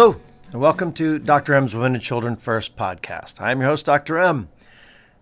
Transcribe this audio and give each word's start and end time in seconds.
Hello, 0.00 0.16
and 0.50 0.62
welcome 0.62 0.94
to 0.94 1.18
Dr. 1.18 1.52
M's 1.52 1.74
Women 1.74 1.92
and 1.92 2.02
Children 2.02 2.36
First 2.36 2.74
podcast. 2.74 3.38
I'm 3.38 3.60
your 3.60 3.68
host, 3.68 3.84
Dr. 3.84 4.18
M. 4.18 4.48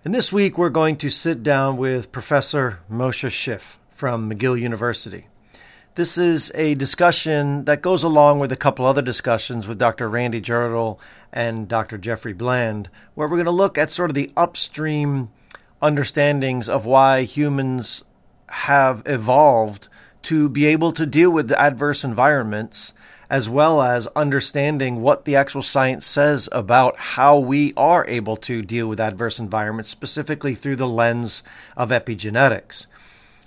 And 0.05 0.15
this 0.15 0.33
week 0.33 0.57
we're 0.57 0.71
going 0.71 0.95
to 0.99 1.11
sit 1.11 1.43
down 1.43 1.77
with 1.77 2.13
Professor 2.13 2.79
Moshe 2.89 3.29
Szyf 3.29 3.79
from 3.91 4.31
McGill 4.31 4.57
University. 4.57 5.27
This 5.97 6.17
is 6.17 6.53
a 6.55 6.77
discussion 6.77 7.65
that 7.65 7.83
goes 7.83 8.05
along 8.05 8.39
with 8.39 8.53
a 8.53 8.57
couple 8.57 8.87
other 8.87 9.03
discussions 9.03 9.67
with 9.67 9.81
Dr. 9.81 10.09
Randy 10.09 10.41
Jirtle 10.41 11.01
and 11.33 11.67
Dr. 11.67 11.99
Jeffrey 11.99 12.33
Bland, 12.33 12.89
where 13.17 13.27
we're 13.27 13.35
going 13.37 13.47
to 13.47 13.51
look 13.51 13.79
at 13.79 13.91
sort 13.91 14.13
of 14.13 14.15
the 14.15 14.31
upstream 14.37 15.31
understandings 15.83 16.69
of 16.69 16.87
why 16.87 17.23
humans 17.23 18.05
have 18.49 19.03
evolved 19.07 19.89
to 20.23 20.49
be 20.49 20.67
able 20.67 20.93
to 20.93 21.05
deal 21.05 21.33
with 21.33 21.49
the 21.49 21.61
adverse 21.61 22.05
environments 22.05 22.93
as 23.31 23.49
well 23.49 23.83
as 23.83 24.07
understanding 24.09 25.03
what 25.03 25.25
the 25.25 25.37
actual 25.37 25.63
science 25.63 26.07
says 26.07 26.49
about 26.53 26.97
how 26.97 27.39
we 27.39 27.73
are 27.77 28.07
able 28.07 28.37
to 28.37 28.63
deal 28.63 28.89
with 28.89 29.01
adverse 29.01 29.39
environments, 29.39 29.91
specifically 29.91 30.55
through 30.55 30.77
the 30.77 30.87
lens 30.87 31.43
of 31.77 31.91
epigenetics. 31.91 32.87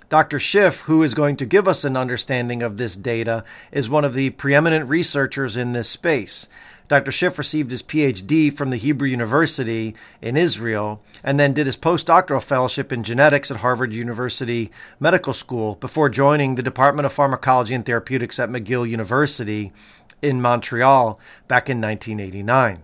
Dr. 0.08 0.38
Szyf, 0.38 0.82
who 0.82 1.02
is 1.02 1.14
going 1.14 1.36
to 1.38 1.46
give 1.46 1.66
us 1.66 1.84
an 1.84 1.96
understanding 1.96 2.62
of 2.62 2.76
this 2.76 2.94
data, 2.94 3.44
is 3.70 3.88
one 3.88 4.04
of 4.04 4.12
the 4.12 4.28
preeminent 4.28 4.86
researchers 4.88 5.56
in 5.56 5.72
this 5.72 5.88
space. 5.88 6.48
Dr. 6.92 7.10
Szyf 7.10 7.38
received 7.38 7.70
his 7.70 7.82
PhD 7.82 8.52
from 8.52 8.68
the 8.68 8.76
Hebrew 8.76 9.08
University 9.08 9.94
in 10.20 10.36
Israel 10.36 11.00
and 11.24 11.40
then 11.40 11.54
did 11.54 11.64
his 11.64 11.74
postdoctoral 11.74 12.42
fellowship 12.42 12.92
in 12.92 13.02
genetics 13.02 13.50
at 13.50 13.60
Harvard 13.60 13.94
University 13.94 14.70
Medical 15.00 15.32
School 15.32 15.76
before 15.76 16.10
joining 16.10 16.54
the 16.54 16.62
Department 16.62 17.06
of 17.06 17.12
Pharmacology 17.14 17.74
and 17.74 17.86
Therapeutics 17.86 18.38
at 18.38 18.50
McGill 18.50 18.86
University 18.86 19.72
in 20.20 20.42
Montreal 20.42 21.18
back 21.48 21.70
in 21.70 21.80
1989. 21.80 22.82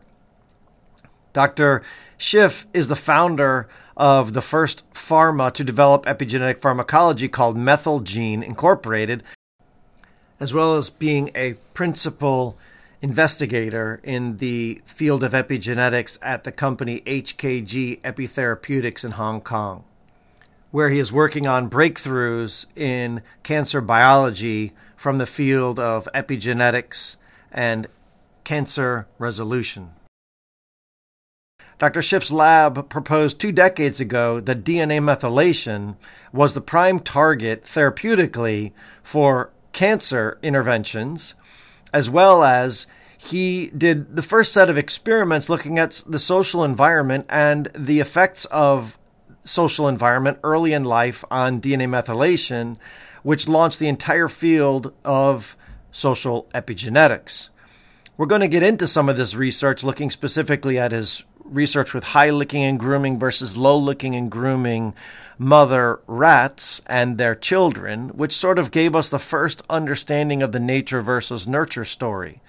Dr. 1.34 1.82
Szyf 2.18 2.64
is 2.72 2.88
the 2.88 2.96
founder 2.96 3.68
of 3.94 4.32
the 4.32 4.40
first 4.40 4.90
pharma 4.94 5.52
to 5.52 5.62
develop 5.62 6.06
epigenetic 6.06 6.60
pharmacology 6.60 7.28
called 7.28 7.58
Methylgene 7.58 8.42
Incorporated, 8.42 9.22
as 10.40 10.54
well 10.54 10.76
as 10.76 10.88
being 10.88 11.30
a 11.34 11.56
principal 11.74 12.56
investigator 13.00 14.00
in 14.02 14.38
the 14.38 14.82
field 14.84 15.22
of 15.22 15.32
epigenetics 15.32 16.18
at 16.20 16.44
the 16.44 16.52
company 16.52 17.00
HKG 17.02 18.00
Epitherapeutics 18.02 19.04
in 19.04 19.12
Hong 19.12 19.40
Kong, 19.40 19.84
where 20.70 20.90
he 20.90 20.98
is 20.98 21.12
working 21.12 21.46
on 21.46 21.70
breakthroughs 21.70 22.66
in 22.74 23.22
cancer 23.42 23.80
biology 23.80 24.72
from 24.96 25.18
the 25.18 25.26
field 25.26 25.78
of 25.78 26.08
epigenetics 26.14 27.16
and 27.52 27.86
cancer 28.44 29.06
resolution. 29.18 29.92
Dr. 31.78 32.00
Szyf's 32.00 32.32
lab 32.32 32.88
proposed 32.88 33.38
two 33.38 33.52
decades 33.52 34.00
ago 34.00 34.40
that 34.40 34.64
DNA 34.64 34.98
methylation 34.98 35.94
was 36.32 36.54
the 36.54 36.60
prime 36.60 36.98
target 36.98 37.62
therapeutically 37.62 38.72
for 39.04 39.50
cancer 39.72 40.38
interventions 40.42 41.36
as 41.92 42.10
well 42.10 42.44
as 42.44 42.86
he 43.16 43.70
did 43.76 44.14
the 44.14 44.22
first 44.22 44.52
set 44.52 44.70
of 44.70 44.78
experiments 44.78 45.48
looking 45.48 45.78
at 45.78 46.02
the 46.06 46.18
social 46.18 46.62
environment 46.62 47.26
and 47.28 47.68
the 47.74 47.98
effects 48.00 48.44
of 48.46 48.98
social 49.44 49.88
environment 49.88 50.38
early 50.44 50.72
in 50.72 50.84
life 50.84 51.24
on 51.30 51.60
DNA 51.60 51.88
methylation, 51.88 52.76
which 53.22 53.48
launched 53.48 53.78
the 53.78 53.88
entire 53.88 54.28
field 54.28 54.94
of 55.04 55.56
social 55.90 56.48
epigenetics. 56.54 57.48
We're 58.16 58.26
going 58.26 58.40
to 58.40 58.48
get 58.48 58.62
into 58.62 58.86
some 58.86 59.08
of 59.08 59.16
this 59.16 59.34
research 59.34 59.82
looking 59.82 60.10
specifically 60.10 60.78
at 60.78 60.92
his 60.92 61.24
research 61.50 61.94
with 61.94 62.04
high 62.04 62.30
licking 62.30 62.62
and 62.62 62.78
grooming 62.78 63.18
versus 63.18 63.56
low 63.56 63.76
licking 63.76 64.14
and 64.14 64.30
grooming 64.30 64.94
mother 65.38 66.00
rats 66.06 66.82
and 66.86 67.18
their 67.18 67.34
children, 67.34 68.08
which 68.10 68.32
sort 68.32 68.58
of 68.58 68.70
gave 68.70 68.94
us 68.94 69.08
the 69.08 69.18
first 69.18 69.62
understanding 69.70 70.42
of 70.42 70.52
the 70.52 70.60
nature 70.60 71.00
versus 71.00 71.46
nurture 71.46 71.84
story. 71.84 72.40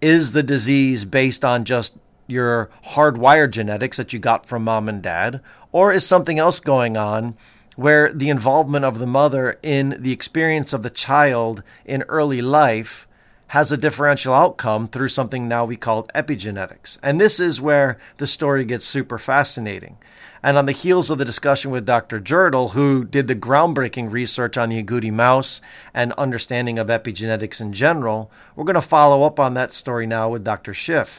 Is 0.00 0.32
the 0.32 0.42
disease 0.42 1.04
based 1.04 1.44
on 1.44 1.64
just 1.64 1.96
your 2.26 2.70
hardwired 2.86 3.50
genetics 3.50 3.96
that 3.96 4.12
you 4.12 4.18
got 4.18 4.46
from 4.46 4.64
mom 4.64 4.88
and 4.88 5.02
dad, 5.02 5.40
or 5.70 5.92
is 5.92 6.06
something 6.06 6.38
else 6.38 6.60
going 6.60 6.96
on 6.96 7.36
where 7.76 8.12
the 8.12 8.28
involvement 8.28 8.84
of 8.84 8.98
the 8.98 9.06
mother 9.06 9.58
in 9.62 9.96
the 9.98 10.12
experience 10.12 10.72
of 10.72 10.82
the 10.82 10.90
child 10.90 11.62
in 11.84 12.02
early 12.02 12.42
life 12.42 13.06
has 13.52 13.70
a 13.70 13.76
differential 13.76 14.32
outcome 14.32 14.88
through 14.88 15.08
something 15.08 15.46
now 15.46 15.62
we 15.62 15.76
call 15.76 16.04
epigenetics. 16.14 16.96
And 17.02 17.20
this 17.20 17.38
is 17.38 17.60
where 17.60 17.98
the 18.16 18.26
story 18.26 18.64
gets 18.64 18.86
super 18.86 19.18
fascinating. 19.18 19.98
And 20.42 20.56
on 20.56 20.64
the 20.64 20.72
heels 20.72 21.10
of 21.10 21.18
the 21.18 21.26
discussion 21.26 21.70
with 21.70 21.84
Dr. 21.84 22.18
Jirtle, 22.18 22.70
who 22.70 23.04
did 23.04 23.26
the 23.26 23.36
groundbreaking 23.36 24.10
research 24.10 24.56
on 24.56 24.70
the 24.70 24.82
agouti 24.82 25.12
mouse 25.12 25.60
and 25.92 26.14
understanding 26.14 26.78
of 26.78 26.86
epigenetics 26.86 27.60
in 27.60 27.74
general, 27.74 28.30
we're 28.56 28.64
going 28.64 28.74
to 28.74 28.80
follow 28.80 29.22
up 29.22 29.38
on 29.38 29.52
that 29.52 29.74
story 29.74 30.06
now 30.06 30.30
with 30.30 30.42
Dr. 30.42 30.72
Szyf. 30.72 31.18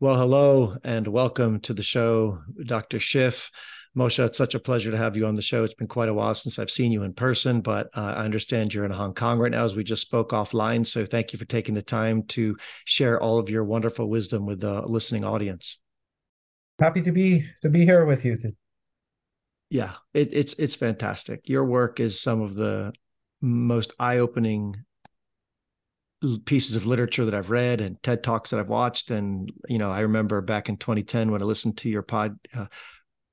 Well, 0.00 0.16
hello 0.16 0.76
and 0.82 1.06
welcome 1.06 1.60
to 1.60 1.72
the 1.72 1.84
show, 1.84 2.40
Dr. 2.66 2.98
Szyf. 2.98 3.50
Moshe, 3.98 4.24
it's 4.24 4.38
such 4.38 4.54
a 4.54 4.60
pleasure 4.60 4.92
to 4.92 4.96
have 4.96 5.16
you 5.16 5.26
on 5.26 5.34
the 5.34 5.42
show. 5.42 5.64
It's 5.64 5.74
been 5.74 5.88
quite 5.88 6.08
a 6.08 6.14
while 6.14 6.32
since 6.32 6.60
I've 6.60 6.70
seen 6.70 6.92
you 6.92 7.02
in 7.02 7.12
person, 7.12 7.60
but 7.60 7.88
uh, 7.94 8.14
I 8.16 8.24
understand 8.24 8.72
you're 8.72 8.84
in 8.84 8.92
Hong 8.92 9.12
Kong 9.12 9.40
right 9.40 9.50
now 9.50 9.64
as 9.64 9.74
we 9.74 9.82
just 9.82 10.02
spoke 10.02 10.30
offline. 10.30 10.86
So 10.86 11.04
thank 11.04 11.32
you 11.32 11.38
for 11.38 11.44
taking 11.44 11.74
the 11.74 11.82
time 11.82 12.22
to 12.28 12.56
share 12.84 13.20
all 13.20 13.40
of 13.40 13.50
your 13.50 13.64
wonderful 13.64 14.08
wisdom 14.08 14.46
with 14.46 14.60
the 14.60 14.82
listening 14.82 15.24
audience. 15.24 15.78
Happy 16.78 17.02
to 17.02 17.10
be 17.10 17.44
to 17.62 17.68
be 17.68 17.84
here 17.84 18.04
with 18.04 18.24
you. 18.24 18.38
Yeah, 19.68 19.94
it, 20.14 20.32
it's 20.32 20.54
it's 20.54 20.76
fantastic. 20.76 21.48
Your 21.48 21.64
work 21.64 21.98
is 21.98 22.20
some 22.20 22.40
of 22.40 22.54
the 22.54 22.92
most 23.40 23.92
eye-opening 23.98 24.76
pieces 26.46 26.76
of 26.76 26.86
literature 26.86 27.24
that 27.24 27.34
I've 27.34 27.50
read 27.50 27.80
and 27.80 28.00
TED 28.02 28.22
talks 28.22 28.50
that 28.50 28.60
I've 28.60 28.68
watched. 28.68 29.10
And 29.10 29.50
you 29.68 29.78
know, 29.78 29.90
I 29.90 30.00
remember 30.00 30.40
back 30.40 30.68
in 30.68 30.76
2010 30.76 31.32
when 31.32 31.42
I 31.42 31.44
listened 31.44 31.78
to 31.78 31.88
your 31.88 32.02
pod. 32.02 32.38
Uh, 32.54 32.66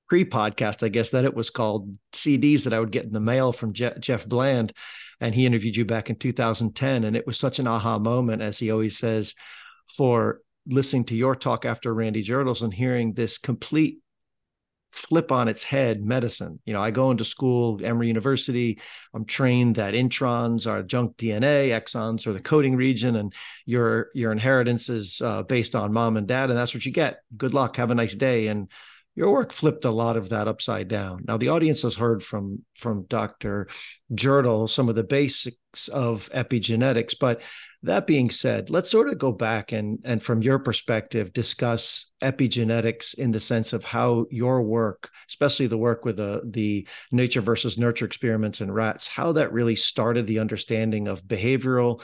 pre-podcast, 0.07 0.83
I 0.83 0.89
guess 0.89 1.09
that 1.09 1.25
it 1.25 1.35
was 1.35 1.49
called 1.49 1.97
CDs 2.13 2.63
that 2.63 2.73
I 2.73 2.79
would 2.79 2.91
get 2.91 3.05
in 3.05 3.13
the 3.13 3.19
mail 3.19 3.51
from 3.51 3.73
Je- 3.73 3.99
Jeff 3.99 4.25
Bland, 4.25 4.73
and 5.19 5.33
he 5.33 5.45
interviewed 5.45 5.75
you 5.75 5.85
back 5.85 6.09
in 6.09 6.15
2010, 6.15 7.03
and 7.03 7.15
it 7.15 7.25
was 7.25 7.39
such 7.39 7.59
an 7.59 7.67
aha 7.67 7.99
moment, 7.99 8.41
as 8.41 8.59
he 8.59 8.71
always 8.71 8.97
says, 8.97 9.33
for 9.87 10.41
listening 10.67 11.05
to 11.05 11.15
your 11.15 11.35
talk 11.35 11.65
after 11.65 11.93
Randy 11.93 12.23
Jirtles 12.23 12.61
and 12.61 12.73
hearing 12.73 13.13
this 13.13 13.37
complete 13.37 13.99
flip 14.95 15.31
on 15.31 15.47
its 15.47 15.61
head 15.61 16.03
medicine. 16.03 16.59
You 16.65 16.73
know, 16.73 16.81
I 16.81 16.89
go 16.89 17.11
into 17.11 17.25
school, 17.25 17.83
Emory 17.83 18.07
University. 18.07 18.79
I'm 19.13 19.25
trained 19.25 19.75
that 19.75 19.93
introns 19.93 20.67
are 20.67 20.81
junk 20.83 21.17
DNA, 21.17 21.69
exons 21.69 22.25
are 22.27 22.33
the 22.33 22.39
coding 22.39 22.75
region, 22.75 23.17
and 23.17 23.33
your 23.65 24.09
your 24.13 24.31
inheritance 24.31 24.89
is 24.89 25.21
uh, 25.21 25.43
based 25.43 25.75
on 25.75 25.93
mom 25.93 26.17
and 26.17 26.27
dad, 26.27 26.49
and 26.49 26.57
that's 26.57 26.73
what 26.73 26.85
you 26.85 26.91
get. 26.91 27.19
Good 27.35 27.53
luck, 27.53 27.75
have 27.75 27.91
a 27.91 27.95
nice 27.95 28.15
day, 28.15 28.47
and 28.47 28.71
your 29.15 29.31
work 29.31 29.53
flipped 29.53 29.85
a 29.85 29.91
lot 29.91 30.17
of 30.17 30.29
that 30.29 30.47
upside 30.47 30.89
down. 30.89 31.23
Now, 31.25 31.37
the 31.37 31.47
audience 31.47 31.83
has 31.83 31.95
heard 31.95 32.21
from 32.21 32.63
from 32.75 33.05
Dr. 33.07 33.67
Jirtle 34.13 34.69
some 34.69 34.89
of 34.89 34.95
the 34.95 35.03
basics 35.03 35.87
of 35.87 36.29
epigenetics, 36.33 37.15
but 37.19 37.41
that 37.83 38.07
being 38.07 38.29
said, 38.29 38.69
let's 38.69 38.89
sort 38.89 39.07
of 39.07 39.17
go 39.17 39.31
back 39.31 39.71
and 39.71 39.99
and 40.03 40.21
from 40.21 40.41
your 40.41 40.59
perspective 40.59 41.31
discuss 41.31 42.11
epigenetics 42.21 43.13
in 43.13 43.31
the 43.31 43.39
sense 43.39 43.71
of 43.71 43.85
how 43.85 44.25
your 44.29 44.61
work, 44.63 45.09
especially 45.29 45.67
the 45.67 45.77
work 45.77 46.03
with 46.03 46.17
the 46.17 46.41
the 46.43 46.85
nature 47.11 47.41
versus 47.41 47.77
nurture 47.77 48.05
experiments 48.05 48.59
in 48.59 48.71
rats, 48.71 49.07
how 49.07 49.31
that 49.31 49.53
really 49.53 49.75
started 49.75 50.27
the 50.27 50.39
understanding 50.39 51.07
of 51.07 51.23
behavioral 51.23 52.01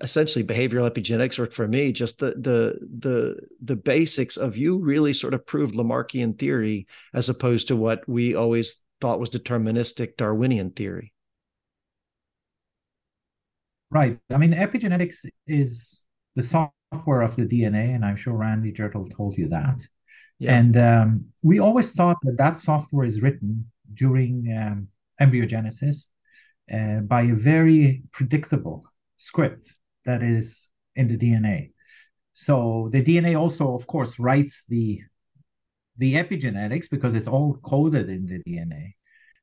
essentially 0.00 0.44
behavioral 0.44 0.90
epigenetics 0.90 1.38
or 1.38 1.46
for 1.50 1.68
me 1.68 1.92
just 1.92 2.18
the 2.18 2.30
the 2.32 2.78
the 2.98 3.36
the 3.62 3.76
basics 3.76 4.36
of 4.36 4.56
you 4.56 4.78
really 4.78 5.12
sort 5.12 5.34
of 5.34 5.46
proved 5.46 5.74
lamarckian 5.74 6.36
theory 6.38 6.86
as 7.14 7.28
opposed 7.28 7.68
to 7.68 7.76
what 7.76 8.06
we 8.08 8.34
always 8.34 8.82
thought 9.00 9.20
was 9.20 9.30
deterministic 9.30 10.16
darwinian 10.16 10.70
theory. 10.70 11.12
Right. 13.90 14.18
I 14.30 14.36
mean 14.36 14.52
epigenetics 14.52 15.24
is 15.46 16.02
the 16.34 16.42
software 16.42 17.22
of 17.22 17.36
the 17.36 17.46
dna 17.46 17.94
and 17.94 18.04
i'm 18.04 18.16
sure 18.16 18.34
randy 18.34 18.72
jirtle 18.72 19.14
told 19.14 19.36
you 19.38 19.48
that. 19.48 19.80
Yeah. 20.38 20.58
and 20.58 20.76
um, 20.76 21.24
we 21.42 21.60
always 21.60 21.92
thought 21.92 22.18
that 22.22 22.36
that 22.36 22.58
software 22.58 23.06
is 23.06 23.22
written 23.22 23.70
during 23.94 24.54
um, 24.60 24.88
embryogenesis 25.20 26.08
uh, 26.72 27.00
by 27.00 27.22
a 27.22 27.34
very 27.34 28.02
predictable 28.12 28.84
script 29.18 29.68
that 30.04 30.22
is 30.22 30.68
in 30.94 31.08
the 31.08 31.16
DNA. 31.16 31.72
So 32.34 32.90
the 32.92 33.02
DNA 33.02 33.38
also, 33.38 33.74
of 33.74 33.86
course, 33.86 34.18
writes 34.18 34.62
the 34.68 35.00
the 35.98 36.14
epigenetics 36.14 36.90
because 36.90 37.14
it's 37.14 37.26
all 37.26 37.58
coded 37.62 38.10
in 38.10 38.26
the 38.26 38.42
DNA. 38.46 38.92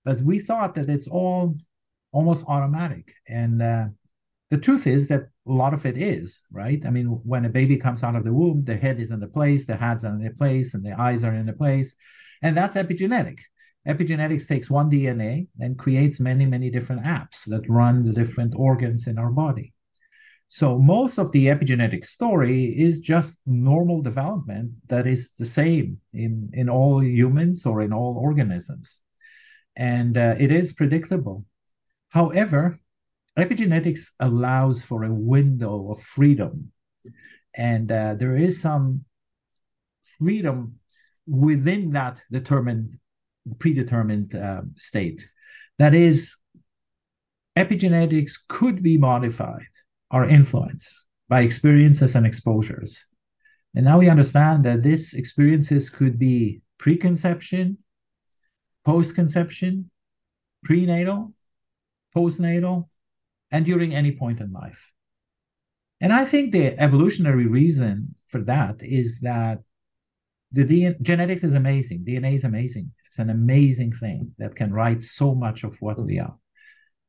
But 0.05 0.21
we 0.21 0.39
thought 0.39 0.75
that 0.75 0.89
it's 0.89 1.07
all 1.07 1.55
almost 2.11 2.45
automatic, 2.47 3.13
and 3.27 3.61
uh, 3.61 3.85
the 4.51 4.59
truth 4.59 4.85
is 4.85 5.07
that 5.07 5.21
a 5.47 5.51
lot 5.51 5.73
of 5.73 5.85
it 5.87 5.97
is 5.97 6.41
right. 6.51 6.85
I 6.85 6.91
mean, 6.91 7.07
when 7.07 7.45
a 7.45 7.49
baby 7.49 7.77
comes 7.77 8.03
out 8.03 8.15
of 8.15 8.23
the 8.23 8.33
womb, 8.33 8.63
the 8.63 8.75
head 8.75 8.99
is 8.99 9.09
in 9.09 9.19
the 9.19 9.27
place, 9.27 9.65
the 9.65 9.75
hands 9.75 10.03
are 10.03 10.13
in 10.13 10.23
the 10.23 10.29
place, 10.29 10.75
and 10.75 10.85
the 10.85 10.99
eyes 10.99 11.23
are 11.23 11.33
in 11.33 11.47
the 11.47 11.53
place, 11.53 11.95
and 12.43 12.55
that's 12.55 12.75
epigenetic. 12.75 13.39
Epigenetics 13.87 14.47
takes 14.47 14.69
one 14.69 14.89
DNA 14.89 15.47
and 15.59 15.77
creates 15.77 16.19
many, 16.19 16.45
many 16.45 16.69
different 16.69 17.03
apps 17.03 17.45
that 17.47 17.67
run 17.69 18.03
the 18.03 18.13
different 18.13 18.53
organs 18.55 19.07
in 19.07 19.17
our 19.17 19.29
body. 19.29 19.73
So 20.47 20.77
most 20.77 21.17
of 21.17 21.31
the 21.31 21.47
epigenetic 21.47 22.05
story 22.05 22.65
is 22.65 22.99
just 22.99 23.39
normal 23.45 24.01
development 24.01 24.71
that 24.87 25.07
is 25.07 25.31
the 25.37 25.45
same 25.45 25.97
in, 26.13 26.51
in 26.53 26.69
all 26.69 27.03
humans 27.03 27.65
or 27.65 27.81
in 27.81 27.91
all 27.91 28.17
organisms. 28.17 29.01
And 29.75 30.17
uh, 30.17 30.35
it 30.39 30.51
is 30.51 30.73
predictable. 30.73 31.45
However, 32.09 32.79
epigenetics 33.37 34.09
allows 34.19 34.83
for 34.83 35.03
a 35.03 35.13
window 35.13 35.91
of 35.91 36.03
freedom. 36.03 36.71
And 37.55 37.91
uh, 37.91 38.13
there 38.13 38.35
is 38.35 38.61
some 38.61 39.05
freedom 40.19 40.75
within 41.25 41.91
that 41.93 42.21
determined 42.31 42.99
predetermined 43.59 44.35
uh, 44.35 44.61
state. 44.77 45.25
That 45.79 45.93
is, 45.93 46.35
epigenetics 47.57 48.33
could 48.47 48.81
be 48.81 48.97
modified 48.97 49.67
or 50.11 50.25
influenced 50.25 50.89
by 51.29 51.41
experiences 51.41 52.15
and 52.15 52.25
exposures. 52.25 53.05
And 53.75 53.85
now 53.85 53.99
we 53.99 54.09
understand 54.09 54.65
that 54.65 54.83
these 54.83 55.13
experiences 55.13 55.89
could 55.89 56.19
be 56.19 56.61
preconception, 56.77 57.77
postconception, 58.85 59.85
prenatal, 60.63 61.33
postnatal, 62.15 62.87
and 63.51 63.65
during 63.65 63.95
any 63.95 64.11
point 64.11 64.39
in 64.39 64.51
life. 64.51 64.91
And 66.01 66.11
I 66.11 66.25
think 66.25 66.51
the 66.51 66.77
evolutionary 66.79 67.47
reason 67.47 68.15
for 68.27 68.41
that 68.41 68.75
is 68.81 69.19
that 69.21 69.59
the 70.51 70.63
DNA, 70.63 71.01
genetics 71.01 71.43
is 71.43 71.53
amazing. 71.53 72.03
DNA 72.05 72.35
is 72.35 72.43
amazing. 72.43 72.91
It's 73.13 73.19
an 73.19 73.29
amazing 73.29 73.91
thing 73.91 74.31
that 74.39 74.55
can 74.55 74.73
write 74.73 75.03
so 75.03 75.35
much 75.35 75.63
of 75.63 75.75
what 75.81 76.03
we 76.03 76.17
are. 76.17 76.35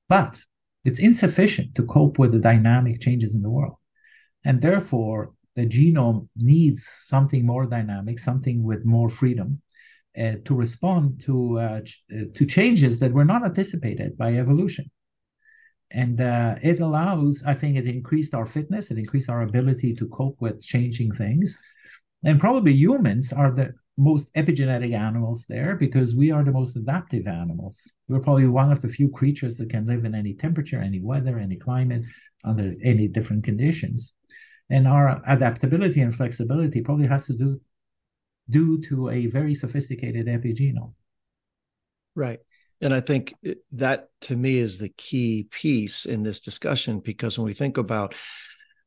But 0.06 0.38
it's 0.84 0.98
insufficient 0.98 1.74
to 1.76 1.86
cope 1.86 2.18
with 2.18 2.32
the 2.32 2.38
dynamic 2.38 3.00
changes 3.00 3.34
in 3.34 3.40
the 3.40 3.48
world. 3.48 3.76
And 4.44 4.60
therefore, 4.60 5.32
the 5.56 5.64
genome 5.64 6.28
needs 6.36 6.86
something 6.86 7.46
more 7.46 7.64
dynamic, 7.64 8.18
something 8.18 8.62
with 8.62 8.84
more 8.84 9.08
freedom 9.08 9.62
uh, 10.18 10.32
to 10.44 10.54
respond 10.54 11.22
to, 11.22 11.58
uh, 11.58 11.80
ch- 11.80 12.04
uh, 12.12 12.24
to 12.34 12.44
changes 12.44 12.98
that 12.98 13.14
were 13.14 13.24
not 13.24 13.42
anticipated 13.42 14.18
by 14.18 14.34
evolution. 14.34 14.90
And 15.90 16.20
uh, 16.20 16.56
it 16.62 16.80
allows, 16.80 17.42
I 17.46 17.54
think 17.54 17.78
it 17.78 17.86
increased 17.86 18.34
our 18.34 18.44
fitness, 18.44 18.90
it 18.90 18.98
increased 18.98 19.30
our 19.30 19.40
ability 19.40 19.94
to 19.94 20.08
cope 20.08 20.36
with 20.38 20.60
changing 20.60 21.12
things. 21.12 21.58
And 22.22 22.38
probably 22.38 22.74
humans 22.74 23.32
are 23.32 23.52
the 23.52 23.72
most 23.96 24.32
epigenetic 24.34 24.92
animals 24.92 25.44
there 25.48 25.76
because 25.76 26.14
we 26.14 26.30
are 26.30 26.42
the 26.42 26.52
most 26.52 26.76
adaptive 26.76 27.26
animals. 27.26 27.88
We're 28.08 28.20
probably 28.20 28.46
one 28.46 28.72
of 28.72 28.80
the 28.80 28.88
few 28.88 29.08
creatures 29.08 29.56
that 29.56 29.70
can 29.70 29.86
live 29.86 30.04
in 30.04 30.14
any 30.14 30.34
temperature, 30.34 30.80
any 30.80 31.00
weather, 31.00 31.38
any 31.38 31.56
climate, 31.56 32.04
under 32.44 32.74
any 32.82 33.08
different 33.08 33.44
conditions. 33.44 34.12
And 34.70 34.88
our 34.88 35.22
adaptability 35.26 36.00
and 36.00 36.14
flexibility 36.14 36.80
probably 36.80 37.06
has 37.06 37.24
to 37.26 37.34
do 37.34 37.60
due 38.50 38.80
to 38.82 39.10
a 39.10 39.26
very 39.26 39.54
sophisticated 39.54 40.26
epigenome. 40.26 40.92
Right. 42.14 42.40
And 42.80 42.92
I 42.92 43.00
think 43.00 43.34
that 43.72 44.08
to 44.22 44.36
me 44.36 44.58
is 44.58 44.78
the 44.78 44.90
key 44.90 45.46
piece 45.50 46.04
in 46.04 46.22
this 46.22 46.40
discussion 46.40 47.00
because 47.00 47.38
when 47.38 47.46
we 47.46 47.54
think 47.54 47.78
about 47.78 48.14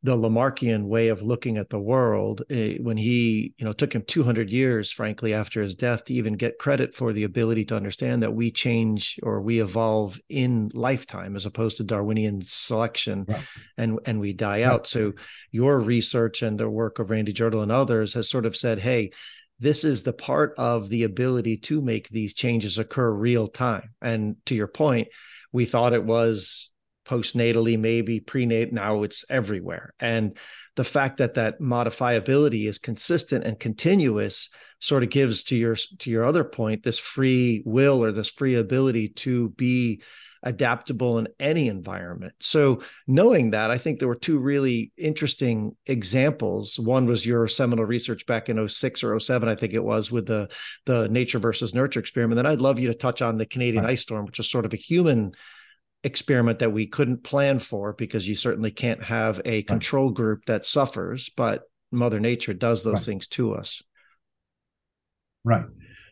the 0.04 0.16
Lamarckian 0.16 0.86
way 0.86 1.08
of 1.08 1.24
looking 1.24 1.58
at 1.58 1.70
the 1.70 1.80
world 1.80 2.44
eh, 2.52 2.78
when 2.80 2.98
he, 2.98 3.54
you 3.58 3.66
know, 3.66 3.74
took 3.74 3.94
him 3.94 4.04
200 4.08 4.52
years, 4.52 4.92
frankly, 4.92 5.34
after 5.34 5.62
his 5.62 5.76
death 5.76 6.06
to 6.06 6.14
even 6.14 6.34
get 6.34 6.60
credit 6.60 6.94
for 6.94 7.14
the 7.14 7.24
ability 7.24 7.66
to 7.66 7.76
understand 7.76 8.22
that 8.22 8.34
we 8.34 8.52
change 8.52 9.20
or 9.24 9.42
we 9.42 9.60
evolve 9.60 10.20
in 10.30 10.70
lifetime 10.74 11.36
as 11.36 11.48
opposed 11.48 11.78
to 11.78 11.84
Darwinian 11.84 12.42
selection 12.44 13.26
right. 13.28 13.44
and, 13.78 14.00
and 14.06 14.20
we 14.20 14.34
die 14.34 14.62
right. 14.62 14.66
out. 14.66 14.88
So 14.88 15.14
your 15.52 15.80
research 15.80 16.44
and 16.44 16.60
the 16.60 16.70
work 16.70 17.00
of 17.00 17.10
Randy 17.10 17.34
Jirtle 17.34 17.64
and 17.64 17.72
others 17.72 18.14
has 18.14 18.30
sort 18.30 18.46
of 18.46 18.56
said, 18.56 18.80
hey, 18.80 19.12
this 19.60 19.84
is 19.84 20.04
the 20.04 20.14
part 20.14 20.54
of 20.60 20.90
the 20.90 21.04
ability 21.04 21.58
to 21.58 21.82
make 21.82 22.08
these 22.10 22.36
changes 22.36 22.78
occur 22.78 23.12
real 23.12 23.48
time. 23.48 23.90
And 24.02 24.36
to 24.46 24.54
your 24.54 24.68
point, 24.68 25.08
we 25.52 25.66
thought 25.66 25.94
it 25.94 26.06
was 26.06 26.70
postnatally, 27.08 27.80
maybe 27.80 28.20
prenatal. 28.20 28.76
Now 28.76 29.04
it's 29.04 29.24
everywhere. 29.30 29.94
And 30.00 30.38
the 30.76 30.84
fact 30.84 31.18
that 31.18 31.36
that 31.36 31.60
modifiability 31.60 32.68
is 32.68 32.78
consistent 32.78 33.46
and 33.46 33.60
continuous 33.60 34.50
sort 34.80 35.04
of 35.04 35.10
gives 35.10 35.44
to 35.44 35.56
your 35.56 35.76
to 36.00 36.10
your 36.10 36.24
other 36.24 36.44
point 36.44 36.84
this 36.84 37.00
free 37.00 37.64
will 37.66 38.04
or 38.04 38.12
this 38.12 38.30
free 38.30 38.56
ability 38.56 39.10
to 39.10 39.50
be 39.50 40.02
adaptable 40.44 41.18
in 41.18 41.28
any 41.40 41.68
environment. 41.68 42.34
So 42.40 42.82
knowing 43.08 43.52
that, 43.52 43.72
I 43.72 43.78
think 43.78 44.00
there 44.00 44.08
were 44.08 44.16
two 44.16 44.38
really 44.38 44.92
interesting 44.98 45.76
examples. 45.88 46.80
One 46.80 47.06
was 47.06 47.26
your 47.26 47.48
seminal 47.48 47.86
research 47.86 48.26
back 48.26 48.48
in 48.50 48.68
06 48.68 49.04
or 49.04 49.20
07, 49.20 49.50
I 49.50 49.56
think 49.56 49.74
it 49.74 49.84
was, 49.84 50.12
with 50.12 50.28
the 50.28 50.50
the 50.86 51.08
nature 51.10 51.40
versus 51.40 51.74
nurture 51.74 52.00
experiment. 52.00 52.38
Then 52.38 52.46
I'd 52.46 52.62
love 52.62 52.80
you 52.80 52.88
to 52.88 52.94
touch 52.94 53.22
on 53.22 53.38
the 53.38 53.46
Canadian 53.46 53.84
right. 53.84 53.94
ice 53.94 54.02
storm, 54.02 54.26
which 54.26 54.40
is 54.40 54.50
sort 54.50 54.66
of 54.66 54.74
a 54.74 54.78
human 54.78 55.34
experiment 56.04 56.60
that 56.60 56.72
we 56.72 56.88
couldn't 56.88 57.24
plan 57.24 57.60
for 57.60 57.94
because 57.94 58.28
you 58.28 58.36
certainly 58.36 58.72
can't 58.72 59.04
have 59.04 59.42
a 59.46 59.64
control 59.64 60.10
group 60.10 60.46
that 60.46 60.66
suffers, 60.66 61.30
but 61.36 61.64
Mother 61.92 62.20
Nature 62.20 62.54
does 62.54 62.84
those 62.84 62.96
right. 62.96 63.04
things 63.04 63.28
to 63.28 63.54
us. 63.54 63.82
Right. 65.44 65.66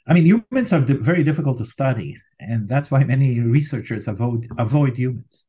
I 0.07 0.13
mean, 0.13 0.25
humans 0.25 0.71
are 0.71 0.79
very 0.79 1.23
difficult 1.23 1.57
to 1.57 1.65
study, 1.65 2.17
and 2.39 2.67
that's 2.67 2.91
why 2.91 3.03
many 3.03 3.39
researchers 3.39 4.07
avoid 4.07 4.47
avoid 4.57 4.97
humans, 4.97 5.45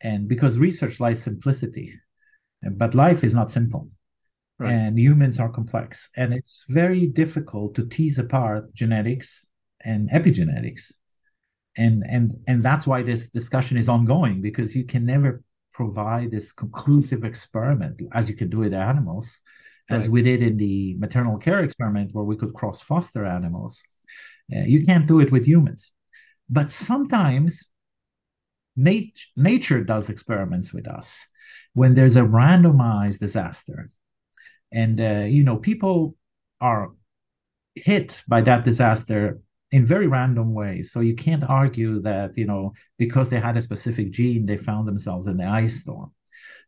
and 0.00 0.28
because 0.28 0.58
research 0.58 1.00
lies 1.00 1.22
simplicity, 1.22 1.94
but 2.62 2.94
life 2.94 3.22
is 3.24 3.32
not 3.32 3.50
simple, 3.50 3.88
right. 4.58 4.72
and 4.72 4.98
humans 4.98 5.38
are 5.38 5.48
complex, 5.48 6.10
and 6.16 6.34
it's 6.34 6.64
very 6.68 7.06
difficult 7.06 7.74
to 7.76 7.86
tease 7.86 8.18
apart 8.18 8.74
genetics 8.74 9.46
and 9.84 10.10
epigenetics 10.10 10.92
and 11.76 12.04
and 12.08 12.38
and 12.46 12.62
that's 12.62 12.86
why 12.86 13.02
this 13.02 13.30
discussion 13.30 13.76
is 13.76 13.88
ongoing 13.88 14.42
because 14.42 14.76
you 14.76 14.84
can 14.84 15.06
never 15.06 15.42
provide 15.72 16.30
this 16.30 16.52
conclusive 16.52 17.24
experiment 17.24 18.00
as 18.12 18.28
you 18.28 18.36
can 18.36 18.50
do 18.50 18.58
with 18.58 18.74
animals 18.74 19.40
as 19.90 20.08
we 20.08 20.22
did 20.22 20.42
in 20.42 20.56
the 20.56 20.94
maternal 20.98 21.36
care 21.36 21.62
experiment 21.62 22.14
where 22.14 22.24
we 22.24 22.36
could 22.36 22.54
cross 22.54 22.80
foster 22.80 23.26
animals. 23.26 23.82
Uh, 24.54 24.60
you 24.60 24.84
can't 24.84 25.06
do 25.06 25.20
it 25.20 25.30
with 25.30 25.46
humans. 25.46 25.92
But 26.48 26.70
sometimes 26.70 27.68
nat- 28.76 29.26
nature 29.36 29.82
does 29.82 30.08
experiments 30.08 30.72
with 30.72 30.88
us 30.88 31.26
when 31.74 31.94
there's 31.94 32.16
a 32.16 32.22
randomized 32.22 33.18
disaster. 33.18 33.90
And 34.72 35.00
uh, 35.00 35.26
you 35.28 35.44
know 35.44 35.56
people 35.56 36.16
are 36.60 36.92
hit 37.74 38.22
by 38.28 38.40
that 38.42 38.64
disaster 38.64 39.40
in 39.72 39.86
very 39.86 40.06
random 40.06 40.52
ways. 40.52 40.92
So 40.92 41.00
you 41.00 41.16
can't 41.16 41.44
argue 41.44 42.00
that, 42.02 42.36
you 42.36 42.46
know, 42.46 42.74
because 42.98 43.30
they 43.30 43.40
had 43.40 43.56
a 43.56 43.62
specific 43.62 44.12
gene, 44.12 44.46
they 44.46 44.58
found 44.58 44.86
themselves 44.86 45.26
in 45.26 45.38
the 45.38 45.46
ice 45.46 45.80
storm. 45.80 46.12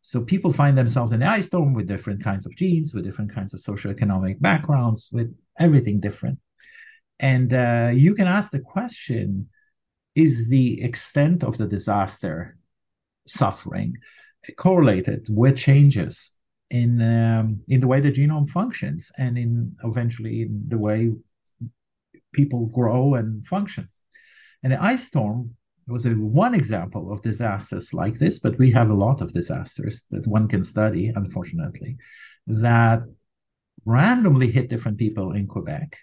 So 0.00 0.22
people 0.22 0.52
find 0.52 0.76
themselves 0.76 1.12
in 1.12 1.20
the 1.20 1.26
ice 1.26 1.46
storm 1.46 1.74
with 1.74 1.86
different 1.86 2.24
kinds 2.24 2.46
of 2.46 2.56
genes, 2.56 2.92
with 2.92 3.04
different 3.04 3.34
kinds 3.34 3.54
of 3.54 3.60
socioeconomic 3.60 4.40
backgrounds, 4.40 5.08
with 5.12 5.34
everything 5.58 6.00
different. 6.00 6.38
And 7.20 7.52
uh, 7.52 7.90
you 7.94 8.14
can 8.14 8.26
ask 8.26 8.50
the 8.50 8.58
question 8.58 9.48
is 10.14 10.48
the 10.48 10.82
extent 10.82 11.44
of 11.44 11.58
the 11.58 11.66
disaster 11.66 12.56
suffering 13.26 13.96
correlated 14.56 15.26
with 15.30 15.56
changes 15.56 16.32
in 16.70 17.00
um, 17.00 17.60
in 17.68 17.80
the 17.80 17.86
way 17.86 18.00
the 18.00 18.12
genome 18.12 18.48
functions 18.48 19.10
and 19.18 19.38
in 19.38 19.74
eventually 19.84 20.42
in 20.42 20.64
the 20.68 20.78
way 20.78 21.10
people 22.34 22.66
grow 22.66 23.14
and 23.14 23.44
function. 23.46 23.88
And 24.62 24.72
the 24.72 24.82
ice 24.82 25.06
storm 25.06 25.56
was 25.86 26.06
a, 26.06 26.10
one 26.10 26.54
example 26.54 27.12
of 27.12 27.22
disasters 27.22 27.92
like 27.92 28.18
this, 28.18 28.38
but 28.38 28.58
we 28.58 28.70
have 28.72 28.90
a 28.90 28.94
lot 29.06 29.20
of 29.20 29.32
disasters 29.32 30.02
that 30.10 30.26
one 30.26 30.48
can 30.48 30.64
study, 30.64 31.12
unfortunately, 31.14 31.96
that 32.46 33.02
randomly 33.84 34.50
hit 34.50 34.70
different 34.70 34.98
people 34.98 35.32
in 35.32 35.46
Quebec. 35.46 35.98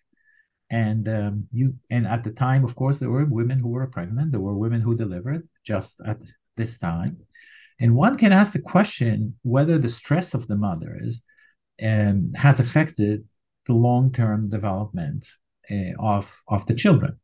And 0.69 1.09
um, 1.09 1.47
you 1.51 1.75
and 1.89 2.07
at 2.07 2.23
the 2.23 2.31
time, 2.31 2.63
of 2.63 2.75
course, 2.75 2.97
there 2.97 3.09
were 3.09 3.25
women 3.25 3.59
who 3.59 3.69
were 3.69 3.87
pregnant. 3.87 4.31
There 4.31 4.39
were 4.39 4.57
women 4.57 4.81
who 4.81 4.95
delivered 4.95 5.47
just 5.65 5.95
at 6.05 6.17
this 6.55 6.77
time. 6.79 7.17
And 7.79 7.95
one 7.95 8.17
can 8.17 8.31
ask 8.31 8.53
the 8.53 8.59
question 8.59 9.35
whether 9.41 9.77
the 9.77 9.89
stress 9.89 10.33
of 10.33 10.47
the 10.47 10.55
mothers 10.55 11.23
um, 11.83 12.31
has 12.35 12.59
affected 12.59 13.27
the 13.65 13.73
long-term 13.73 14.49
development 14.49 15.25
of 15.99 16.27
of 16.47 16.65
the 16.67 16.75
children. 16.75 17.17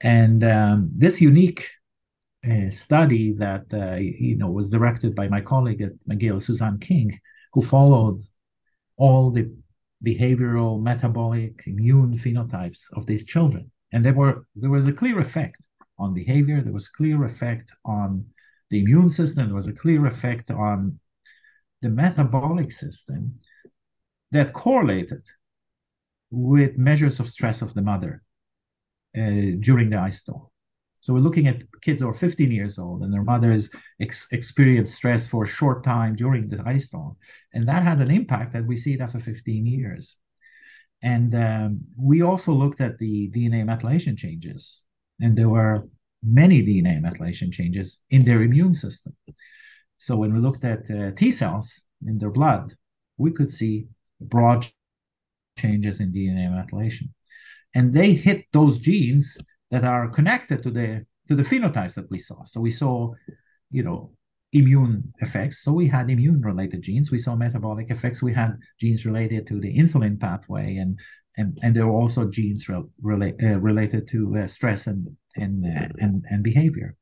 And 0.00 0.44
um, 0.44 0.90
this 0.94 1.20
unique 1.20 1.66
a 2.44 2.70
study 2.70 3.32
that 3.32 3.64
uh, 3.72 3.96
you 3.96 4.36
know 4.36 4.50
was 4.50 4.68
directed 4.68 5.14
by 5.14 5.28
my 5.28 5.40
colleague 5.40 5.82
at 5.82 5.92
McGill, 6.08 6.42
Suzanne 6.42 6.78
King, 6.78 7.18
who 7.52 7.62
followed 7.62 8.22
all 8.96 9.30
the 9.30 9.50
behavioral, 10.04 10.80
metabolic, 10.80 11.62
immune 11.66 12.16
phenotypes 12.18 12.82
of 12.92 13.06
these 13.06 13.24
children, 13.24 13.70
and 13.92 14.04
there 14.04 14.14
were 14.14 14.46
there 14.54 14.70
was 14.70 14.86
a 14.86 14.92
clear 14.92 15.18
effect 15.18 15.60
on 15.98 16.14
behavior. 16.14 16.60
There 16.60 16.72
was 16.72 16.88
clear 16.88 17.24
effect 17.24 17.72
on 17.84 18.26
the 18.70 18.80
immune 18.80 19.10
system. 19.10 19.46
There 19.46 19.56
was 19.56 19.68
a 19.68 19.72
clear 19.72 20.06
effect 20.06 20.50
on 20.50 21.00
the 21.82 21.88
metabolic 21.88 22.72
system 22.72 23.40
that 24.30 24.52
correlated 24.52 25.22
with 26.30 26.76
measures 26.76 27.20
of 27.20 27.28
stress 27.28 27.62
of 27.62 27.74
the 27.74 27.82
mother 27.82 28.22
uh, 29.16 29.56
during 29.60 29.90
the 29.90 29.98
ice 29.98 30.20
storm. 30.20 30.46
So 31.00 31.14
we're 31.14 31.20
looking 31.20 31.46
at 31.46 31.62
kids 31.80 32.02
who 32.02 32.08
are 32.08 32.14
15 32.14 32.50
years 32.50 32.78
old 32.78 33.02
and 33.02 33.12
their 33.12 33.22
mother 33.22 33.52
has 33.52 33.70
ex- 34.00 34.26
experienced 34.32 34.94
stress 34.94 35.28
for 35.28 35.44
a 35.44 35.48
short 35.48 35.84
time 35.84 36.16
during 36.16 36.48
the 36.48 36.62
ice 36.66 36.86
storm. 36.86 37.16
And 37.54 37.68
that 37.68 37.84
has 37.84 38.00
an 38.00 38.10
impact 38.10 38.52
that 38.52 38.66
we 38.66 38.76
see 38.76 38.94
it 38.94 39.00
after 39.00 39.20
15 39.20 39.64
years. 39.64 40.16
And 41.02 41.34
um, 41.34 41.80
we 41.96 42.22
also 42.22 42.52
looked 42.52 42.80
at 42.80 42.98
the 42.98 43.30
DNA 43.30 43.64
methylation 43.64 44.18
changes, 44.18 44.82
and 45.20 45.36
there 45.38 45.48
were 45.48 45.86
many 46.24 46.62
DNA 46.62 47.00
methylation 47.00 47.52
changes 47.52 48.00
in 48.10 48.24
their 48.24 48.42
immune 48.42 48.72
system. 48.72 49.14
So 49.98 50.16
when 50.16 50.34
we 50.34 50.40
looked 50.40 50.64
at 50.64 50.90
uh, 50.90 51.12
T 51.12 51.30
cells 51.30 51.82
in 52.04 52.18
their 52.18 52.30
blood, 52.30 52.76
we 53.16 53.30
could 53.30 53.50
see 53.50 53.86
broad 54.20 54.66
changes 55.58 56.00
in 56.00 56.12
DNA 56.12 56.48
methylation. 56.48 57.08
And 57.74 57.92
they 57.92 58.12
hit 58.12 58.46
those 58.52 58.78
genes 58.78 59.36
that 59.70 59.84
are 59.84 60.08
connected 60.08 60.62
to 60.62 60.70
the 60.70 61.04
to 61.28 61.36
the 61.36 61.42
phenotypes 61.42 61.94
that 61.94 62.10
we 62.10 62.18
saw. 62.18 62.42
So 62.44 62.60
we 62.60 62.70
saw, 62.70 63.12
you 63.70 63.82
know, 63.82 64.12
immune 64.52 65.12
effects. 65.18 65.62
So 65.62 65.72
we 65.72 65.86
had 65.86 66.08
immune 66.08 66.40
related 66.40 66.82
genes. 66.82 67.10
We 67.10 67.18
saw 67.18 67.36
metabolic 67.36 67.90
effects. 67.90 68.22
We 68.22 68.32
had 68.32 68.56
genes 68.80 69.04
related 69.04 69.46
to 69.48 69.60
the 69.60 69.76
insulin 69.76 70.18
pathway, 70.18 70.76
and 70.76 70.98
and 71.36 71.58
and 71.62 71.74
there 71.74 71.86
were 71.86 72.00
also 72.00 72.24
genes 72.26 72.68
re- 72.68 72.82
relate, 73.02 73.36
uh, 73.42 73.58
related 73.60 74.08
to 74.08 74.38
uh, 74.38 74.46
stress 74.46 74.86
and 74.86 75.06
and 75.36 75.64
uh, 75.66 75.88
and 75.98 76.24
and 76.30 76.42
behavior. 76.42 76.96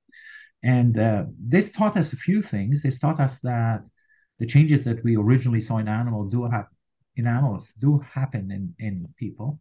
And 0.63 0.99
uh, 0.99 1.25
this 1.39 1.71
taught 1.71 1.97
us 1.97 2.13
a 2.13 2.17
few 2.17 2.43
things. 2.43 2.83
This 2.83 2.99
taught 2.99 3.21
us 3.21 3.39
that 3.45 3.83
the 4.39 4.47
changes 4.47 4.85
that 4.85 5.03
we 5.05 5.17
originally 5.17 5.61
saw 5.61 5.79
in 5.79 5.89
animal 5.89 6.29
do 6.29 6.45
have 6.45 6.67
in 7.16 7.26
animals 7.26 7.73
do 7.78 7.99
happen 7.99 8.50
in 8.50 8.75
in 8.78 9.06
people. 9.16 9.61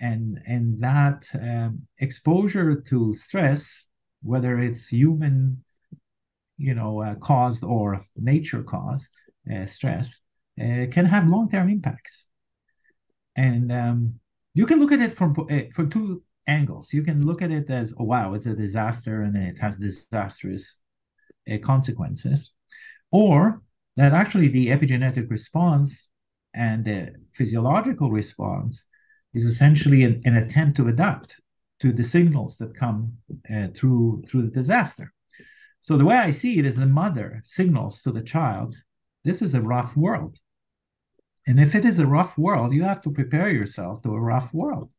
And 0.00 0.40
and 0.46 0.80
that 0.80 1.26
um, 1.34 1.82
exposure 1.98 2.80
to 2.82 3.14
stress 3.14 3.84
whether 4.22 4.58
it's 4.58 4.88
human 4.88 5.62
you 6.56 6.74
know 6.74 7.02
uh, 7.02 7.14
caused 7.16 7.64
or 7.64 8.04
nature 8.16 8.62
caused 8.62 9.08
uh, 9.52 9.66
stress 9.66 10.20
uh, 10.60 10.86
can 10.90 11.04
have 11.04 11.28
long-term 11.28 11.68
impacts. 11.68 12.24
And 13.36 13.70
um, 13.72 14.14
you 14.54 14.66
can 14.66 14.80
look 14.80 14.92
at 14.92 15.00
it 15.00 15.16
from 15.16 15.34
uh, 15.50 15.62
from 15.74 15.90
two 15.90 16.22
angles. 16.46 16.92
You 16.92 17.02
can 17.02 17.26
look 17.26 17.42
at 17.42 17.50
it 17.50 17.68
as 17.70 17.92
oh 17.98 18.04
wow 18.04 18.34
it's 18.34 18.46
a 18.46 18.54
disaster 18.54 19.22
and 19.22 19.36
it 19.36 19.58
has 19.58 19.76
disastrous 19.76 20.76
uh, 21.50 21.58
consequences. 21.58 22.52
Or 23.10 23.62
that 23.96 24.12
actually 24.12 24.48
the 24.48 24.68
epigenetic 24.68 25.30
response 25.30 26.07
and 26.58 26.84
the 26.84 27.14
physiological 27.32 28.10
response 28.10 28.84
is 29.32 29.44
essentially 29.44 30.02
an, 30.02 30.20
an 30.24 30.36
attempt 30.36 30.76
to 30.76 30.88
adapt 30.88 31.40
to 31.80 31.92
the 31.92 32.02
signals 32.02 32.56
that 32.56 32.74
come 32.74 33.12
uh, 33.54 33.68
through 33.74 34.24
through 34.28 34.42
the 34.42 34.56
disaster. 34.60 35.12
So 35.80 35.96
the 35.96 36.04
way 36.04 36.16
I 36.16 36.32
see 36.32 36.58
it 36.58 36.66
is 36.66 36.76
the 36.76 36.86
mother 36.86 37.40
signals 37.44 38.02
to 38.02 38.10
the 38.10 38.22
child, 38.22 38.74
this 39.24 39.40
is 39.40 39.54
a 39.54 39.62
rough 39.62 39.96
world. 39.96 40.36
And 41.46 41.60
if 41.60 41.74
it 41.74 41.84
is 41.84 41.98
a 41.98 42.06
rough 42.06 42.36
world, 42.36 42.74
you 42.74 42.82
have 42.82 43.00
to 43.02 43.10
prepare 43.12 43.50
yourself 43.50 44.02
to 44.02 44.10
a 44.10 44.20
rough 44.20 44.52
world. 44.52 44.90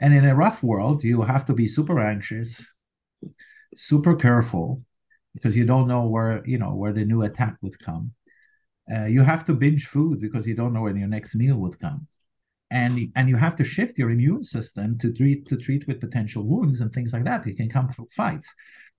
And 0.00 0.14
in 0.14 0.24
a 0.24 0.34
rough 0.34 0.62
world, 0.62 1.02
you 1.02 1.22
have 1.22 1.44
to 1.46 1.52
be 1.52 1.66
super 1.66 1.98
anxious, 1.98 2.64
super 3.76 4.14
careful, 4.14 4.82
because 5.34 5.56
you 5.56 5.66
don't 5.66 5.88
know 5.88 6.06
where 6.06 6.46
you 6.46 6.58
know 6.58 6.74
where 6.74 6.92
the 6.92 7.04
new 7.04 7.22
attack 7.22 7.56
would 7.62 7.78
come. 7.78 8.12
Uh, 8.92 9.04
you 9.04 9.22
have 9.22 9.44
to 9.44 9.52
binge 9.52 9.86
food 9.86 10.20
because 10.20 10.46
you 10.46 10.54
don't 10.54 10.72
know 10.72 10.82
when 10.82 10.96
your 10.96 11.08
next 11.08 11.34
meal 11.34 11.56
would 11.56 11.78
come 11.78 12.06
and 12.70 13.10
and 13.16 13.28
you 13.28 13.36
have 13.36 13.56
to 13.56 13.64
shift 13.64 13.98
your 13.98 14.10
immune 14.10 14.44
system 14.44 14.98
to 14.98 15.12
treat 15.12 15.48
to 15.48 15.56
treat 15.56 15.86
with 15.86 16.00
potential 16.00 16.44
wounds 16.44 16.80
and 16.80 16.92
things 16.92 17.12
like 17.12 17.24
that. 17.24 17.46
It 17.46 17.56
can 17.56 17.68
come 17.68 17.88
through 17.88 18.08
fights. 18.14 18.48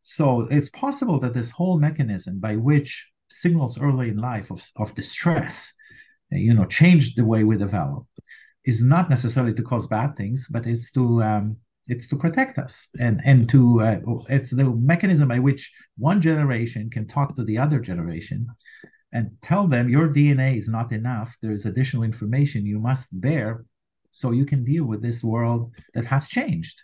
So 0.01 0.41
it's 0.49 0.69
possible 0.69 1.19
that 1.19 1.33
this 1.33 1.51
whole 1.51 1.77
mechanism 1.77 2.39
by 2.39 2.55
which 2.55 3.07
signals 3.29 3.77
early 3.77 4.09
in 4.09 4.17
life 4.17 4.49
of, 4.49 4.65
of 4.77 4.95
distress, 4.95 5.71
you 6.31 6.53
know, 6.53 6.65
change 6.65 7.15
the 7.15 7.25
way 7.25 7.43
we 7.43 7.57
develop, 7.57 8.05
is 8.65 8.81
not 8.81 9.09
necessarily 9.09 9.53
to 9.53 9.61
cause 9.61 9.87
bad 9.87 10.15
things, 10.15 10.47
but 10.49 10.65
it's 10.65 10.91
to 10.93 11.21
um, 11.21 11.57
it's 11.87 12.07
to 12.07 12.15
protect 12.15 12.57
us 12.57 12.87
and 12.99 13.21
and 13.23 13.49
to 13.49 13.81
uh, 13.81 13.99
it's 14.29 14.49
the 14.49 14.63
mechanism 14.63 15.27
by 15.27 15.39
which 15.39 15.71
one 15.97 16.21
generation 16.21 16.89
can 16.89 17.07
talk 17.07 17.35
to 17.35 17.43
the 17.43 17.57
other 17.57 17.79
generation 17.79 18.47
and 19.11 19.31
tell 19.41 19.67
them 19.67 19.89
your 19.89 20.07
DNA 20.07 20.57
is 20.57 20.67
not 20.67 20.91
enough. 20.91 21.35
There's 21.41 21.65
additional 21.65 22.03
information 22.03 22.65
you 22.65 22.79
must 22.79 23.07
bear 23.11 23.65
so 24.11 24.31
you 24.31 24.45
can 24.45 24.63
deal 24.63 24.85
with 24.85 25.01
this 25.01 25.23
world 25.23 25.71
that 25.93 26.05
has 26.05 26.27
changed. 26.27 26.83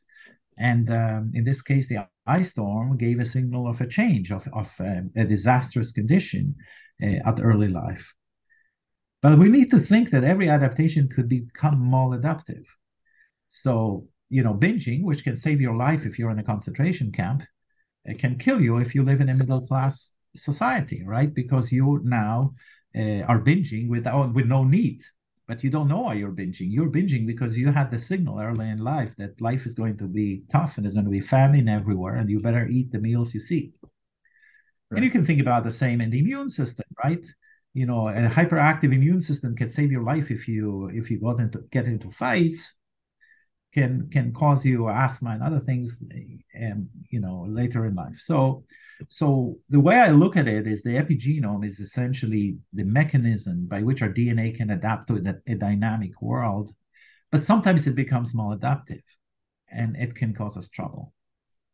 And 0.57 0.89
um, 0.89 1.31
in 1.33 1.43
this 1.43 1.61
case, 1.61 1.87
the 1.87 2.07
ice 2.25 2.51
storm 2.51 2.97
gave 2.97 3.19
a 3.19 3.25
signal 3.25 3.67
of 3.67 3.81
a 3.81 3.87
change, 3.87 4.31
of, 4.31 4.47
of 4.53 4.69
uh, 4.79 5.01
a 5.15 5.25
disastrous 5.25 5.91
condition 5.91 6.55
uh, 7.03 7.19
at 7.25 7.41
early 7.41 7.67
life. 7.67 8.13
But 9.21 9.37
we 9.37 9.49
need 9.49 9.71
to 9.71 9.79
think 9.79 10.11
that 10.11 10.23
every 10.23 10.49
adaptation 10.49 11.09
could 11.09 11.27
become 11.27 11.89
maladaptive. 11.91 12.63
So, 13.49 14.07
you 14.29 14.43
know, 14.43 14.53
binging, 14.53 15.03
which 15.03 15.23
can 15.23 15.35
save 15.35 15.61
your 15.61 15.75
life 15.75 16.05
if 16.05 16.17
you're 16.17 16.31
in 16.31 16.39
a 16.39 16.43
concentration 16.43 17.11
camp, 17.11 17.43
it 18.05 18.19
can 18.19 18.37
kill 18.37 18.61
you 18.61 18.77
if 18.77 18.93
you 18.93 19.03
live 19.03 19.21
in 19.21 19.29
a 19.29 19.33
middle 19.33 19.65
class 19.65 20.11
society, 20.35 21.03
right? 21.05 21.33
Because 21.33 21.71
you 21.71 22.01
now 22.03 22.53
uh, 22.97 23.21
are 23.21 23.39
binging 23.39 23.87
without 23.89 24.33
with 24.33 24.45
no 24.45 24.63
need, 24.63 25.03
but 25.47 25.63
you 25.63 25.69
don't 25.69 25.87
know 25.87 26.01
why 26.01 26.13
you're 26.15 26.31
binging. 26.31 26.71
You're 26.71 26.91
binging 26.91 27.25
because 27.25 27.57
you 27.57 27.71
had 27.71 27.91
the 27.91 27.99
signal 27.99 28.39
early 28.39 28.69
in 28.69 28.79
life 28.79 29.13
that 29.17 29.41
life 29.41 29.65
is 29.65 29.75
going 29.75 29.97
to 29.97 30.07
be 30.07 30.43
tough 30.51 30.77
and 30.77 30.85
there's 30.85 30.93
going 30.93 31.05
to 31.05 31.11
be 31.11 31.21
famine 31.21 31.69
everywhere, 31.69 32.15
and 32.15 32.29
you 32.29 32.39
better 32.39 32.67
eat 32.67 32.91
the 32.91 32.99
meals 32.99 33.33
you 33.33 33.39
see. 33.39 33.73
Right. 34.89 34.97
And 34.97 35.05
you 35.05 35.11
can 35.11 35.25
think 35.25 35.41
about 35.41 35.63
the 35.63 35.73
same 35.73 36.01
in 36.01 36.09
the 36.09 36.19
immune 36.19 36.49
system, 36.49 36.85
right? 37.03 37.25
You 37.73 37.85
know, 37.85 38.07
a 38.07 38.29
hyperactive 38.29 38.93
immune 38.93 39.21
system 39.21 39.55
can 39.55 39.69
save 39.69 39.91
your 39.91 40.03
life 40.03 40.31
if 40.31 40.47
you 40.47 40.89
if 40.93 41.11
you 41.11 41.19
got 41.19 41.39
into 41.39 41.59
get 41.71 41.85
into 41.85 42.09
fights 42.11 42.75
can 43.75 44.09
can 44.09 44.33
cause 44.33 44.65
you 44.65 44.89
asthma 44.89 45.31
and 45.31 45.43
other 45.43 45.59
things 45.59 45.97
um, 46.63 46.87
you 47.11 47.19
know 47.19 47.45
later 47.47 47.85
in 47.85 47.93
life 47.93 48.17
so 48.17 48.63
so 49.09 49.57
the 49.69 49.79
way 49.79 49.95
I 49.95 50.09
look 50.09 50.37
at 50.37 50.47
it 50.47 50.67
is 50.67 50.81
the 50.81 50.95
epigenome 50.95 51.65
is 51.65 51.79
essentially 51.79 52.57
the 52.73 52.83
mechanism 52.83 53.67
by 53.67 53.83
which 53.83 54.01
our 54.01 54.09
DNA 54.09 54.55
can 54.55 54.69
adapt 54.69 55.07
to 55.07 55.17
a, 55.17 55.51
a 55.51 55.55
dynamic 55.55 56.21
world, 56.21 56.73
but 57.31 57.43
sometimes 57.43 57.87
it 57.87 57.95
becomes 57.95 58.33
maladaptive 58.33 59.03
and 59.69 59.95
it 59.97 60.15
can 60.15 60.33
cause 60.33 60.55
us 60.57 60.69
trouble. 60.69 61.13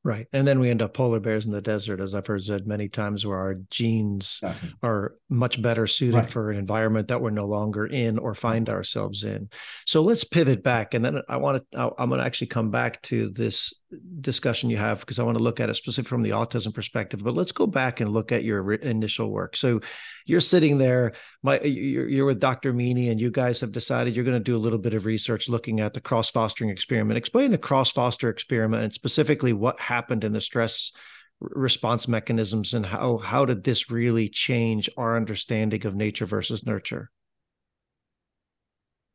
Right. 0.03 0.25
And 0.33 0.47
then 0.47 0.59
we 0.59 0.71
end 0.71 0.81
up 0.81 0.95
polar 0.95 1.19
bears 1.19 1.45
in 1.45 1.51
the 1.51 1.61
desert, 1.61 2.01
as 2.01 2.15
I've 2.15 2.25
heard 2.25 2.43
said 2.43 2.65
many 2.65 2.89
times, 2.89 3.23
where 3.23 3.37
our 3.37 3.55
genes 3.69 4.39
exactly. 4.41 4.73
are 4.81 5.13
much 5.29 5.61
better 5.61 5.85
suited 5.85 6.15
right. 6.15 6.29
for 6.29 6.49
an 6.49 6.57
environment 6.57 7.09
that 7.09 7.21
we're 7.21 7.29
no 7.29 7.45
longer 7.45 7.85
in 7.85 8.17
or 8.17 8.33
find 8.33 8.67
ourselves 8.67 9.23
in. 9.23 9.49
So 9.85 10.01
let's 10.01 10.23
pivot 10.23 10.63
back. 10.63 10.95
And 10.95 11.05
then 11.05 11.21
I 11.29 11.37
want 11.37 11.63
to, 11.71 11.93
I'm 11.99 12.09
going 12.09 12.19
to 12.19 12.25
actually 12.25 12.47
come 12.47 12.71
back 12.71 12.99
to 13.03 13.29
this 13.29 13.75
discussion 14.21 14.69
you 14.69 14.77
have 14.77 15.01
because 15.01 15.19
I 15.19 15.23
want 15.23 15.37
to 15.37 15.43
look 15.43 15.59
at 15.59 15.69
it 15.69 15.75
specifically 15.75 16.09
from 16.09 16.21
the 16.21 16.31
autism 16.31 16.73
perspective. 16.73 17.23
But 17.23 17.35
let's 17.35 17.51
go 17.51 17.67
back 17.67 17.99
and 17.99 18.11
look 18.11 18.31
at 18.31 18.43
your 18.43 18.73
initial 18.73 19.29
work. 19.29 19.55
So 19.55 19.81
you're 20.25 20.39
sitting 20.39 20.77
there, 20.77 21.13
my 21.43 21.59
you're, 21.61 22.07
you're 22.07 22.25
with 22.25 22.39
Dr. 22.39 22.73
Meaney, 22.73 23.11
and 23.11 23.19
you 23.19 23.31
guys 23.31 23.59
have 23.59 23.71
decided 23.71 24.15
you're 24.15 24.25
going 24.25 24.37
to 24.37 24.43
do 24.43 24.55
a 24.55 24.59
little 24.59 24.79
bit 24.79 24.93
of 24.93 25.05
research 25.05 25.49
looking 25.49 25.79
at 25.79 25.93
the 25.93 26.01
cross 26.01 26.31
fostering 26.31 26.69
experiment. 26.69 27.17
Explain 27.17 27.51
the 27.51 27.57
cross 27.57 27.91
foster 27.91 28.29
experiment 28.29 28.83
and 28.83 28.93
specifically 28.93 29.53
what 29.53 29.79
happened 29.79 30.23
in 30.23 30.33
the 30.33 30.41
stress 30.41 30.91
response 31.41 32.07
mechanisms 32.07 32.73
and 32.75 32.85
how 32.85 33.17
how 33.17 33.45
did 33.45 33.63
this 33.63 33.89
really 33.89 34.29
change 34.29 34.89
our 34.95 35.17
understanding 35.17 35.85
of 35.85 35.95
nature 35.95 36.25
versus 36.25 36.65
nurture. 36.65 37.09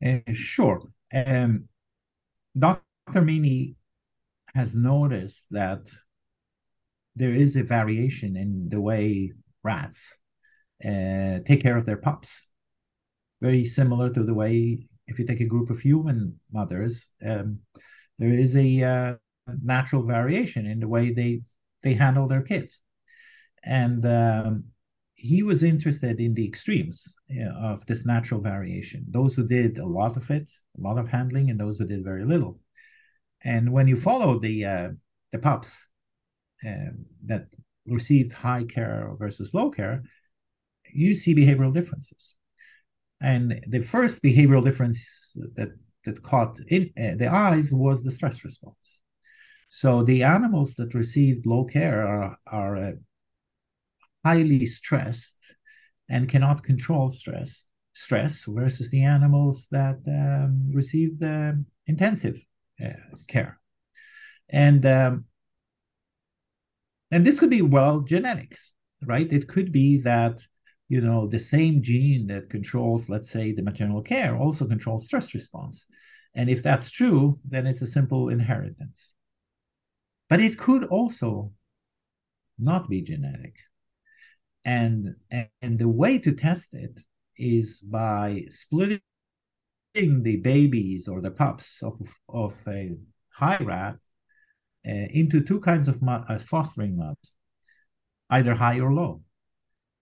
Uh, 0.05 0.19
sure. 0.33 0.81
Um, 1.13 1.69
Dr. 2.57 2.81
Meaney 3.21 3.75
has 4.57 4.73
noticed 4.73 5.45
that 5.51 5.83
there 7.15 7.35
is 7.43 7.55
a 7.55 7.63
variation 7.77 8.31
in 8.43 8.69
the 8.73 8.81
way 8.89 9.31
rats 9.63 10.01
uh, 10.83 11.35
take 11.47 11.61
care 11.61 11.77
of 11.77 11.85
their 11.85 12.01
pups. 12.07 12.29
Very 13.41 13.65
similar 13.65 14.07
to 14.13 14.23
the 14.23 14.33
way, 14.33 14.87
if 15.07 15.19
you 15.19 15.25
take 15.25 15.41
a 15.41 15.53
group 15.53 15.69
of 15.69 15.79
human 15.79 16.19
mothers, 16.51 17.07
um, 17.29 17.59
there 18.19 18.33
is 18.45 18.55
a 18.55 18.69
uh, 18.93 19.13
natural 19.73 20.03
variation 20.03 20.65
in 20.65 20.79
the 20.79 20.91
way 20.95 21.13
they 21.13 21.41
they 21.83 21.93
handle 21.93 22.27
their 22.27 22.45
kids. 22.51 22.71
And 23.63 24.01
um, 24.05 24.63
he 25.13 25.39
was 25.49 25.61
interested 25.63 26.19
in 26.19 26.33
the 26.33 26.47
extremes 26.51 26.97
of 27.69 27.85
this 27.85 28.05
natural 28.05 28.41
variation 28.53 28.99
those 29.19 29.33
who 29.35 29.47
did 29.47 29.77
a 29.77 29.91
lot 29.99 30.17
of 30.17 30.25
it, 30.37 30.47
a 30.77 30.81
lot 30.87 30.97
of 30.97 31.07
handling, 31.17 31.49
and 31.49 31.59
those 31.59 31.77
who 31.77 31.87
did 31.87 32.09
very 32.11 32.25
little. 32.33 32.53
And 33.47 33.71
when 33.71 33.87
you 33.87 33.95
follow 33.95 34.39
the, 34.39 34.65
uh, 34.65 34.89
the 35.31 35.39
pups 35.39 35.87
uh, 36.67 36.91
that 37.25 37.45
received 37.85 38.33
high 38.33 38.65
care 38.65 39.15
versus 39.17 39.53
low 39.53 39.71
care, 39.71 40.03
you 40.93 41.13
see 41.13 41.33
behavioral 41.33 41.73
differences. 41.73 42.35
And 43.21 43.61
the 43.67 43.81
first 43.81 44.21
behavioral 44.21 44.63
difference 44.63 44.99
that 45.55 45.69
that 46.05 46.23
caught 46.23 46.59
in 46.67 46.83
uh, 46.97 47.15
the 47.17 47.27
eyes 47.27 47.73
was 47.73 48.03
the 48.03 48.11
stress 48.11 48.43
response. 48.43 48.99
So 49.69 50.03
the 50.03 50.23
animals 50.23 50.73
that 50.75 50.93
received 50.93 51.45
low 51.45 51.65
care 51.65 52.05
are 52.07 52.37
are 52.47 52.77
uh, 52.77 52.91
highly 54.25 54.65
stressed 54.65 55.41
and 56.09 56.29
cannot 56.29 56.63
control 56.63 57.11
stress 57.11 57.65
stress 57.93 58.45
versus 58.45 58.91
the 58.91 59.03
animals 59.03 59.67
that 59.71 59.99
um, 60.07 60.71
received 60.71 61.23
uh, 61.23 61.53
intensive 61.87 62.37
care. 63.27 63.59
And 64.49 64.85
um, 64.85 65.25
and 67.11 67.25
this 67.25 67.39
could 67.39 67.49
be 67.49 67.61
well 67.61 68.01
genetics 68.01 68.73
right? 69.05 69.31
It 69.31 69.47
could 69.47 69.71
be 69.71 69.99
that 70.01 70.41
you 70.89 71.01
know 71.01 71.27
the 71.27 71.39
same 71.39 71.83
gene 71.83 72.27
that 72.27 72.49
controls 72.49 73.09
let's 73.09 73.29
say 73.29 73.51
the 73.51 73.61
maternal 73.61 74.01
care 74.01 74.37
also 74.37 74.67
controls 74.67 75.05
stress 75.05 75.33
response. 75.33 75.85
And 76.35 76.49
if 76.49 76.63
that's 76.63 76.89
true 76.91 77.39
then 77.45 77.67
it's 77.67 77.81
a 77.81 77.87
simple 77.87 78.29
inheritance. 78.29 79.13
But 80.29 80.41
it 80.41 80.57
could 80.57 80.85
also 80.85 81.51
not 82.59 82.89
be 82.89 83.01
genetic. 83.01 83.55
And 84.65 85.15
and 85.61 85.79
the 85.79 85.87
way 85.87 86.19
to 86.19 86.33
test 86.33 86.73
it 86.73 86.99
is 87.37 87.81
by 87.81 88.45
splitting 88.49 89.01
the 90.23 90.37
babies 90.37 91.07
or 91.07 91.21
the 91.21 91.31
pups 91.31 91.81
of, 91.81 91.99
of 92.29 92.53
a 92.67 92.95
high 93.29 93.57
rat 93.61 93.95
uh, 94.87 95.07
into 95.11 95.41
two 95.41 95.59
kinds 95.59 95.87
of 95.87 95.99
uh, 96.07 96.39
fostering 96.39 96.97
mothers 96.97 97.33
either 98.29 98.53
high 98.53 98.79
or 98.79 98.93
low 98.93 99.21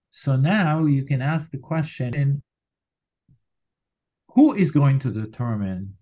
so 0.10 0.36
now 0.36 0.86
you 0.86 1.04
can 1.06 1.22
ask 1.22 1.52
the 1.52 1.58
question 1.58 2.42
who 4.36 4.54
is 4.54 4.72
going 4.72 5.00
to 5.00 5.12
determine 5.12 5.96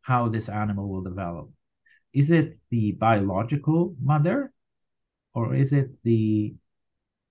how 0.00 0.28
this 0.28 0.48
animal 0.48 0.88
will 0.88 1.02
develop? 1.02 1.50
Is 2.12 2.30
it 2.30 2.58
the 2.70 2.92
biological 2.92 3.94
mother 4.00 4.52
or 5.34 5.54
is 5.54 5.72
it 5.72 5.90
the 6.02 6.54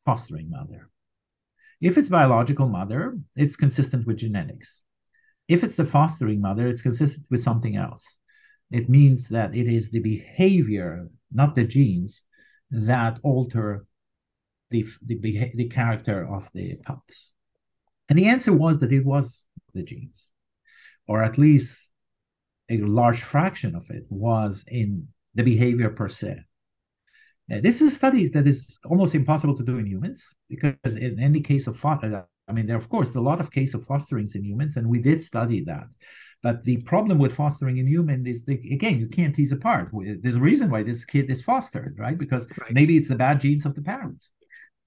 fostering 0.05 0.50
mother? 0.50 0.89
If 1.82 1.98
it's 1.98 2.10
biological 2.10 2.67
mother, 2.67 3.17
it's 3.36 3.55
consistent 3.55 4.08
with 4.08 4.17
genetics. 4.17 4.82
If 5.47 5.63
it's 5.63 5.75
the 5.75 5.86
fostering 5.86 6.41
mother, 6.41 6.67
it's 6.67 6.82
consistent 6.82 7.25
with 7.29 7.43
something 7.43 7.75
else. 7.75 8.17
It 8.71 8.89
means 8.89 9.27
that 9.29 9.56
it 9.56 9.67
is 9.67 9.91
the 9.91 9.99
behavior, 9.99 11.10
not 11.32 11.56
the 11.56 11.63
genes, 11.63 12.23
that 12.71 13.19
alter 13.23 13.86
the, 14.73 14.86
the, 15.06 15.51
the 15.56 15.69
character 15.69 16.27
of 16.27 16.49
the 16.53 16.75
pups? 16.84 17.32
And 18.10 18.19
the 18.19 18.27
answer 18.27 18.51
was 18.51 18.79
that 18.79 18.91
it 18.91 19.06
was 19.06 19.45
the 19.73 19.84
genes, 19.84 20.29
or 21.08 21.23
at 21.23 21.38
least 21.38 21.89
a 22.69 22.77
large 22.77 23.21
fraction 23.21 23.75
of 23.75 23.84
it 23.89 24.06
was 24.10 24.63
in 24.67 25.08
the 25.36 25.43
behavior 25.43 25.89
per 25.89 26.10
se. 26.10 26.39
Now, 27.47 27.62
this 27.62 27.82
is 27.82 27.93
a 27.93 27.95
study 27.95 28.27
that 28.29 28.47
is 28.47 28.79
almost 28.86 29.15
impossible 29.15 29.56
to 29.58 29.63
do 29.63 29.77
in 29.77 29.86
humans 29.86 30.27
because 30.49 30.95
in 30.95 31.19
any 31.19 31.41
case 31.41 31.67
of 31.67 31.77
I 32.47 32.51
mean, 32.51 32.67
there 32.67 32.77
of 32.77 32.89
course 32.89 33.15
a 33.15 33.19
lot 33.19 33.39
of 33.39 33.51
case 33.51 33.73
of 33.73 33.86
fosterings 33.86 34.36
in 34.36 34.43
humans, 34.43 34.77
and 34.77 34.88
we 34.88 34.99
did 34.99 35.21
study 35.21 35.63
that. 35.65 35.88
But 36.41 36.65
the 36.65 36.77
problem 36.77 37.19
with 37.19 37.34
fostering 37.34 37.77
in 37.77 37.88
human 37.88 38.27
is 38.27 38.43
that, 38.45 38.60
again, 38.69 38.99
you 38.99 39.08
can't 39.08 39.34
tease 39.34 39.53
apart. 39.53 39.91
There's 39.93 40.36
a 40.36 40.41
reason 40.41 40.69
why 40.69 40.84
this 40.84 41.06
kid 41.06 41.32
is 41.32 41.41
fostered, 41.41 41.95
right? 41.97 42.17
Because 42.17 42.45
right. 42.60 42.73
maybe 42.73 42.97
it's 42.97 43.08
the 43.08 43.15
bad 43.15 43.39
genes 43.39 43.65
of 43.65 43.75
the 43.75 43.82
parents. 43.82 44.32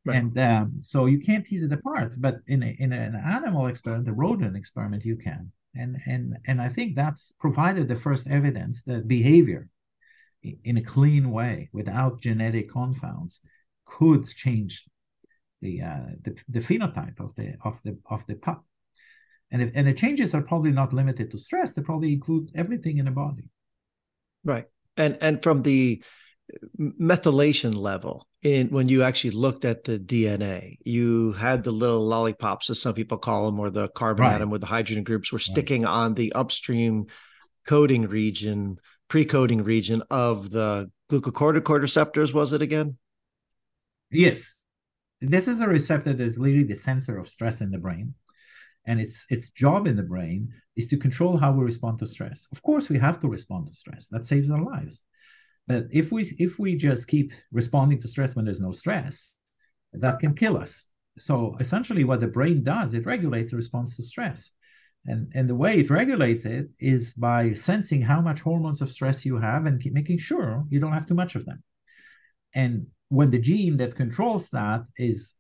Right. 0.05 0.19
And 0.19 0.39
um, 0.39 0.75
so 0.79 1.07
you 1.07 1.19
can't 1.19 1.47
tease 1.47 1.63
it 1.63 1.73
apart. 1.73 2.13
But 2.19 2.41
in, 2.47 2.63
a, 2.63 2.77
in 2.79 2.93
an 2.93 3.17
animal 3.17 3.69
experiment, 3.69 4.07
a 4.07 4.13
rodent 4.13 4.55
experiment, 4.55 5.07
you 5.07 5.17
can. 5.17 5.51
And, 5.75 5.97
and, 6.07 6.39
and 6.47 6.61
I 6.61 6.69
think 6.69 6.95
that's 6.95 7.33
provided 7.41 7.89
the 7.89 7.97
first 7.97 8.27
evidence 8.27 8.83
that 8.83 9.09
behavior 9.09 9.71
in 10.43 10.77
a 10.77 10.83
clean 10.83 11.31
way 11.31 11.71
without 11.73 12.21
genetic 12.21 12.71
confounds 12.71 13.41
could 13.87 14.29
change 14.29 14.85
the, 15.61 15.83
uh, 15.83 16.07
the, 16.23 16.37
the 16.49 16.61
phenotype 16.61 17.21
of 17.21 17.35
the, 17.37 17.55
of 17.65 17.79
the, 17.85 17.99
of 18.11 18.25
the 18.27 18.35
pup. 18.35 18.65
And, 19.51 19.63
if, 19.63 19.71
and 19.75 19.87
the 19.87 19.95
changes 19.95 20.35
are 20.35 20.43
probably 20.43 20.73
not 20.73 20.93
limited 20.93 21.31
to 21.31 21.39
stress, 21.39 21.73
they 21.73 21.83
probably 21.83 22.13
include 22.13 22.51
everything 22.55 22.99
in 22.99 23.05
the 23.05 23.11
body. 23.11 23.49
Right. 24.45 24.67
And, 24.97 25.19
and 25.21 25.43
from 25.43 25.63
the, 25.63 26.03
methylation 26.79 27.75
level 27.75 28.27
in 28.43 28.69
when 28.69 28.89
you 28.89 29.03
actually 29.03 29.31
looked 29.31 29.65
at 29.65 29.85
the 29.85 29.99
DNA. 29.99 30.79
You 30.85 31.33
had 31.33 31.65
the 31.65 31.73
little 31.73 32.07
lollipops, 32.07 32.71
as 32.71 32.81
some 32.81 32.95
people 32.95 33.19
call 33.19 33.47
them, 33.47 33.59
or 33.59 33.71
the 33.71 33.89
carbon 33.89 34.25
right. 34.25 34.35
atom 34.35 34.51
where 34.51 34.59
the 34.59 34.67
hydrogen 34.67 35.05
groups 35.05 35.33
were 35.33 35.39
sticking 35.39 35.83
right. 35.83 35.91
on 35.91 36.15
the 36.15 36.33
upstream 36.33 37.07
coding 37.67 38.03
region, 38.03 38.79
pre-coding 39.09 39.65
region 39.65 40.03
of 40.11 40.51
the 40.51 40.91
glucocorticoid 41.11 41.81
receptors, 41.81 42.33
was 42.33 42.53
it 42.53 42.63
again? 42.63 42.97
Yes. 44.11 44.56
This 45.31 45.49
is 45.49 45.61
a 45.61 45.69
receptor 45.69 46.13
that 46.13 46.25
is 46.25 46.39
literally 46.39 46.65
the 46.65 46.75
sensor 46.75 47.19
of 47.19 47.29
stress 47.29 47.61
in 47.61 47.71
the 47.71 47.79
brain. 47.79 48.15
And 48.89 49.01
its 49.01 49.27
its 49.31 49.51
job 49.51 49.87
in 49.87 49.97
the 49.97 50.03
brain 50.03 50.53
is 50.77 50.87
to 50.89 50.97
control 50.97 51.37
how 51.37 51.53
we 51.53 51.65
respond 51.65 51.99
to 51.99 52.07
stress. 52.07 52.47
Of 52.53 52.63
course, 52.63 52.89
we 52.89 52.99
have 52.99 53.19
to 53.21 53.29
respond 53.29 53.67
to 53.67 53.75
stress. 53.75 54.07
That 54.09 54.27
saves 54.27 54.51
our 54.51 54.63
lives 54.63 55.03
but 55.67 55.87
if 55.91 56.13
we 56.13 56.23
if 56.39 56.59
we 56.59 56.77
just 56.77 57.09
keep 57.09 57.33
responding 57.53 58.01
to 58.01 58.09
stress 58.09 58.37
when 58.37 58.45
there's 58.45 58.61
no 58.61 58.73
stress, 58.73 59.33
that 59.93 60.21
can 60.21 60.35
kill 60.35 60.57
us. 60.57 60.85
So 61.19 61.57
essentially, 61.59 62.05
what 62.05 62.21
the 62.21 62.27
brain 62.27 62.63
does, 62.63 62.95
it 62.95 63.07
regulates 63.07 63.51
the 63.51 63.57
response 63.57 63.97
to 63.97 64.03
stress. 64.03 64.51
And, 65.09 65.31
and 65.35 65.49
the 65.49 65.55
way 65.55 65.79
it 65.79 65.91
regulates 65.91 66.45
it 66.45 66.69
is 66.81 67.15
by 67.15 67.53
sensing 67.53 68.03
how 68.03 68.21
much 68.21 68.41
hormones 68.41 68.83
of 68.83 68.91
stress 68.91 69.25
you 69.25 69.39
have 69.39 69.65
and 69.65 69.81
keep 69.81 69.93
making 69.93 70.19
sure 70.19 70.65
you 70.69 70.81
don't 70.81 70.93
have 70.93 71.07
too 71.07 71.15
much 71.15 71.37
of 71.37 71.47
them. 71.47 71.63
And 72.55 72.89
when 73.09 73.31
the 73.31 73.39
gene 73.39 73.77
that 73.79 73.97
controls 73.97 74.49
that 74.51 74.83
is 74.99 75.35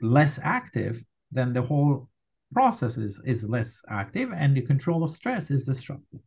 less 0.00 0.38
active, 0.42 1.02
then 1.30 1.52
the 1.52 1.62
whole 1.62 2.08
process 2.52 2.96
is, 2.96 3.20
is 3.24 3.42
less 3.44 3.82
active 3.88 4.30
and 4.34 4.56
the 4.56 4.62
control 4.62 5.04
of 5.04 5.12
stress 5.12 5.50
is 5.50 5.64
disrupted. 5.64 6.20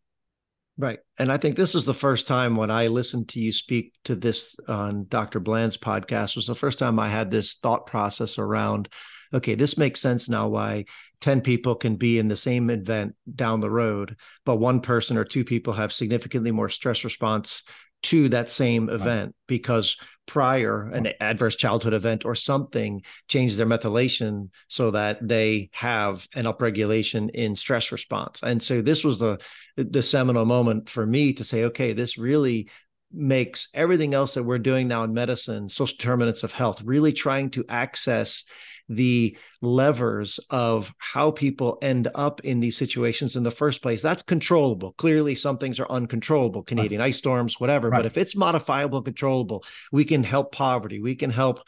Right. 0.78 1.00
And 1.20 1.32
I 1.32 1.38
think 1.38 1.58
this 1.58 1.76
is 1.76 1.86
the 1.86 1.94
first 1.94 2.28
time 2.28 2.56
when 2.56 2.72
I 2.72 2.88
listened 2.88 3.30
to 3.30 3.40
you 3.40 3.52
speak 3.52 3.94
to 4.06 4.16
this 4.16 4.56
on 4.68 5.06
Dr. 5.10 5.40
Bland's 5.40 5.78
podcast 5.78 6.36
was 6.36 6.48
the 6.48 6.56
first 6.56 6.80
time 6.80 6.98
I 6.98 7.10
had 7.10 7.30
this 7.30 7.56
thought 7.56 7.86
process 7.86 8.40
around, 8.40 8.90
okay, 9.34 9.56
this 9.56 9.78
makes 9.78 10.00
sense 10.00 10.30
now 10.30 10.48
why 10.48 10.86
10 11.20 11.42
people 11.42 11.76
can 11.76 11.98
be 11.98 12.18
in 12.18 12.30
the 12.30 12.36
same 12.36 12.70
event 12.70 13.16
down 13.36 13.60
the 13.60 13.70
road, 13.70 14.16
but 14.46 14.58
one 14.58 14.80
person 14.80 15.18
or 15.18 15.26
two 15.26 15.44
people 15.44 15.74
have 15.74 15.94
significantly 15.94 16.52
more 16.52 16.70
stress 16.70 17.04
response 17.04 17.64
to 18.04 18.30
that 18.30 18.50
same 18.50 18.90
event 18.90 19.36
because 19.48 19.96
prior 20.32 20.90
an 20.94 21.04
mm. 21.04 21.14
adverse 21.20 21.58
childhood 21.58 21.94
event 21.94 22.24
or 22.24 22.36
something 22.36 23.02
changes 23.28 23.58
their 23.58 23.66
methylation 23.66 24.48
so 24.70 24.90
that 24.92 25.18
they 25.22 25.70
have 25.74 26.26
an 26.36 26.46
upregulation 26.46 27.30
in 27.32 27.54
stress 27.54 27.92
response. 27.92 28.40
And 28.42 28.64
so 28.64 28.82
this 28.82 29.04
was 29.04 29.20
the 29.20 29.40
the 29.76 30.02
seminal 30.02 30.46
moment 30.46 30.90
for 30.90 31.06
me 31.06 31.34
to 31.34 31.44
say 31.44 31.66
okay 31.66 31.92
this 31.92 32.18
really 32.18 32.70
makes 33.14 33.68
everything 33.74 34.14
else 34.14 34.34
that 34.34 34.44
we're 34.44 34.60
doing 34.60 34.88
now 34.88 35.04
in 35.04 35.14
medicine 35.14 35.70
social 35.70 35.98
determinants 35.98 36.44
of 36.44 36.52
health 36.52 36.82
really 36.84 37.14
trying 37.14 37.50
to 37.50 37.66
access 37.70 38.44
the 38.90 39.38
levers 39.62 40.40
of 40.50 40.94
how 40.98 41.32
people 41.32 41.78
end 41.82 42.10
up 42.14 42.42
in 42.42 42.60
these 42.60 42.78
situations 42.78 43.36
in 43.36 43.44
the 43.44 43.52
first 43.52 43.82
place. 43.82 44.02
That's 44.02 44.24
controllable. 44.24 44.94
Clearly, 44.94 45.36
some 45.36 45.58
things 45.58 45.80
are 45.80 45.90
uncontrollable, 45.90 46.64
Canadian 46.64 47.00
right. 47.00 47.08
ice 47.08 47.18
storms, 47.18 47.60
whatever. 47.60 47.90
Right. 47.90 48.00
But 48.00 48.06
if 48.06 48.18
it's 48.18 48.36
modifiable, 48.36 49.02
controllable, 49.02 49.64
we 49.92 50.04
can 50.04 50.24
help 50.24 50.52
poverty, 50.52 51.00
we 51.00 51.16
can 51.16 51.30
help 51.30 51.62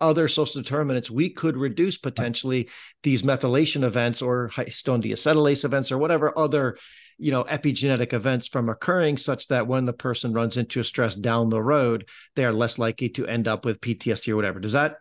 other 0.00 0.28
social 0.28 0.62
determinants, 0.62 1.10
we 1.10 1.28
could 1.28 1.56
reduce 1.56 1.98
potentially 1.98 2.70
these 3.02 3.22
methylation 3.22 3.82
events 3.82 4.22
or 4.22 4.50
histone 4.54 5.04
deacetylase 5.04 5.64
events 5.64 5.92
or 5.92 5.98
whatever 5.98 6.36
other 6.38 6.78
you 7.20 7.30
know 7.30 7.44
epigenetic 7.44 8.12
events 8.12 8.48
from 8.48 8.68
occurring 8.68 9.16
such 9.16 9.46
that 9.48 9.66
when 9.66 9.84
the 9.84 9.92
person 9.92 10.32
runs 10.32 10.56
into 10.56 10.80
a 10.80 10.84
stress 10.84 11.14
down 11.14 11.50
the 11.50 11.62
road 11.62 12.08
they 12.34 12.44
are 12.44 12.52
less 12.52 12.78
likely 12.78 13.08
to 13.08 13.26
end 13.26 13.46
up 13.46 13.64
with 13.64 13.80
ptsd 13.80 14.32
or 14.32 14.36
whatever 14.36 14.58
does 14.58 14.72
that 14.72 14.96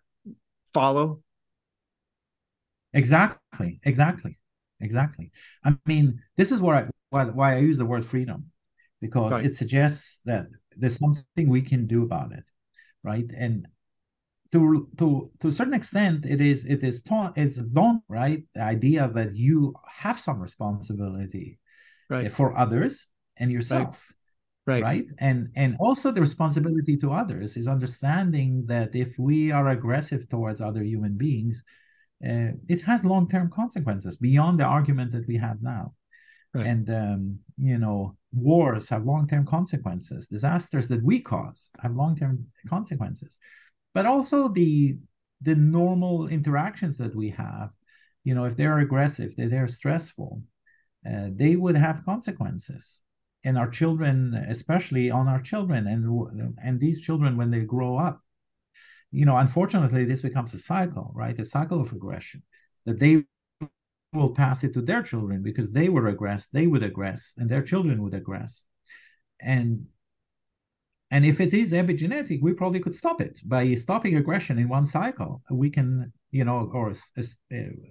follow 0.73 1.21
Exactly, 2.93 3.79
exactly, 3.83 4.37
exactly. 4.79 5.31
I 5.63 5.75
mean, 5.85 6.21
this 6.37 6.51
is 6.51 6.61
why 6.61 6.81
I, 6.81 6.85
why, 7.09 7.25
why 7.25 7.55
I 7.55 7.59
use 7.59 7.77
the 7.77 7.85
word 7.85 8.05
freedom, 8.05 8.51
because 9.01 9.31
right. 9.31 9.45
it 9.45 9.55
suggests 9.55 10.19
that 10.25 10.47
there's 10.75 10.97
something 10.97 11.49
we 11.49 11.61
can 11.61 11.87
do 11.87 12.03
about 12.03 12.31
it. 12.31 12.43
right? 13.03 13.29
And 13.37 13.67
to 14.51 14.89
to 14.97 15.29
to 15.41 15.47
a 15.47 15.51
certain 15.51 15.75
extent, 15.75 16.25
it 16.25 16.41
is 16.41 16.65
it 16.65 16.83
is 16.83 17.03
taught 17.03 17.37
it's 17.37 17.57
done 17.57 18.01
right 18.07 18.43
the 18.55 18.63
idea 18.63 19.07
that 19.13 19.35
you 19.35 19.75
have 19.87 20.19
some 20.19 20.39
responsibility 20.39 21.59
right. 22.09 22.31
for 22.31 22.57
others 22.57 23.07
and 23.37 23.51
yourself. 23.51 23.99
Right. 24.67 24.83
right 24.83 25.05
and 25.17 25.49
and 25.55 25.77
also 25.79 26.11
the 26.11 26.21
responsibility 26.21 26.95
to 26.97 27.11
others 27.11 27.57
is 27.57 27.67
understanding 27.67 28.65
that 28.67 28.93
if 28.93 29.17
we 29.17 29.51
are 29.51 29.69
aggressive 29.69 30.29
towards 30.29 30.61
other 30.61 30.83
human 30.83 31.17
beings 31.17 31.63
uh, 32.23 32.51
it 32.67 32.83
has 32.83 33.03
long-term 33.03 33.49
consequences 33.49 34.17
beyond 34.17 34.59
the 34.59 34.65
argument 34.65 35.11
that 35.13 35.27
we 35.27 35.37
have 35.37 35.63
now 35.63 35.93
right. 36.53 36.67
and 36.67 36.87
um, 36.91 37.39
you 37.57 37.79
know 37.79 38.15
wars 38.31 38.89
have 38.89 39.05
long-term 39.05 39.43
consequences 39.47 40.27
disasters 40.27 40.87
that 40.87 41.03
we 41.03 41.19
cause 41.19 41.69
have 41.81 41.95
long-term 41.95 42.45
consequences 42.67 43.39
but 43.95 44.05
also 44.05 44.49
the 44.49 44.97
the 45.41 45.55
normal 45.55 46.27
interactions 46.27 46.95
that 46.97 47.15
we 47.15 47.29
have 47.31 47.69
you 48.23 48.35
know 48.35 48.45
if 48.45 48.55
they're 48.55 48.79
aggressive 48.79 49.31
if 49.37 49.49
they're 49.49 49.67
stressful 49.67 50.43
uh, 51.07 51.27
they 51.31 51.55
would 51.55 51.77
have 51.77 52.05
consequences 52.05 52.99
and 53.43 53.57
our 53.57 53.69
children 53.69 54.33
especially 54.49 55.09
on 55.09 55.27
our 55.27 55.41
children 55.41 55.87
and 55.87 56.55
and 56.63 56.79
these 56.79 57.01
children 57.01 57.37
when 57.37 57.51
they 57.51 57.61
grow 57.61 57.97
up. 57.97 58.21
You 59.11 59.25
know 59.25 59.37
unfortunately 59.37 60.05
this 60.05 60.21
becomes 60.21 60.53
a 60.53 60.59
cycle 60.59 61.11
right? 61.15 61.39
A 61.39 61.45
cycle 61.45 61.81
of 61.81 61.91
aggression 61.93 62.43
that 62.85 62.99
they 62.99 63.23
will 64.13 64.33
pass 64.33 64.63
it 64.63 64.73
to 64.73 64.81
their 64.81 65.03
children 65.03 65.41
because 65.41 65.71
they 65.71 65.87
were 65.89 66.11
aggress 66.13 66.47
they 66.51 66.67
would 66.67 66.81
aggress 66.81 67.33
and 67.37 67.49
their 67.49 67.63
children 67.63 68.01
would 68.03 68.13
aggress. 68.13 68.63
And 69.39 69.85
and 71.11 71.25
if 71.25 71.39
it 71.39 71.53
is 71.53 71.71
epigenetic 71.71 72.41
we 72.41 72.53
probably 72.53 72.81
could 72.81 72.95
stop 72.95 73.21
it. 73.21 73.39
By 73.45 73.73
stopping 73.75 74.17
aggression 74.17 74.59
in 74.59 74.67
one 74.67 74.85
cycle 74.85 75.43
we 75.49 75.69
can 75.69 76.11
you 76.31 76.43
know 76.43 76.69
or 76.73 76.91
uh, 76.91 77.23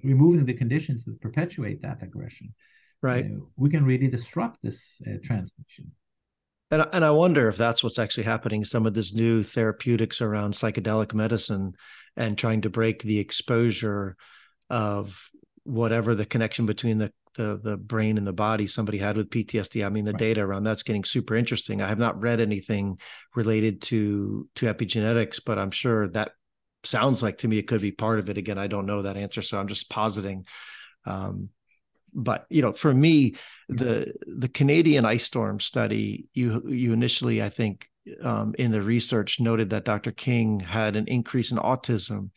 removing 0.04 0.44
the 0.44 0.54
conditions 0.54 1.04
that 1.06 1.22
perpetuate 1.22 1.80
that 1.82 2.02
aggression 2.02 2.54
right 3.02 3.26
uh, 3.26 3.40
we 3.56 3.70
can 3.70 3.84
really 3.84 4.08
disrupt 4.08 4.58
this 4.62 4.82
uh, 5.06 5.16
transmission 5.24 5.92
and, 6.70 6.86
and 6.92 7.04
i 7.04 7.10
wonder 7.10 7.48
if 7.48 7.56
that's 7.56 7.82
what's 7.82 7.98
actually 7.98 8.24
happening 8.24 8.64
some 8.64 8.86
of 8.86 8.94
this 8.94 9.14
new 9.14 9.42
therapeutics 9.42 10.20
around 10.20 10.52
psychedelic 10.52 11.14
medicine 11.14 11.72
and 12.16 12.36
trying 12.36 12.60
to 12.60 12.70
break 12.70 13.02
the 13.02 13.18
exposure 13.18 14.16
of 14.70 15.30
whatever 15.64 16.14
the 16.14 16.26
connection 16.26 16.66
between 16.66 16.98
the 16.98 17.12
the 17.38 17.58
the 17.62 17.76
brain 17.76 18.18
and 18.18 18.26
the 18.26 18.32
body 18.32 18.66
somebody 18.66 18.98
had 18.98 19.16
with 19.16 19.30
PTSD. 19.30 19.86
I 19.86 19.88
mean, 19.88 20.04
the 20.04 20.12
right. 20.12 20.18
data 20.18 20.42
around 20.42 20.64
that's 20.64 20.82
getting 20.82 21.04
super 21.04 21.36
interesting. 21.36 21.80
I 21.80 21.88
have 21.88 21.98
not 21.98 22.20
read 22.20 22.40
anything 22.40 22.98
related 23.34 23.80
to 23.82 24.48
to 24.56 24.66
epigenetics, 24.66 25.40
but 25.44 25.58
I'm 25.58 25.70
sure 25.70 26.08
that 26.08 26.32
sounds 26.84 27.22
like 27.22 27.38
to 27.38 27.48
me 27.48 27.58
it 27.58 27.68
could 27.68 27.80
be 27.80 27.92
part 27.92 28.18
of 28.18 28.28
it. 28.28 28.36
Again, 28.36 28.58
I 28.58 28.66
don't 28.66 28.86
know 28.86 29.02
that 29.02 29.16
answer, 29.16 29.40
so 29.40 29.58
I'm 29.58 29.68
just 29.68 29.88
positing. 29.88 30.44
Um, 31.06 31.48
but 32.14 32.46
you 32.48 32.62
know, 32.62 32.72
for 32.72 32.92
me, 32.92 33.34
the 33.68 34.12
the 34.26 34.48
Canadian 34.48 35.04
ice 35.04 35.24
storm 35.24 35.60
study, 35.60 36.26
you 36.32 36.62
you 36.68 36.92
initially, 36.92 37.42
I 37.42 37.48
think, 37.48 37.88
um, 38.22 38.54
in 38.58 38.70
the 38.70 38.82
research 38.82 39.40
noted 39.40 39.70
that 39.70 39.84
Dr. 39.84 40.12
King 40.12 40.60
had 40.60 40.96
an 40.96 41.06
increase 41.06 41.50
in 41.50 41.58
autism. 41.58 42.30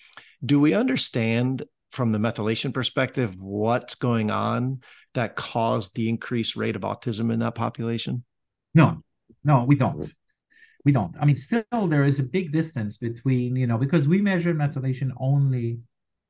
Do 0.43 0.59
we 0.59 0.73
understand 0.73 1.63
from 1.91 2.11
the 2.11 2.19
methylation 2.19 2.73
perspective 2.73 3.35
what's 3.39 3.95
going 3.95 4.31
on 4.31 4.81
that 5.13 5.35
caused 5.35 5.93
the 5.93 6.09
increased 6.09 6.55
rate 6.55 6.75
of 6.75 6.83
autism 6.83 7.31
in 7.31 7.39
that 7.39 7.55
population? 7.55 8.23
No, 8.73 9.03
no, 9.43 9.63
we 9.65 9.75
don't. 9.75 10.11
We 10.83 10.91
don't. 10.91 11.15
I 11.19 11.25
mean, 11.25 11.37
still 11.37 11.87
there 11.87 12.05
is 12.05 12.19
a 12.19 12.23
big 12.23 12.51
distance 12.51 12.97
between, 12.97 13.55
you 13.55 13.67
know, 13.67 13.77
because 13.77 14.07
we 14.07 14.21
measure 14.21 14.53
methylation 14.53 15.11
only 15.19 15.79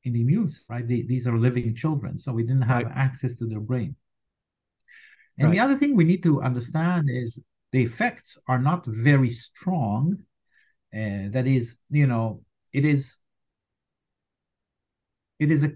in 0.04 0.14
the 0.14 0.22
immune, 0.22 0.50
right? 0.70 0.88
The, 0.88 1.06
these 1.06 1.28
are 1.28 1.38
living 1.38 1.76
children, 1.76 2.18
so 2.18 2.32
we 2.32 2.44
didn't 2.44 2.64
have 2.64 2.84
right. 2.84 2.94
access 2.96 3.36
to 3.36 3.48
their 3.48 3.60
brain. 3.60 3.96
And 5.38 5.48
right. 5.48 5.54
the 5.54 5.60
other 5.60 5.76
thing 5.76 5.96
we 5.96 6.04
need 6.04 6.24
to 6.24 6.42
understand 6.42 7.10
is 7.10 7.40
the 7.72 7.84
effects 7.84 8.38
are 8.48 8.60
not 8.60 8.86
very 8.86 9.32
strong. 9.32 10.18
Uh, 10.94 11.30
that 11.32 11.48
is, 11.48 11.76
you 11.90 12.08
know, 12.08 12.42
it 12.74 12.86
is 12.86 13.18
it 15.40 15.50
is 15.52 15.64
a 15.64 15.72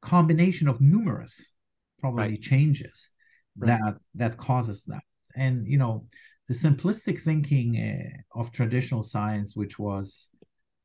combination 0.00 0.68
of 0.68 0.80
numerous 0.80 1.52
probably 2.00 2.22
right. 2.22 2.40
changes 2.40 3.10
that 3.56 3.96
that 4.14 4.36
causes 4.36 4.82
that. 4.86 5.02
And 5.34 5.66
you 5.66 5.78
know, 5.78 6.06
the 6.48 6.54
simplistic 6.54 7.22
thinking 7.22 7.76
uh, 7.76 8.38
of 8.40 8.52
traditional 8.52 9.02
science, 9.02 9.56
which 9.56 9.78
was 9.78 10.28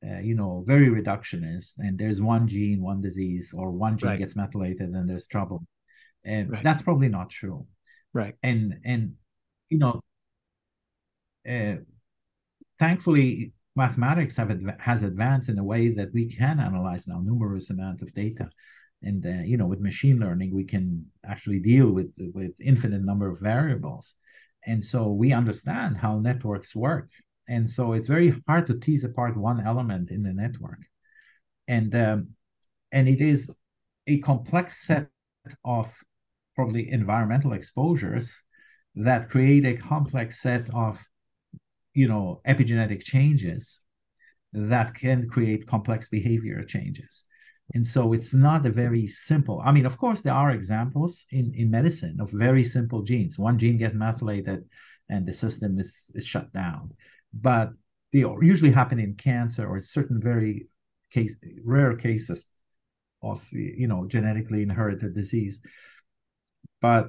uh, 0.05 0.19
you 0.19 0.35
know, 0.35 0.63
very 0.67 0.89
reductionist, 0.89 1.73
and 1.77 1.97
there's 1.97 2.21
one 2.21 2.47
gene, 2.47 2.81
one 2.81 3.01
disease, 3.01 3.51
or 3.53 3.71
one 3.71 3.97
gene 3.97 4.09
right. 4.09 4.19
gets 4.19 4.35
methylated, 4.35 4.89
and 4.89 5.09
there's 5.09 5.27
trouble. 5.27 5.65
And 6.25 6.51
right. 6.51 6.63
that's 6.63 6.81
probably 6.81 7.09
not 7.09 7.29
true. 7.29 7.65
Right. 8.13 8.35
And 8.43 8.79
and 8.83 9.13
you 9.69 9.77
know, 9.77 10.01
uh, 11.49 11.77
thankfully, 12.79 13.53
mathematics 13.75 14.35
have 14.37 14.51
adv- 14.51 14.79
has 14.79 15.03
advanced 15.03 15.49
in 15.49 15.57
a 15.57 15.63
way 15.63 15.89
that 15.89 16.13
we 16.13 16.33
can 16.33 16.59
analyze 16.59 17.07
now 17.07 17.19
numerous 17.19 17.69
amount 17.69 18.01
of 18.01 18.13
data. 18.13 18.49
And 19.01 19.25
uh, 19.25 19.43
you 19.43 19.57
know, 19.57 19.67
with 19.67 19.79
machine 19.79 20.19
learning, 20.19 20.53
we 20.53 20.65
can 20.65 21.05
actually 21.25 21.59
deal 21.59 21.91
with 21.91 22.11
with 22.33 22.51
infinite 22.59 23.03
number 23.03 23.29
of 23.29 23.39
variables, 23.39 24.15
and 24.65 24.83
so 24.83 25.07
we 25.11 25.33
understand 25.33 25.97
how 25.97 26.19
networks 26.19 26.75
work 26.75 27.09
and 27.47 27.69
so 27.69 27.93
it's 27.93 28.07
very 28.07 28.33
hard 28.47 28.67
to 28.67 28.79
tease 28.79 29.03
apart 29.03 29.35
one 29.35 29.59
element 29.59 30.11
in 30.11 30.23
the 30.23 30.33
network. 30.33 30.79
And 31.67 31.93
um, 31.95 32.29
and 32.91 33.07
it 33.07 33.21
is 33.21 33.51
a 34.07 34.19
complex 34.19 34.85
set 34.85 35.09
of 35.65 35.91
probably 36.55 36.91
environmental 36.91 37.53
exposures 37.53 38.33
that 38.95 39.29
create 39.29 39.65
a 39.65 39.75
complex 39.75 40.41
set 40.41 40.69
of 40.73 40.99
you 41.93 42.07
know 42.07 42.41
epigenetic 42.47 43.03
changes 43.03 43.81
that 44.53 44.93
can 44.93 45.27
create 45.27 45.67
complex 45.67 46.07
behavior 46.07 46.63
changes. 46.63 47.25
And 47.73 47.87
so 47.87 48.13
it's 48.13 48.33
not 48.33 48.65
a 48.65 48.69
very 48.69 49.07
simple 49.07 49.61
i 49.65 49.71
mean 49.71 49.85
of 49.85 49.97
course 49.97 50.21
there 50.21 50.33
are 50.33 50.51
examples 50.51 51.25
in 51.31 51.53
in 51.55 51.71
medicine 51.71 52.17
of 52.21 52.29
very 52.31 52.63
simple 52.63 53.01
genes. 53.03 53.37
One 53.37 53.57
gene 53.57 53.77
gets 53.77 53.95
methylated 53.95 54.63
and 55.09 55.25
the 55.25 55.33
system 55.33 55.79
is, 55.79 55.93
is 56.13 56.25
shut 56.25 56.51
down 56.53 56.93
but 57.33 57.71
they 58.11 58.19
usually 58.41 58.71
happen 58.71 58.99
in 58.99 59.15
cancer 59.15 59.67
or 59.67 59.79
certain 59.79 60.21
very 60.21 60.67
case 61.11 61.35
rare 61.63 61.95
cases 61.95 62.45
of 63.21 63.43
you 63.51 63.87
know 63.87 64.05
genetically 64.07 64.61
inherited 64.61 65.15
disease. 65.15 65.59
But 66.81 67.07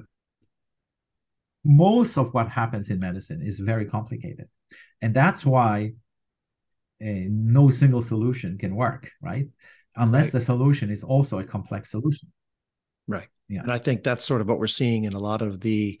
most 1.63 2.17
of 2.17 2.33
what 2.33 2.49
happens 2.49 2.89
in 2.89 2.99
medicine 2.99 3.41
is 3.41 3.59
very 3.59 3.85
complicated. 3.85 4.47
And 5.01 5.13
that's 5.13 5.45
why 5.45 5.93
uh, 7.01 7.27
no 7.29 7.69
single 7.69 8.01
solution 8.01 8.57
can 8.57 8.75
work 8.75 9.09
right? 9.21 9.47
Unless 9.95 10.25
right. 10.25 10.33
the 10.33 10.41
solution 10.41 10.89
is 10.89 11.03
also 11.03 11.39
a 11.39 11.43
complex 11.43 11.91
solution. 11.91 12.31
Right. 13.07 13.27
Yeah. 13.47 13.61
And 13.61 13.71
i 13.71 13.77
think 13.77 14.03
that's 14.03 14.25
sort 14.25 14.41
of 14.41 14.47
what 14.47 14.59
we're 14.59 14.67
seeing 14.67 15.03
in 15.03 15.13
a 15.13 15.19
lot 15.19 15.41
of 15.41 15.59
the 15.59 15.99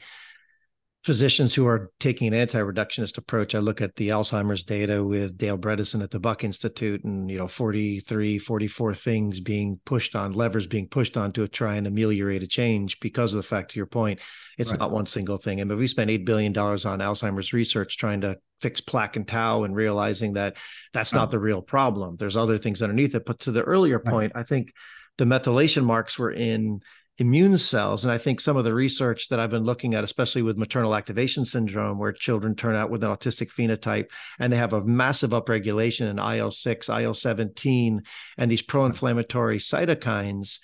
physicians 1.05 1.53
who 1.53 1.67
are 1.67 1.91
taking 1.99 2.27
an 2.27 2.33
anti-reductionist 2.33 3.19
approach 3.19 3.53
i 3.53 3.59
look 3.59 3.79
at 3.79 3.95
the 3.95 4.09
alzheimer's 4.09 4.63
data 4.63 5.03
with 5.03 5.37
dale 5.37 5.55
bredesen 5.55 6.01
at 6.01 6.09
the 6.09 6.19
buck 6.19 6.43
institute 6.43 7.03
and 7.03 7.29
you 7.29 7.37
know 7.37 7.47
43 7.47 8.39
44 8.39 8.95
things 8.95 9.39
being 9.39 9.79
pushed 9.85 10.15
on 10.15 10.31
levers 10.31 10.65
being 10.65 10.87
pushed 10.87 11.15
on 11.15 11.31
to 11.33 11.47
try 11.47 11.75
and 11.75 11.85
ameliorate 11.85 12.41
a 12.41 12.47
change 12.47 12.99
because 13.01 13.33
of 13.33 13.37
the 13.37 13.47
fact 13.47 13.69
to 13.71 13.77
your 13.77 13.85
point 13.85 14.19
it's 14.57 14.71
right. 14.71 14.79
not 14.79 14.91
one 14.91 15.05
single 15.05 15.37
thing 15.37 15.61
and 15.61 15.69
but 15.69 15.77
we 15.77 15.85
spent 15.85 16.09
$8 16.09 16.25
billion 16.25 16.57
on 16.57 16.99
alzheimer's 16.99 17.53
research 17.53 17.97
trying 17.97 18.21
to 18.21 18.37
fix 18.59 18.81
plaque 18.81 19.15
and 19.15 19.27
tau 19.27 19.63
and 19.63 19.75
realizing 19.75 20.33
that 20.33 20.57
that's 20.91 21.13
not 21.13 21.29
the 21.29 21.37
real 21.37 21.61
problem 21.61 22.15
there's 22.15 22.35
other 22.35 22.57
things 22.57 22.81
underneath 22.81 23.13
it 23.13 23.25
but 23.27 23.37
to 23.41 23.51
the 23.51 23.61
earlier 23.61 24.01
right. 24.03 24.11
point 24.11 24.31
i 24.33 24.41
think 24.41 24.73
the 25.19 25.25
methylation 25.25 25.83
marks 25.83 26.17
were 26.17 26.31
in 26.31 26.79
immune 27.17 27.57
cells. 27.57 28.03
And 28.03 28.11
I 28.11 28.17
think 28.17 28.41
some 28.41 28.57
of 28.57 28.65
the 28.65 28.73
research 28.73 29.29
that 29.29 29.39
I've 29.39 29.49
been 29.49 29.63
looking 29.63 29.95
at, 29.95 30.03
especially 30.03 30.41
with 30.41 30.57
maternal 30.57 30.95
activation 30.95 31.45
syndrome, 31.45 31.97
where 31.97 32.11
children 32.11 32.55
turn 32.55 32.75
out 32.75 32.89
with 32.89 33.03
an 33.03 33.09
autistic 33.09 33.51
phenotype 33.51 34.07
and 34.39 34.51
they 34.51 34.57
have 34.57 34.73
a 34.73 34.83
massive 34.83 35.31
upregulation 35.31 36.09
in 36.09 36.19
IL 36.19 36.51
6, 36.51 36.89
IL 36.89 37.13
17, 37.13 38.01
and 38.37 38.51
these 38.51 38.61
pro 38.61 38.85
inflammatory 38.85 39.59
cytokines. 39.59 40.59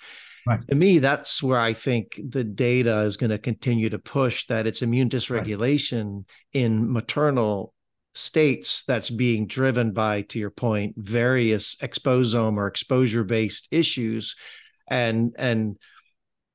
Right. 0.46 0.60
To 0.68 0.74
me, 0.74 0.98
that's 0.98 1.42
where 1.42 1.60
I 1.60 1.72
think 1.72 2.20
the 2.28 2.44
data 2.44 3.00
is 3.00 3.16
going 3.16 3.30
to 3.30 3.38
continue 3.38 3.88
to 3.90 3.98
push 3.98 4.46
that 4.48 4.66
it's 4.66 4.82
immune 4.82 5.08
dysregulation 5.08 6.16
right. 6.16 6.24
in 6.52 6.92
maternal 6.92 7.72
states 8.14 8.82
that's 8.86 9.08
being 9.08 9.46
driven 9.46 9.92
by, 9.92 10.22
to 10.22 10.38
your 10.38 10.50
point, 10.50 10.94
various 10.98 11.76
exposome 11.76 12.56
or 12.56 12.66
exposure 12.66 13.24
based 13.24 13.68
issues. 13.70 14.34
And 14.88 15.34
and 15.38 15.78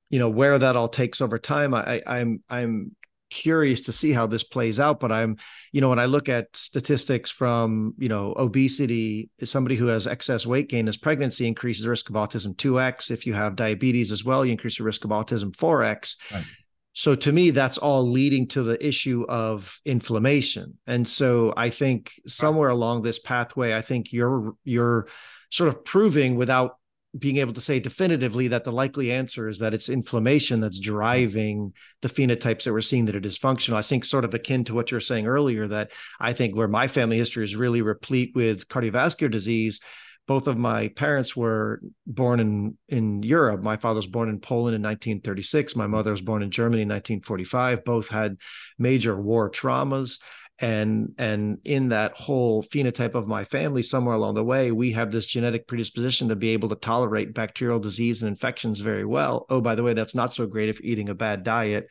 you 0.09 0.19
know 0.19 0.29
where 0.29 0.57
that 0.57 0.75
all 0.75 0.89
takes 0.89 1.21
over 1.21 1.37
time. 1.39 1.73
I, 1.73 2.01
i'm 2.05 2.43
i'm 2.49 2.95
curious 3.29 3.81
to 3.81 3.91
see 3.91 4.13
how 4.13 4.25
this 4.25 4.43
plays 4.43 4.79
out 4.79 4.99
but 5.01 5.11
i'm 5.11 5.35
you 5.73 5.81
know 5.81 5.89
when 5.89 5.99
i 5.99 6.05
look 6.05 6.29
at 6.29 6.55
statistics 6.55 7.29
from 7.29 7.93
you 7.97 8.07
know 8.07 8.33
obesity 8.37 9.29
somebody 9.43 9.75
who 9.75 9.87
has 9.87 10.07
excess 10.07 10.45
weight 10.45 10.69
gain 10.69 10.87
as 10.87 10.95
pregnancy 10.95 11.45
increases 11.45 11.83
the 11.83 11.89
risk 11.89 12.09
of 12.09 12.15
autism 12.15 12.55
2x 12.55 13.11
if 13.11 13.27
you 13.27 13.33
have 13.33 13.57
diabetes 13.57 14.13
as 14.13 14.23
well 14.23 14.45
you 14.45 14.51
increase 14.53 14.77
the 14.77 14.83
risk 14.83 15.03
of 15.03 15.11
autism 15.11 15.53
4x 15.53 16.15
right. 16.31 16.45
so 16.93 17.15
to 17.15 17.33
me 17.33 17.49
that's 17.49 17.77
all 17.77 18.09
leading 18.09 18.47
to 18.47 18.63
the 18.63 18.85
issue 18.85 19.25
of 19.27 19.81
inflammation. 19.83 20.77
And 20.87 21.05
so 21.05 21.53
i 21.57 21.69
think 21.69 22.13
somewhere 22.27 22.69
along 22.69 23.01
this 23.01 23.19
pathway 23.19 23.73
i 23.73 23.81
think 23.81 24.13
you're 24.13 24.53
you're 24.63 25.07
sort 25.49 25.67
of 25.67 25.83
proving 25.83 26.37
without 26.37 26.77
being 27.17 27.38
able 27.38 27.53
to 27.53 27.62
say 27.62 27.80
definitively 27.80 28.47
that 28.49 28.63
the 28.63 28.71
likely 28.71 29.12
answer 29.12 29.47
is 29.47 29.60
that 29.60 29.73
it's 29.73 29.89
inflammation 29.89 30.60
that's 30.60 30.77
hmm. 30.77 30.84
driving 30.84 31.73
the 32.01 32.10
phenotypes 32.10 32.63
that 32.63 32.73
we're 32.73 32.82
seeing 32.82 33.06
that 33.06 33.15
are 33.15 33.21
dysfunctional. 33.21 33.75
I 33.75 33.82
think 33.82 34.06
sort 34.06 34.25
of 34.25 34.34
akin 34.34 34.63
to 34.65 34.73
what 34.73 34.91
you 34.91 34.95
were 34.95 35.01
saying 35.01 35.27
earlier, 35.27 35.67
that 35.67 35.91
I 36.19 36.34
think 36.34 36.56
where 36.56 36.67
my 36.67 36.88
family 36.88 37.17
history 37.17 37.43
is 37.43 37.56
really 37.56 37.82
replete 37.82 38.34
with 38.36 38.67
cardiovascular 38.67 39.32
disease. 39.32 39.80
Both 40.27 40.47
of 40.47 40.58
my 40.58 40.89
parents 40.89 41.38
were 41.38 41.80
born 42.06 42.41
in 42.41 42.77
in 42.89 43.23
Europe. 43.23 43.62
My 43.63 43.77
father 43.77 43.99
was 43.99 44.08
born 44.08 44.27
in 44.27 44.41
Poland 44.41 44.75
in 44.75 44.82
1936. 44.82 45.75
My 45.77 45.88
mother 45.88 46.12
was 46.12 46.21
born 46.21 46.43
in 46.43 46.51
Germany 46.51 46.82
in 46.82 46.89
1945. 46.89 47.86
Both 47.86 48.10
had 48.10 48.36
major 48.77 49.15
war 49.15 49.49
traumas 49.49 50.19
and 50.59 51.13
and 51.17 51.59
in 51.65 51.89
that 51.89 52.13
whole 52.13 52.63
phenotype 52.63 53.13
of 53.13 53.27
my 53.27 53.43
family 53.43 53.83
somewhere 53.83 54.15
along 54.15 54.33
the 54.33 54.43
way 54.43 54.71
we 54.71 54.91
have 54.91 55.11
this 55.11 55.27
genetic 55.27 55.67
predisposition 55.67 56.29
to 56.29 56.35
be 56.35 56.49
able 56.49 56.69
to 56.69 56.75
tolerate 56.75 57.33
bacterial 57.33 57.79
disease 57.79 58.23
and 58.23 58.29
infections 58.29 58.79
very 58.79 59.05
well. 59.05 59.45
Oh 59.49 59.61
by 59.61 59.75
the 59.75 59.83
way 59.83 59.93
that's 59.93 60.15
not 60.15 60.33
so 60.33 60.47
great 60.47 60.69
if 60.69 60.81
eating 60.81 61.09
a 61.09 61.15
bad 61.15 61.43
diet. 61.43 61.87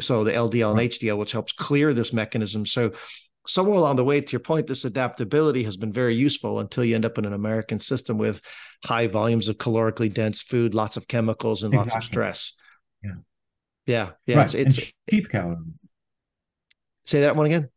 So 0.00 0.24
the 0.24 0.32
ldl 0.32 0.72
and 0.72 0.80
hdl 0.80 1.18
which 1.18 1.32
helps 1.32 1.52
clear 1.52 1.94
this 1.94 2.12
mechanism. 2.12 2.66
So 2.66 2.92
somewhere 3.46 3.78
along 3.78 3.96
the 3.96 4.04
way 4.04 4.20
to 4.20 4.32
your 4.32 4.40
point 4.40 4.66
this 4.66 4.84
adaptability 4.84 5.62
has 5.62 5.76
been 5.76 5.92
very 5.92 6.14
useful 6.14 6.58
until 6.58 6.84
you 6.84 6.94
end 6.94 7.06
up 7.06 7.16
in 7.16 7.24
an 7.24 7.32
american 7.32 7.78
system 7.78 8.18
with 8.18 8.40
high 8.84 9.06
volumes 9.06 9.48
of 9.48 9.56
calorically 9.56 10.12
dense 10.12 10.42
food 10.42 10.74
lots 10.74 10.96
of 10.96 11.08
chemicals 11.08 11.62
and 11.62 11.72
exactly. 11.72 11.92
lots 11.92 12.04
of 12.04 12.10
stress. 12.10 12.52
Yeah. 13.04 13.10
Yeah. 13.86 14.10
Yeah 14.26 14.36
right. 14.36 14.54
it's, 14.54 14.78
it's 14.78 14.92
cheap 15.08 15.28
calories. 15.28 15.92
Say 17.06 17.20
that 17.20 17.36
one 17.36 17.46
again 17.46 17.68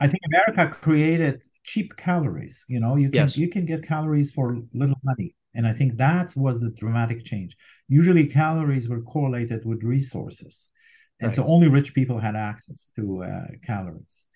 I 0.00 0.06
think 0.08 0.20
America 0.26 0.74
created 0.74 1.42
cheap 1.64 1.96
calories. 1.96 2.64
You 2.68 2.80
know, 2.80 2.96
you 2.96 3.10
can 3.10 3.14
yes. 3.14 3.36
you 3.36 3.48
can 3.48 3.64
get 3.66 3.86
calories 3.86 4.30
for 4.30 4.58
little 4.72 5.00
money, 5.02 5.34
and 5.54 5.66
I 5.66 5.72
think 5.72 5.96
that 5.96 6.34
was 6.36 6.60
the 6.60 6.70
dramatic 6.70 7.24
change. 7.24 7.56
Usually, 7.88 8.26
calories 8.26 8.88
were 8.88 9.02
correlated 9.02 9.64
with 9.64 9.82
resources, 9.82 10.68
and 11.20 11.28
right. 11.28 11.36
so 11.36 11.44
only 11.46 11.68
rich 11.68 11.94
people 11.94 12.18
had 12.18 12.36
access 12.36 12.90
to 12.96 13.24
uh, 13.24 13.46
calories. 13.64 14.26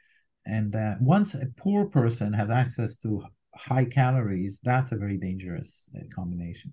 And 0.47 0.77
uh, 0.77 0.95
once 1.01 1.35
a 1.35 1.47
poor 1.57 1.87
person 1.87 2.33
has 2.33 2.51
access 2.51 2.97
to 2.99 3.25
high 3.57 3.85
calories, 3.85 4.61
that's 4.63 4.93
a 4.93 4.97
very 4.97 5.17
dangerous 5.17 5.83
uh, 5.97 6.03
combination. 6.15 6.73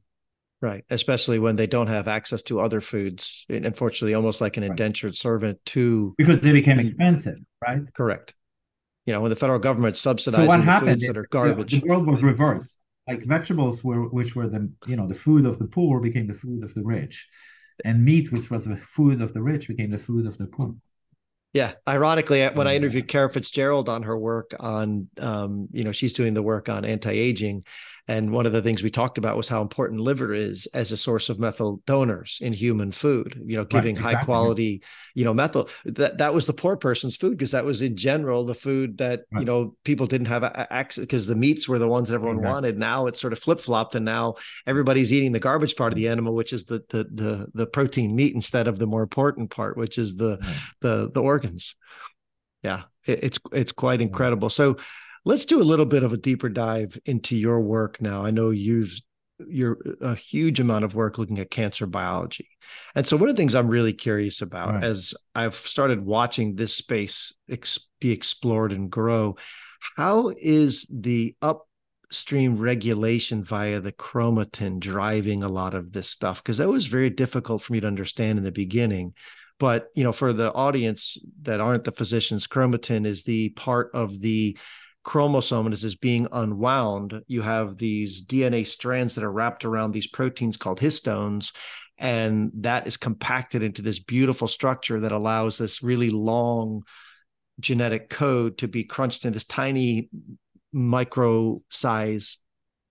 Right, 0.62 0.86
especially 0.90 1.40
when 1.40 1.58
they 1.58 1.68
don't 1.68 1.88
have 1.88 2.08
access 2.08 2.42
to 2.44 2.62
other 2.62 2.80
foods. 2.80 3.46
Unfortunately, 3.50 4.14
almost 4.14 4.40
like 4.40 4.56
an 4.56 4.64
indentured 4.64 5.16
servant 5.16 5.60
to 5.68 6.14
because 6.18 6.40
they 6.40 6.54
became 6.54 6.80
expensive, 6.80 7.36
right? 7.62 7.82
Correct 7.94 8.34
you 9.06 9.13
know, 9.13 9.22
when 9.22 9.30
the 9.30 9.36
federal 9.36 9.60
government 9.60 9.98
subsidizing 9.98 10.50
so 10.50 10.62
happened 10.62 11.02
foods 11.02 11.08
that 11.08 11.18
are 11.18 11.28
garbage. 11.30 11.72
The, 11.72 11.80
the 11.80 11.88
world 11.88 12.08
was 12.08 12.24
reversed. 12.24 12.80
Like 13.08 13.26
vegetables 13.26 13.84
were, 13.84 14.08
which 14.08 14.36
were 14.36 14.48
the, 14.48 14.72
you 14.88 14.96
know, 14.96 15.08
the 15.08 15.13
food 15.16 15.46
of 15.46 15.60
the 15.60 15.66
poor 15.66 16.00
became 16.00 16.28
the 16.28 16.34
food 16.34 16.63
of 16.63 16.74
the 16.74 16.84
rich, 16.84 17.28
and 17.84 18.04
meat, 18.04 18.32
which 18.32 18.50
was 18.50 18.66
the 18.66 18.78
food 18.78 19.22
of 19.22 19.34
the 19.34 19.42
rich, 19.42 19.68
became 19.68 19.92
the 19.92 19.98
food 19.98 20.26
of 20.26 20.38
the 20.38 20.46
poor. 20.46 20.76
Yeah, 21.54 21.74
ironically, 21.88 22.44
when 22.48 22.68
I 22.68 22.76
interviewed 22.76 23.08
Kara 23.08 23.32
Fitzgerald 23.32 23.88
on 23.88 24.04
her 24.04 24.18
work 24.18 24.56
on, 24.60 25.08
um, 25.20 25.68
you 25.72 25.84
know, 25.84 25.92
she's 25.92 26.13
doing 26.13 26.34
the 26.34 26.42
work 26.42 26.68
on 26.68 26.84
anti-aging, 26.84 27.66
and 28.08 28.32
one 28.32 28.46
of 28.46 28.52
the 28.52 28.62
things 28.62 28.84
we 28.84 28.92
talked 28.92 29.18
about 29.18 29.38
was 29.38 29.48
how 29.48 29.62
important 29.62 30.02
liver 30.02 30.34
is 30.34 30.66
as 30.74 30.92
a 30.92 30.98
source 30.98 31.30
of 31.30 31.39
methyl 31.39 31.82
donors 31.86 32.38
in 32.42 32.52
human 32.52 32.92
food, 32.92 33.42
you 33.46 33.56
know, 33.56 33.63
giving 33.63 33.96
right, 33.96 34.00
exactly. 34.00 34.16
high 34.16 34.26
quality, 34.26 34.84
you 35.16 35.24
know, 35.24 35.34
methyl. 35.34 35.70
That 35.86 36.18
that 36.18 36.34
was 36.34 36.46
the 36.46 36.54
poor 36.54 36.76
person's 36.76 37.16
food 37.16 37.38
because 37.38 37.52
that 37.52 37.63
was 37.63 37.82
in 37.82 37.96
general 37.96 38.46
the 38.46 38.56
food 38.56 38.98
that, 38.98 39.22
right. 39.32 39.39
you 39.39 39.46
know, 39.46 39.78
people 39.86 40.06
didn't 40.06 40.28
have 40.28 40.44
access 40.44 41.02
because 41.02 41.28
the 41.28 41.36
meats 41.36 41.70
were 41.70 41.80
the 41.80 41.88
ones 41.88 42.10
that 42.10 42.16
everyone 42.16 42.42
wanted. 42.42 42.78
Now 42.78 43.08
it's 43.08 43.22
sort 43.22 43.32
of 43.32 43.39
flip-flopped 43.39 43.96
and 43.96 44.04
now 44.04 44.36
everybody's 44.68 45.13
eating 45.13 45.32
the 45.32 45.39
garbage 45.39 45.78
part 45.78 45.94
of 45.94 45.98
the 45.98 46.10
animal, 46.10 46.36
which 46.36 46.52
is 46.52 46.66
the 46.66 46.84
the 46.89 47.06
the 47.06 47.48
the 47.54 47.66
protein 47.66 48.13
meat 48.13 48.36
instead 48.36 48.68
of 48.68 48.80
the 48.80 48.88
more 48.88 49.02
important 49.02 49.50
part, 49.50 49.78
which 49.78 49.98
is 49.98 50.16
the 50.16 50.39
right. 50.42 50.58
the 50.82 51.12
the 51.13 51.22
organs. 51.22 51.76
Yeah, 52.63 52.84
it, 53.06 53.24
it's 53.24 53.39
it's 53.54 53.72
quite 53.72 54.02
incredible. 54.02 54.50
So 54.50 54.78
Let's 55.26 55.46
do 55.46 55.62
a 55.62 55.64
little 55.64 55.86
bit 55.86 56.04
of 56.04 56.14
a 56.14 56.18
deeper 56.18 56.50
dive 56.50 57.00
into 57.06 57.36
your 57.36 57.62
work 57.62 58.02
now. 58.02 58.26
I 58.26 58.32
know 58.32 58.50
you've 58.50 59.00
you're 59.48 59.78
a 60.02 60.16
huge 60.16 60.60
amount 60.60 60.86
of 60.86 60.96
work 60.96 61.18
looking 61.18 61.40
at 61.40 61.52
cancer 61.52 61.86
biology. 61.86 62.48
And 62.96 63.06
so 63.06 63.18
one 63.18 63.30
of 63.30 63.36
the 63.36 63.42
things 63.42 63.56
I'm 63.56 63.68
really 63.68 63.94
curious 63.94 64.42
about 64.42 64.76
right. 64.76 64.84
as 64.84 65.14
I've 65.36 65.56
started 65.56 66.06
watching 66.06 66.56
this 66.56 66.74
space 66.74 67.34
ex- 67.50 67.88
be 68.00 68.12
explored 68.12 68.72
and 68.72 68.90
grow, 68.90 69.38
how 69.98 70.32
is 70.40 70.86
the 70.90 71.36
upstream 71.42 72.56
regulation 72.56 73.44
via 73.44 73.80
the 73.80 73.92
chromatin 73.92 74.80
driving 74.80 75.44
a 75.44 75.50
lot 75.50 75.74
of 75.74 75.92
this 75.92 76.10
stuff? 76.10 76.42
Because 76.42 76.58
that 76.58 76.70
was 76.70 76.88
very 76.88 77.10
difficult 77.10 77.64
for 77.64 77.74
me 77.74 77.80
to 77.80 77.88
understand 77.88 78.38
in 78.38 78.46
the 78.46 78.52
beginning. 78.52 79.14
But 79.60 79.90
you 79.96 80.04
know, 80.04 80.14
for 80.14 80.34
the 80.34 80.52
audience 80.54 81.18
that 81.44 81.60
aren't 81.60 81.84
the 81.84 81.92
physicians, 81.92 82.48
chromatin 82.48 83.06
is 83.06 83.24
the 83.24 83.50
part 83.50 83.92
of 83.94 84.20
the 84.20 84.58
chromosome 85.04 85.68
and 85.68 85.74
as 85.74 85.84
is 85.84 85.96
being 85.96 86.28
unwound, 86.32 87.22
you 87.28 87.42
have 87.42 87.78
these 87.78 88.26
DNA 88.26 88.66
strands 88.66 89.16
that 89.16 89.24
are 89.24 89.32
wrapped 89.32 89.66
around 89.66 89.92
these 89.92 90.08
proteins 90.08 90.58
called 90.58 90.80
histones. 90.80 91.52
And 91.98 92.52
that 92.56 92.88
is 92.88 92.98
compacted 92.98 93.63
into 93.63 93.82
this 93.82 94.00
beautiful 94.00 94.48
structure 94.48 95.00
that 95.02 95.12
allows 95.12 95.58
this 95.58 95.84
really 95.84 96.10
long 96.10 96.84
genetic 97.60 98.10
code 98.10 98.58
to 98.58 98.68
be 98.68 98.84
crunched 98.84 99.26
in 99.26 99.34
this 99.34 99.46
tiny 99.46 100.10
micro 100.72 101.62
size, 101.70 102.38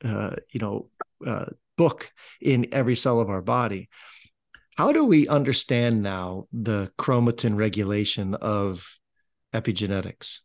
uh, 0.05 0.37
you 0.53 0.61
know, 0.61 0.89
uh, 1.27 1.47
book 1.77 2.13
in 2.41 2.69
every 2.73 2.95
cell 2.95 3.21
of 3.21 3.29
our 3.29 3.43
body. 3.43 3.89
How 4.77 4.93
do 4.93 5.05
we 5.05 5.29
understand 5.29 6.03
now 6.03 6.47
the 6.53 6.91
chromatin 6.99 7.57
regulation 7.57 8.35
of 8.35 8.87
epigenetics? 9.53 10.39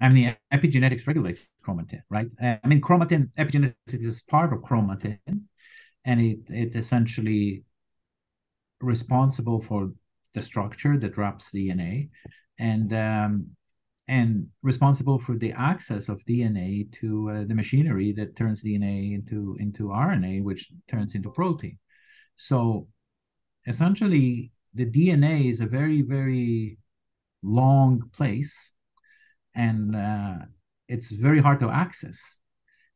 I 0.00 0.08
mean, 0.08 0.36
epigenetics 0.52 1.06
regulates 1.06 1.40
chromatin, 1.66 2.02
right? 2.08 2.28
I 2.40 2.66
mean, 2.66 2.80
chromatin, 2.80 3.30
epigenetics 3.36 3.74
is 4.04 4.22
part 4.22 4.52
of 4.52 4.60
chromatin, 4.60 5.18
and 6.04 6.20
it 6.20 6.38
it 6.48 6.76
essentially 6.76 7.64
responsible 8.80 9.60
for 9.60 9.92
the 10.34 10.42
structure 10.42 10.96
that 10.98 11.16
wraps 11.16 11.50
DNA, 11.50 12.10
and 12.58 12.92
um, 12.92 13.48
and 14.06 14.46
responsible 14.62 15.18
for 15.18 15.36
the 15.36 15.52
access 15.52 16.08
of 16.08 16.24
DNA 16.26 16.90
to 17.00 17.30
uh, 17.30 17.44
the 17.44 17.54
machinery 17.54 18.12
that 18.12 18.36
turns 18.36 18.62
DNA 18.62 19.14
into 19.14 19.56
into 19.58 19.88
RNA, 19.88 20.44
which 20.44 20.70
turns 20.88 21.16
into 21.16 21.30
protein. 21.30 21.78
So, 22.36 22.86
essentially, 23.66 24.52
the 24.74 24.86
DNA 24.86 25.50
is 25.50 25.60
a 25.60 25.66
very 25.66 26.02
very 26.02 26.78
long 27.42 28.02
place 28.12 28.72
and 29.58 29.96
uh, 29.96 30.36
it's 30.88 31.10
very 31.10 31.40
hard 31.40 31.58
to 31.60 31.68
access. 31.68 32.38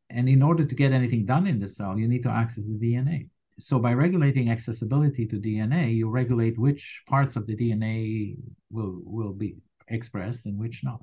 And 0.09 0.29
in 0.29 0.41
order 0.41 0.65
to 0.65 0.75
get 0.75 0.93
anything 0.93 1.25
done 1.25 1.45
in 1.45 1.59
the 1.59 1.67
cell, 1.67 1.99
you 1.99 2.07
need 2.07 2.23
to 2.23 2.31
access 2.31 2.63
the 2.63 2.79
DNA. 2.79 3.27
So 3.59 3.79
by 3.79 3.93
regulating 3.93 4.49
accessibility 4.49 5.27
to 5.27 5.35
DNA, 5.35 5.93
you 5.93 6.09
regulate 6.09 6.57
which 6.57 7.03
parts 7.07 7.35
of 7.35 7.45
the 7.45 7.55
DNA 7.55 8.37
will 8.71 8.99
will 9.03 9.33
be 9.33 9.57
expressed 9.89 10.45
and 10.45 10.57
which 10.57 10.81
not. 10.83 11.01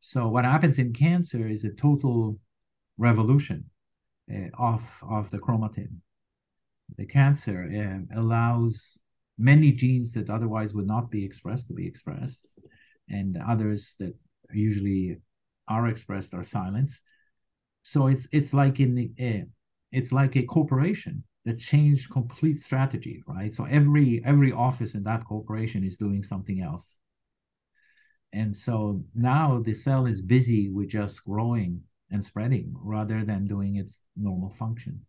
So 0.00 0.28
what 0.28 0.44
happens 0.44 0.78
in 0.78 0.92
cancer 0.92 1.48
is 1.48 1.64
a 1.64 1.72
total 1.72 2.38
revolution 2.98 3.70
uh, 4.34 4.48
of 4.58 4.82
of 5.02 5.30
the 5.30 5.38
chromatin. 5.38 5.92
The 6.98 7.06
cancer 7.06 7.58
uh, 7.64 8.20
allows 8.20 8.98
many 9.38 9.72
genes 9.72 10.12
that 10.12 10.30
otherwise 10.30 10.74
would 10.74 10.86
not 10.86 11.10
be 11.10 11.24
expressed 11.24 11.68
to 11.68 11.74
be 11.74 11.86
expressed, 11.86 12.46
and 13.08 13.38
others 13.52 13.94
that 14.00 14.14
usually 14.52 15.18
are 15.68 15.88
expressed 15.88 16.34
are 16.34 16.44
silenced. 16.44 17.00
So 17.82 18.08
it's 18.08 18.26
it's 18.32 18.52
like 18.54 18.80
in 18.80 18.94
the 18.94 19.12
uh, 19.20 19.46
it's 19.92 20.12
like 20.12 20.36
a 20.36 20.42
corporation 20.44 21.24
that 21.44 21.58
changed 21.58 22.10
complete 22.10 22.60
strategy, 22.60 23.22
right? 23.26 23.54
So 23.54 23.64
every 23.64 24.22
every 24.24 24.52
office 24.52 24.94
in 24.94 25.02
that 25.04 25.24
corporation 25.24 25.84
is 25.84 25.96
doing 25.96 26.22
something 26.22 26.60
else. 26.60 26.98
And 28.34 28.54
so 28.54 29.02
now 29.14 29.60
the 29.60 29.72
cell 29.74 30.04
is 30.06 30.20
busy 30.20 30.68
with 30.68 30.88
just 30.88 31.24
growing 31.24 31.84
and 32.10 32.22
spreading 32.24 32.74
rather 32.78 33.24
than 33.24 33.46
doing 33.46 33.76
its 33.76 33.98
normal 34.16 34.50
function. 34.50 35.06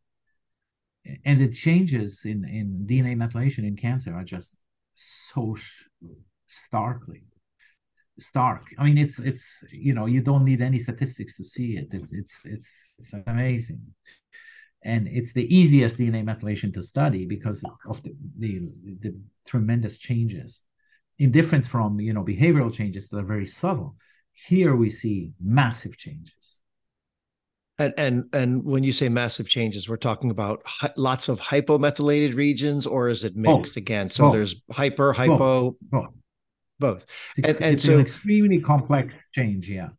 and 1.24 1.42
the 1.42 1.52
changes 1.52 2.26
in 2.26 2.46
in 2.46 2.86
DNA 2.86 3.16
methylation 3.16 3.66
in 3.68 3.76
cancer 3.76 4.14
are 4.14 4.24
just 4.24 4.54
so 4.94 5.56
starkly 6.48 7.24
stark. 8.20 8.64
I 8.78 8.86
mean, 8.86 8.98
it's 8.98 9.20
it's 9.20 9.46
you 9.72 9.94
know 9.94 10.06
you 10.06 10.22
don't 10.22 10.46
need 10.46 10.62
any 10.62 10.80
statistics 10.80 11.36
to 11.38 11.44
see 11.44 11.78
it. 11.78 11.88
It's 11.92 12.14
it's 12.14 12.46
it's 12.46 12.70
it's 13.00 13.14
amazing, 13.28 13.82
and 14.84 15.08
it's 15.08 15.34
the 15.34 15.54
easiest 15.54 15.98
DNA 15.98 16.24
methylation 16.24 16.74
to 16.74 16.84
study 16.84 17.26
because 17.26 17.64
of 17.88 18.02
the 18.04 18.14
the, 18.40 18.70
the 19.02 19.16
tremendous 19.46 19.98
changes, 19.98 20.62
in 21.20 21.32
difference 21.32 21.68
from 21.68 22.00
you 22.00 22.14
know 22.14 22.24
behavioral 22.24 22.74
changes 22.74 23.08
that 23.10 23.18
are 23.18 23.24
very 23.24 23.48
subtle. 23.48 23.96
Here 24.34 24.76
we 24.76 24.90
see 24.90 25.32
massive 25.42 25.98
changes. 25.98 26.60
And 27.78 27.94
and 27.98 28.24
and 28.32 28.64
when 28.64 28.84
you 28.84 28.94
say 28.94 29.10
massive 29.10 29.50
changes, 29.50 29.90
we're 29.90 29.98
talking 29.98 30.30
about 30.32 30.62
hi- 30.66 30.94
lots 30.96 31.28
of 31.28 31.42
hypomethylated 31.42 32.34
regions, 32.34 32.88
or 32.88 33.10
is 33.10 33.26
it 33.26 33.36
mixed 33.36 33.74
both. 33.74 33.78
again? 33.78 34.10
So 34.10 34.26
both. 34.26 34.34
there's 34.34 34.56
hyper, 34.72 35.12
hypo, 35.12 35.76
both. 35.92 36.06
Both. 36.80 37.06
It's, 37.38 37.48
and, 37.48 37.62
and 37.62 37.76
it's 37.76 37.84
so, 37.84 37.96
an 37.96 38.02
extremely 38.02 38.60
complex 38.60 39.28
change. 39.34 39.70
Yeah. 39.70 39.90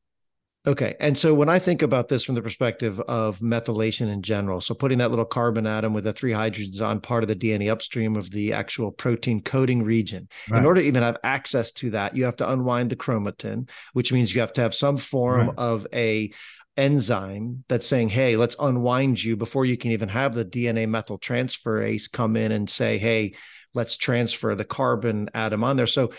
Okay. 0.66 0.96
And 0.98 1.16
so 1.16 1.32
when 1.32 1.48
I 1.48 1.60
think 1.60 1.82
about 1.82 2.08
this 2.08 2.24
from 2.24 2.34
the 2.34 2.42
perspective 2.42 2.98
of 3.00 3.38
methylation 3.38 4.10
in 4.12 4.20
general, 4.20 4.60
so 4.60 4.74
putting 4.74 4.98
that 4.98 5.10
little 5.10 5.24
carbon 5.24 5.64
atom 5.64 5.94
with 5.94 6.04
the 6.04 6.12
three 6.12 6.32
hydrogens 6.32 6.82
on 6.82 7.00
part 7.00 7.22
of 7.22 7.28
the 7.28 7.36
DNA 7.36 7.70
upstream 7.70 8.16
of 8.16 8.30
the 8.30 8.52
actual 8.52 8.90
protein 8.90 9.40
coding 9.40 9.84
region, 9.84 10.28
right. 10.50 10.58
in 10.58 10.66
order 10.66 10.80
to 10.80 10.86
even 10.86 11.04
have 11.04 11.18
access 11.22 11.70
to 11.72 11.90
that, 11.90 12.16
you 12.16 12.24
have 12.24 12.36
to 12.38 12.50
unwind 12.50 12.90
the 12.90 12.96
chromatin, 12.96 13.68
which 13.92 14.12
means 14.12 14.34
you 14.34 14.40
have 14.40 14.52
to 14.54 14.60
have 14.60 14.74
some 14.74 14.96
form 14.96 15.48
right. 15.48 15.58
of 15.58 15.86
a 15.92 16.32
enzyme 16.76 17.64
that's 17.68 17.86
saying, 17.86 18.08
hey, 18.08 18.36
let's 18.36 18.56
unwind 18.58 19.22
you 19.22 19.36
before 19.36 19.64
you 19.64 19.76
can 19.76 19.92
even 19.92 20.08
have 20.08 20.34
the 20.34 20.44
DNA 20.44 20.86
methyltransferase 20.88 22.10
come 22.10 22.36
in 22.36 22.50
and 22.50 22.68
say, 22.68 22.98
hey, 22.98 23.34
let's 23.72 23.96
transfer 23.96 24.54
the 24.56 24.64
carbon 24.64 25.30
atom 25.32 25.62
on 25.62 25.76
there. 25.76 25.86
So, 25.86 26.12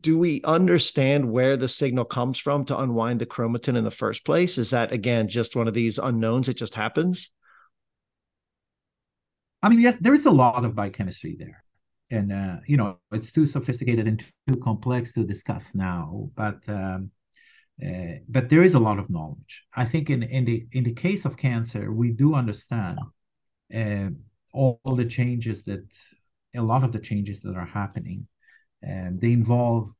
do 0.00 0.18
we 0.18 0.42
understand 0.44 1.30
where 1.30 1.56
the 1.56 1.68
signal 1.68 2.04
comes 2.04 2.38
from 2.38 2.64
to 2.66 2.78
unwind 2.78 3.20
the 3.20 3.26
chromatin 3.26 3.76
in 3.76 3.84
the 3.84 3.90
first 3.90 4.24
place? 4.24 4.58
Is 4.58 4.70
that, 4.70 4.92
again, 4.92 5.28
just 5.28 5.56
one 5.56 5.68
of 5.68 5.74
these 5.74 5.98
unknowns? 5.98 6.48
It 6.48 6.54
just 6.54 6.74
happens? 6.74 7.30
I 9.62 9.68
mean, 9.68 9.80
yes, 9.80 9.96
there 10.00 10.14
is 10.14 10.26
a 10.26 10.30
lot 10.30 10.64
of 10.64 10.74
biochemistry 10.74 11.36
there. 11.38 11.62
And, 12.10 12.32
uh, 12.32 12.56
you 12.66 12.76
know, 12.76 12.98
it's 13.12 13.30
too 13.30 13.46
sophisticated 13.46 14.08
and 14.08 14.24
too 14.48 14.56
complex 14.56 15.12
to 15.12 15.24
discuss 15.24 15.74
now. 15.74 16.30
But, 16.34 16.58
um, 16.66 17.10
uh, 17.84 18.18
but 18.28 18.48
there 18.48 18.62
is 18.62 18.74
a 18.74 18.78
lot 18.78 18.98
of 18.98 19.10
knowledge. 19.10 19.64
I 19.74 19.84
think 19.84 20.10
in, 20.10 20.22
in 20.22 20.44
the 20.44 20.66
in 20.72 20.84
the 20.84 20.92
case 20.92 21.24
of 21.24 21.36
cancer, 21.36 21.92
we 21.92 22.10
do 22.10 22.34
understand 22.34 22.98
uh, 23.74 24.08
all, 24.52 24.80
all, 24.84 24.96
the 24.96 25.06
changes 25.06 25.62
that 25.64 25.86
a 26.54 26.60
lot 26.60 26.84
of 26.84 26.92
the 26.92 26.98
changes 26.98 27.40
that 27.40 27.56
are 27.56 27.64
happening. 27.64 28.26
And 28.82 29.20
they 29.20 29.32
involve, 29.32 29.90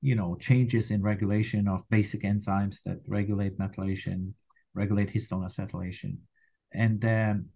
you 0.00 0.14
know, 0.14 0.36
changes 0.36 0.90
in 0.90 1.02
regulation 1.02 1.68
of 1.68 1.82
basic 1.90 2.22
enzymes 2.22 2.78
that 2.84 3.00
regulate 3.06 3.58
methylation, 3.58 4.32
regulate 4.74 5.12
histone 5.12 5.44
acetylation, 5.44 6.16
and 6.72 7.04
um, 7.04 7.46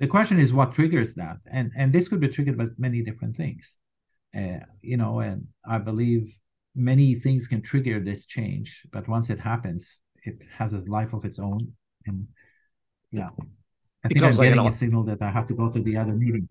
the 0.00 0.06
question 0.06 0.38
is 0.38 0.52
what 0.52 0.74
triggers 0.74 1.14
that, 1.14 1.38
and 1.50 1.72
and 1.76 1.92
this 1.92 2.08
could 2.08 2.20
be 2.20 2.28
triggered 2.28 2.58
by 2.58 2.66
many 2.78 3.02
different 3.02 3.36
things. 3.36 3.76
Uh, 4.36 4.60
you 4.82 4.96
know, 4.96 5.20
and 5.20 5.48
I 5.66 5.78
believe 5.78 6.32
many 6.74 7.16
things 7.16 7.48
can 7.48 7.62
trigger 7.62 7.98
this 7.98 8.24
change, 8.26 8.82
but 8.92 9.08
once 9.08 9.30
it 9.30 9.40
happens, 9.40 9.98
it 10.24 10.38
has 10.56 10.72
a 10.72 10.78
life 10.86 11.12
of 11.12 11.24
its 11.24 11.38
own. 11.38 11.72
And 12.06 12.28
yeah, 13.10 13.30
I 14.04 14.08
think 14.08 14.22
I'm 14.22 14.36
like 14.36 14.50
getting 14.50 14.66
a 14.66 14.72
signal 14.72 15.04
that 15.04 15.20
I 15.20 15.30
have 15.30 15.48
to 15.48 15.54
go 15.54 15.70
to 15.70 15.80
the 15.80 15.96
other 15.96 16.12
meeting. 16.12 16.48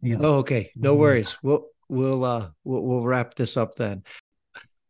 Yeah. 0.00 0.16
Oh, 0.20 0.36
okay. 0.38 0.72
No 0.74 0.92
mm-hmm. 0.92 1.00
worries. 1.00 1.36
We'll 1.42 1.66
we'll 1.88 2.24
uh 2.24 2.50
we'll, 2.64 2.82
we'll 2.82 3.02
wrap 3.02 3.34
this 3.34 3.56
up 3.56 3.74
then. 3.74 4.02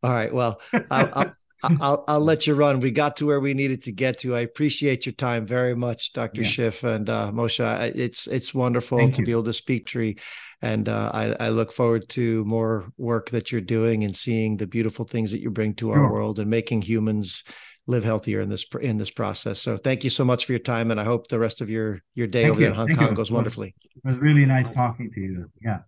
All 0.02 0.12
right. 0.12 0.32
Well, 0.32 0.60
I'll, 0.90 1.10
I'll, 1.12 1.32
I'll, 1.62 2.04
I'll 2.06 2.20
let 2.20 2.46
you 2.46 2.54
run. 2.54 2.80
We 2.80 2.90
got 2.90 3.16
to 3.16 3.26
where 3.26 3.40
we 3.40 3.54
needed 3.54 3.82
to 3.82 3.92
get 3.92 4.20
to. 4.20 4.36
I 4.36 4.40
appreciate 4.40 5.06
your 5.06 5.14
time 5.14 5.46
very 5.46 5.74
much, 5.74 6.12
Dr. 6.12 6.42
Yeah. 6.42 6.48
Szyf 6.48 6.84
and 6.84 7.08
uh, 7.08 7.32
Moshe. 7.32 7.96
It's 7.96 8.26
it's 8.26 8.54
wonderful 8.54 8.98
Thank 8.98 9.16
to 9.16 9.22
you. 9.22 9.26
be 9.26 9.32
able 9.32 9.44
to 9.44 9.52
speak 9.52 9.86
to 9.88 10.00
you, 10.00 10.14
and 10.62 10.88
uh, 10.88 11.10
I, 11.12 11.46
I, 11.46 11.48
look 11.48 11.72
forward 11.72 12.08
to 12.10 12.44
more 12.44 12.92
work 12.96 13.30
that 13.30 13.50
you're 13.50 13.60
doing 13.60 14.04
and 14.04 14.14
seeing 14.14 14.56
the 14.56 14.68
beautiful 14.68 15.04
things 15.04 15.32
that 15.32 15.40
you 15.40 15.50
bring 15.50 15.74
to 15.74 15.86
sure. 15.86 15.98
our 15.98 16.12
world 16.12 16.38
and 16.38 16.48
making 16.48 16.82
humans 16.82 17.42
live 17.88 18.04
healthier 18.04 18.40
in 18.40 18.48
this 18.48 18.64
in 18.80 18.98
this 18.98 19.10
process. 19.10 19.60
So 19.60 19.76
thank 19.76 20.04
you 20.04 20.10
so 20.10 20.24
much 20.24 20.46
for 20.46 20.52
your 20.52 20.60
time, 20.60 20.92
and 20.92 21.00
I 21.00 21.04
hope 21.04 21.26
the 21.26 21.40
rest 21.40 21.60
of 21.60 21.68
your 21.70 22.00
your 22.14 22.28
day 22.28 22.42
Thank 22.42 22.52
over 22.52 22.60
you. 22.60 22.66
in 22.68 22.74
Hong 22.74 22.86
Thank 22.86 23.00
Kong 23.00 23.08
you. 23.08 23.14
goes 23.16 23.32
wonderfully. 23.32 23.74
It 23.96 24.08
was 24.08 24.18
really 24.18 24.46
nice 24.46 24.72
talking 24.74 25.10
to 25.12 25.20
you. 25.20 25.50
Yeah. 25.60 25.80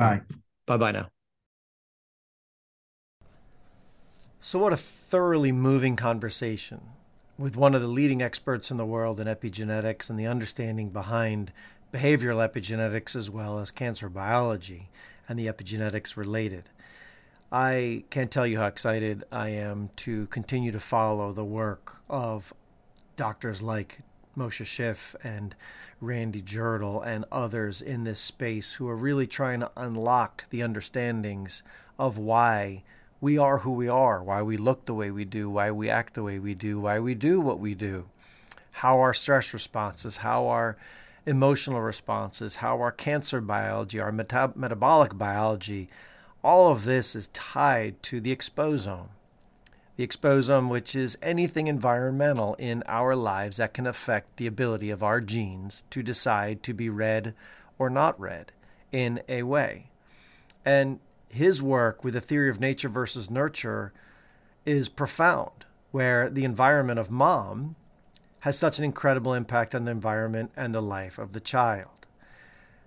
Bye. 0.00 0.20
Bye 0.66 0.76
bye 0.78 0.92
now. 0.92 1.08
So, 4.40 4.58
what 4.58 4.72
a 4.72 4.76
thoroughly 4.76 5.52
moving 5.52 5.96
conversation 5.96 6.80
with 7.36 7.56
one 7.56 7.74
of 7.74 7.82
the 7.82 7.88
leading 7.88 8.22
experts 8.22 8.70
in 8.70 8.78
the 8.78 8.86
world 8.86 9.20
in 9.20 9.26
epigenetics 9.26 10.08
and 10.08 10.18
the 10.18 10.26
understanding 10.26 10.88
behind 10.88 11.52
behavioral 11.92 12.46
epigenetics 12.46 13.14
as 13.14 13.28
well 13.28 13.58
as 13.58 13.70
cancer 13.70 14.08
biology 14.08 14.88
and 15.28 15.38
the 15.38 15.46
epigenetics 15.46 16.16
related. 16.16 16.70
I 17.52 18.04
can't 18.10 18.30
tell 18.30 18.46
you 18.46 18.58
how 18.58 18.66
excited 18.66 19.24
I 19.30 19.48
am 19.48 19.90
to 19.96 20.26
continue 20.28 20.70
to 20.72 20.80
follow 20.80 21.32
the 21.32 21.44
work 21.44 21.98
of 22.08 22.54
doctors 23.16 23.60
like 23.60 24.00
Moshe 24.36 24.64
Szyf 24.64 25.14
and 25.24 25.54
Randy 26.00 26.40
Jirtle 26.40 27.04
and 27.04 27.24
others 27.30 27.82
in 27.82 28.04
this 28.04 28.20
space 28.20 28.74
who 28.74 28.88
are 28.88 28.96
really 28.96 29.26
trying 29.26 29.60
to 29.60 29.70
unlock 29.76 30.44
the 30.50 30.62
understandings 30.62 31.62
of 31.98 32.16
why 32.16 32.82
we 33.20 33.36
are 33.36 33.58
who 33.58 33.72
we 33.72 33.88
are, 33.88 34.22
why 34.22 34.40
we 34.42 34.56
look 34.56 34.86
the 34.86 34.94
way 34.94 35.10
we 35.10 35.24
do, 35.24 35.50
why 35.50 35.70
we 35.70 35.90
act 35.90 36.14
the 36.14 36.22
way 36.22 36.38
we 36.38 36.54
do, 36.54 36.80
why 36.80 36.98
we 36.98 37.14
do 37.14 37.40
what 37.40 37.58
we 37.58 37.74
do, 37.74 38.06
how 38.72 38.98
our 38.98 39.12
stress 39.12 39.52
responses, 39.52 40.18
how 40.18 40.46
our 40.46 40.76
emotional 41.26 41.80
responses, 41.82 42.56
how 42.56 42.80
our 42.80 42.92
cancer 42.92 43.40
biology, 43.40 44.00
our 44.00 44.12
meta- 44.12 44.52
metabolic 44.54 45.18
biology, 45.18 45.88
all 46.42 46.70
of 46.70 46.84
this 46.84 47.14
is 47.14 47.26
tied 47.28 48.02
to 48.02 48.20
the 48.20 48.34
exposome. 48.34 49.08
The 50.00 50.06
exposome, 50.06 50.70
which 50.70 50.96
is 50.96 51.18
anything 51.20 51.66
environmental 51.66 52.54
in 52.54 52.82
our 52.86 53.14
lives 53.14 53.58
that 53.58 53.74
can 53.74 53.86
affect 53.86 54.38
the 54.38 54.46
ability 54.46 54.88
of 54.88 55.02
our 55.02 55.20
genes 55.20 55.84
to 55.90 56.02
decide 56.02 56.62
to 56.62 56.72
be 56.72 56.88
read 56.88 57.34
or 57.78 57.90
not 57.90 58.18
read 58.18 58.52
in 58.92 59.20
a 59.28 59.42
way. 59.42 59.90
And 60.64 61.00
his 61.28 61.62
work 61.62 62.02
with 62.02 62.14
the 62.14 62.22
theory 62.22 62.48
of 62.48 62.58
nature 62.58 62.88
versus 62.88 63.28
nurture 63.28 63.92
is 64.64 64.88
profound, 64.88 65.66
where 65.90 66.30
the 66.30 66.46
environment 66.46 66.98
of 66.98 67.10
mom 67.10 67.76
has 68.40 68.58
such 68.58 68.78
an 68.78 68.86
incredible 68.86 69.34
impact 69.34 69.74
on 69.74 69.84
the 69.84 69.90
environment 69.90 70.50
and 70.56 70.74
the 70.74 70.80
life 70.80 71.18
of 71.18 71.34
the 71.34 71.40
child. 71.40 72.06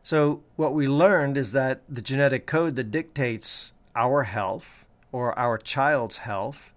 So, 0.01 0.41
what 0.55 0.73
we 0.73 0.87
learned 0.87 1.37
is 1.37 1.51
that 1.51 1.83
the 1.87 2.01
genetic 2.01 2.47
code 2.47 2.75
that 2.77 2.89
dictates 2.89 3.71
our 3.95 4.23
health 4.23 4.87
or 5.11 5.37
our 5.37 5.59
child's 5.59 6.17
health 6.17 6.72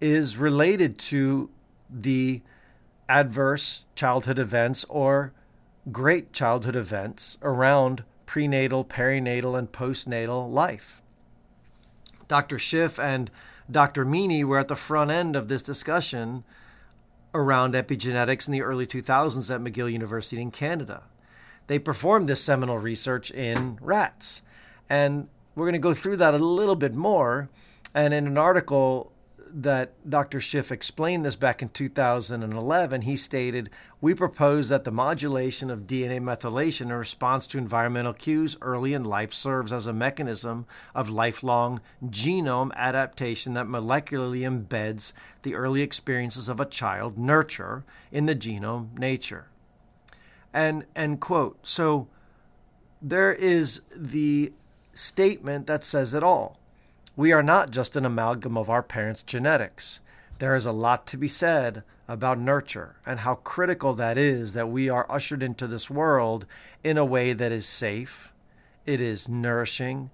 is 0.00 0.36
related 0.36 0.98
to 0.98 1.50
the 1.90 2.42
adverse 3.08 3.86
childhood 3.94 4.38
events 4.38 4.84
or 4.88 5.32
great 5.90 6.32
childhood 6.32 6.76
events 6.76 7.38
around 7.42 8.04
prenatal, 8.26 8.84
perinatal, 8.84 9.58
and 9.58 9.72
postnatal 9.72 10.50
life. 10.50 11.00
Dr. 12.28 12.56
Szyf 12.56 13.02
and 13.02 13.30
Dr. 13.70 14.04
Meaney 14.04 14.44
were 14.44 14.58
at 14.58 14.68
the 14.68 14.76
front 14.76 15.10
end 15.10 15.34
of 15.34 15.48
this 15.48 15.62
discussion 15.62 16.44
around 17.34 17.74
epigenetics 17.74 18.46
in 18.46 18.52
the 18.52 18.62
early 18.62 18.86
2000s 18.86 19.54
at 19.54 19.60
McGill 19.60 19.90
University 19.90 20.40
in 20.40 20.50
Canada. 20.50 21.02
They 21.66 21.78
performed 21.78 22.28
this 22.28 22.42
seminal 22.42 22.78
research 22.78 23.30
in 23.30 23.78
rats. 23.80 24.42
And 24.88 25.28
we're 25.54 25.64
going 25.64 25.72
to 25.74 25.78
go 25.78 25.94
through 25.94 26.16
that 26.18 26.34
a 26.34 26.38
little 26.38 26.76
bit 26.76 26.94
more. 26.94 27.48
And 27.94 28.12
in 28.14 28.26
an 28.26 28.38
article 28.38 29.12
that 29.52 29.92
Dr. 30.08 30.38
Szyf 30.38 30.70
explained 30.70 31.24
this 31.24 31.36
back 31.36 31.62
in 31.62 31.68
2011. 31.68 33.02
He 33.02 33.16
stated, 33.16 33.70
We 34.00 34.14
propose 34.14 34.68
that 34.68 34.84
the 34.84 34.90
modulation 34.90 35.70
of 35.70 35.86
DNA 35.86 36.20
methylation 36.20 36.82
in 36.82 36.92
response 36.92 37.46
to 37.48 37.58
environmental 37.58 38.12
cues 38.12 38.56
early 38.60 38.94
in 38.94 39.04
life 39.04 39.32
serves 39.32 39.72
as 39.72 39.86
a 39.86 39.92
mechanism 39.92 40.66
of 40.94 41.10
lifelong 41.10 41.80
genome 42.04 42.74
adaptation 42.74 43.54
that 43.54 43.66
molecularly 43.66 44.40
embeds 44.40 45.12
the 45.42 45.54
early 45.54 45.82
experiences 45.82 46.48
of 46.48 46.60
a 46.60 46.66
child 46.66 47.18
nurture 47.18 47.84
in 48.12 48.26
the 48.26 48.36
genome 48.36 48.98
nature. 48.98 49.48
And, 50.52 50.86
end 50.96 51.20
quote. 51.20 51.58
So 51.66 52.08
there 53.00 53.32
is 53.32 53.82
the 53.94 54.52
statement 54.94 55.66
that 55.66 55.84
says 55.84 56.14
it 56.14 56.22
all 56.22 56.57
we 57.18 57.32
are 57.32 57.42
not 57.42 57.72
just 57.72 57.96
an 57.96 58.06
amalgam 58.06 58.56
of 58.56 58.70
our 58.70 58.80
parents' 58.80 59.24
genetics. 59.24 59.98
There 60.38 60.54
is 60.54 60.64
a 60.64 60.70
lot 60.70 61.04
to 61.08 61.16
be 61.16 61.26
said 61.26 61.82
about 62.06 62.38
nurture 62.38 62.94
and 63.04 63.18
how 63.18 63.34
critical 63.34 63.92
that 63.94 64.16
is 64.16 64.52
that 64.52 64.68
we 64.68 64.88
are 64.88 65.10
ushered 65.10 65.42
into 65.42 65.66
this 65.66 65.90
world 65.90 66.46
in 66.84 66.96
a 66.96 67.04
way 67.04 67.32
that 67.32 67.50
is 67.50 67.66
safe, 67.66 68.32
it 68.86 69.00
is 69.00 69.28
nourishing, 69.28 70.10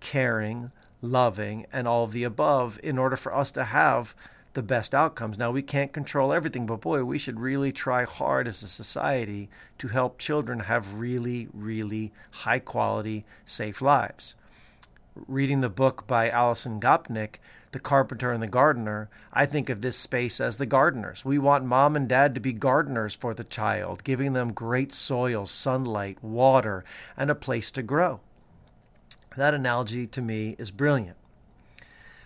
caring, 0.00 0.72
loving, 1.00 1.64
and 1.72 1.86
all 1.86 2.02
of 2.02 2.10
the 2.10 2.24
above 2.24 2.80
in 2.82 2.98
order 2.98 3.14
for 3.14 3.32
us 3.32 3.52
to 3.52 3.62
have 3.62 4.16
the 4.54 4.62
best 4.62 4.96
outcomes. 4.96 5.38
Now, 5.38 5.52
we 5.52 5.62
can't 5.62 5.92
control 5.92 6.32
everything, 6.32 6.66
but 6.66 6.80
boy, 6.80 7.04
we 7.04 7.20
should 7.20 7.38
really 7.38 7.70
try 7.70 8.02
hard 8.02 8.48
as 8.48 8.64
a 8.64 8.68
society 8.68 9.48
to 9.78 9.86
help 9.86 10.18
children 10.18 10.58
have 10.58 10.94
really, 10.94 11.46
really 11.54 12.10
high 12.32 12.58
quality, 12.58 13.24
safe 13.44 13.80
lives. 13.80 14.34
Reading 15.26 15.60
the 15.60 15.68
book 15.68 16.06
by 16.06 16.30
Alison 16.30 16.78
Gopnik, 16.78 17.40
The 17.72 17.80
Carpenter 17.80 18.30
and 18.30 18.42
the 18.42 18.46
Gardener, 18.46 19.10
I 19.32 19.46
think 19.46 19.68
of 19.68 19.80
this 19.80 19.96
space 19.96 20.40
as 20.40 20.58
the 20.58 20.66
gardeners. 20.66 21.24
We 21.24 21.38
want 21.38 21.64
mom 21.64 21.96
and 21.96 22.08
dad 22.08 22.34
to 22.34 22.40
be 22.40 22.52
gardeners 22.52 23.16
for 23.16 23.34
the 23.34 23.44
child, 23.44 24.04
giving 24.04 24.32
them 24.32 24.52
great 24.52 24.92
soil, 24.94 25.46
sunlight, 25.46 26.22
water, 26.22 26.84
and 27.16 27.30
a 27.30 27.34
place 27.34 27.70
to 27.72 27.82
grow. 27.82 28.20
That 29.36 29.54
analogy 29.54 30.06
to 30.06 30.22
me 30.22 30.54
is 30.58 30.70
brilliant. 30.70 31.16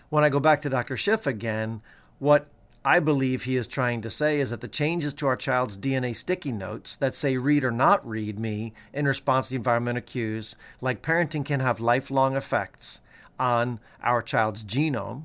When 0.09 0.23
I 0.23 0.29
go 0.29 0.39
back 0.39 0.61
to 0.61 0.69
Dr. 0.69 0.95
Szyf 0.95 1.25
again, 1.25 1.81
what 2.19 2.47
I 2.85 2.99
believe 2.99 3.43
he 3.43 3.55
is 3.55 3.67
trying 3.67 4.01
to 4.01 4.09
say 4.09 4.41
is 4.41 4.49
that 4.49 4.59
the 4.59 4.67
changes 4.67 5.13
to 5.15 5.27
our 5.27 5.37
child's 5.37 5.77
DNA 5.77 6.13
sticky 6.13 6.51
notes 6.51 6.97
that 6.97 7.15
say 7.15 7.37
read 7.37 7.63
or 7.63 7.71
not 7.71 8.05
read 8.07 8.37
me 8.37 8.73
in 8.91 9.05
response 9.05 9.49
to 9.49 9.55
environmental 9.55 10.01
cues, 10.01 10.57
like 10.81 11.01
parenting, 11.01 11.45
can 11.45 11.61
have 11.61 11.79
lifelong 11.79 12.35
effects 12.35 12.99
on 13.39 13.79
our 14.03 14.21
child's 14.21 14.65
genome, 14.65 15.23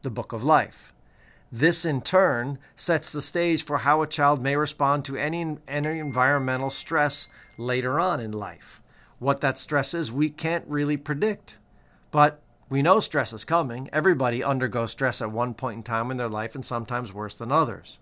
the 0.00 0.10
book 0.10 0.32
of 0.32 0.42
life. 0.42 0.94
This, 1.52 1.84
in 1.84 2.00
turn, 2.00 2.58
sets 2.74 3.12
the 3.12 3.22
stage 3.22 3.62
for 3.64 3.78
how 3.78 4.00
a 4.00 4.06
child 4.06 4.42
may 4.42 4.56
respond 4.56 5.04
to 5.06 5.16
any, 5.16 5.58
any 5.66 5.98
environmental 5.98 6.70
stress 6.70 7.28
later 7.58 8.00
on 8.00 8.18
in 8.18 8.32
life. 8.32 8.82
What 9.18 9.40
that 9.42 9.58
stress 9.58 9.92
is, 9.92 10.10
we 10.10 10.30
can't 10.30 10.64
really 10.66 10.96
predict. 10.96 11.58
But 12.10 12.40
we 12.70 12.82
know 12.82 13.00
stress 13.00 13.32
is 13.32 13.44
coming. 13.44 13.88
Everybody 13.92 14.44
undergoes 14.44 14.90
stress 14.90 15.22
at 15.22 15.30
one 15.30 15.54
point 15.54 15.76
in 15.78 15.82
time 15.82 16.10
in 16.10 16.16
their 16.16 16.28
life, 16.28 16.54
and 16.54 16.64
sometimes 16.64 17.12
worse 17.12 17.34
than 17.34 17.50
others. 17.50 17.98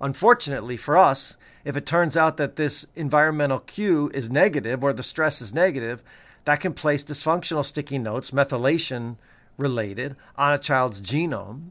Unfortunately 0.00 0.76
for 0.76 0.96
us, 0.96 1.36
if 1.64 1.76
it 1.76 1.84
turns 1.84 2.16
out 2.16 2.38
that 2.38 2.56
this 2.56 2.86
environmental 2.96 3.58
cue 3.58 4.10
is 4.14 4.30
negative 4.30 4.82
or 4.82 4.92
the 4.92 5.02
stress 5.02 5.42
is 5.42 5.52
negative, 5.52 6.02
that 6.46 6.60
can 6.60 6.72
place 6.72 7.04
dysfunctional 7.04 7.64
sticky 7.64 7.98
notes, 7.98 8.30
methylation 8.30 9.16
related, 9.58 10.16
on 10.36 10.54
a 10.54 10.58
child's 10.58 11.00
genome 11.00 11.68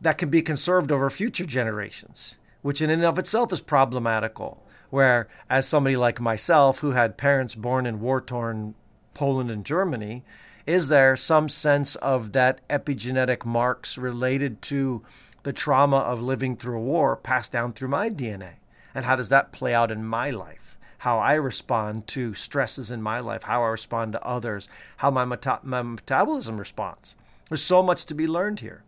that 0.00 0.16
can 0.16 0.30
be 0.30 0.40
conserved 0.40 0.90
over 0.90 1.10
future 1.10 1.44
generations, 1.44 2.38
which 2.62 2.80
in 2.80 2.88
and 2.88 3.04
of 3.04 3.18
itself 3.18 3.52
is 3.52 3.60
problematical. 3.60 4.62
Where, 4.90 5.28
as 5.50 5.68
somebody 5.68 5.96
like 5.96 6.18
myself 6.18 6.78
who 6.78 6.92
had 6.92 7.18
parents 7.18 7.54
born 7.54 7.84
in 7.84 8.00
war 8.00 8.22
torn 8.22 8.74
Poland 9.12 9.50
and 9.50 9.62
Germany, 9.62 10.24
is 10.68 10.88
there 10.88 11.16
some 11.16 11.48
sense 11.48 11.96
of 11.96 12.32
that 12.32 12.60
epigenetic 12.68 13.46
marks 13.46 13.96
related 13.96 14.60
to 14.60 15.02
the 15.42 15.52
trauma 15.52 15.96
of 15.96 16.20
living 16.20 16.56
through 16.56 16.76
a 16.76 16.82
war 16.82 17.16
passed 17.16 17.50
down 17.50 17.72
through 17.72 17.88
my 17.88 18.10
DNA? 18.10 18.56
And 18.94 19.06
how 19.06 19.16
does 19.16 19.30
that 19.30 19.50
play 19.50 19.72
out 19.72 19.90
in 19.90 20.04
my 20.04 20.28
life? 20.28 20.78
How 20.98 21.20
I 21.20 21.34
respond 21.34 22.06
to 22.08 22.34
stresses 22.34 22.90
in 22.90 23.00
my 23.00 23.18
life, 23.18 23.44
how 23.44 23.62
I 23.62 23.68
respond 23.68 24.12
to 24.12 24.22
others, 24.22 24.68
how 24.98 25.10
my, 25.10 25.24
meta- 25.24 25.60
my 25.62 25.80
metabolism 25.80 26.58
responds. 26.58 27.16
There's 27.48 27.62
so 27.62 27.82
much 27.82 28.04
to 28.04 28.14
be 28.14 28.26
learned 28.26 28.60
here. 28.60 28.82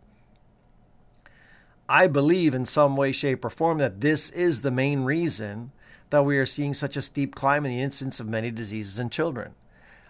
I 1.89 2.05
believe 2.05 2.53
in 2.53 2.65
some 2.65 2.95
way, 2.95 3.11
shape, 3.11 3.43
or 3.43 3.49
form 3.49 3.79
that 3.79 4.01
this 4.01 4.29
is 4.29 4.61
the 4.61 4.69
main 4.69 5.01
reason 5.03 5.71
that 6.11 6.25
we 6.25 6.37
are 6.37 6.45
seeing 6.45 6.75
such 6.75 6.95
a 6.95 7.01
steep 7.01 7.33
climb 7.33 7.65
in 7.65 7.71
the 7.71 7.81
incidence 7.81 8.19
of 8.19 8.27
many 8.27 8.51
diseases 8.51 8.99
in 8.99 9.09
children. 9.09 9.55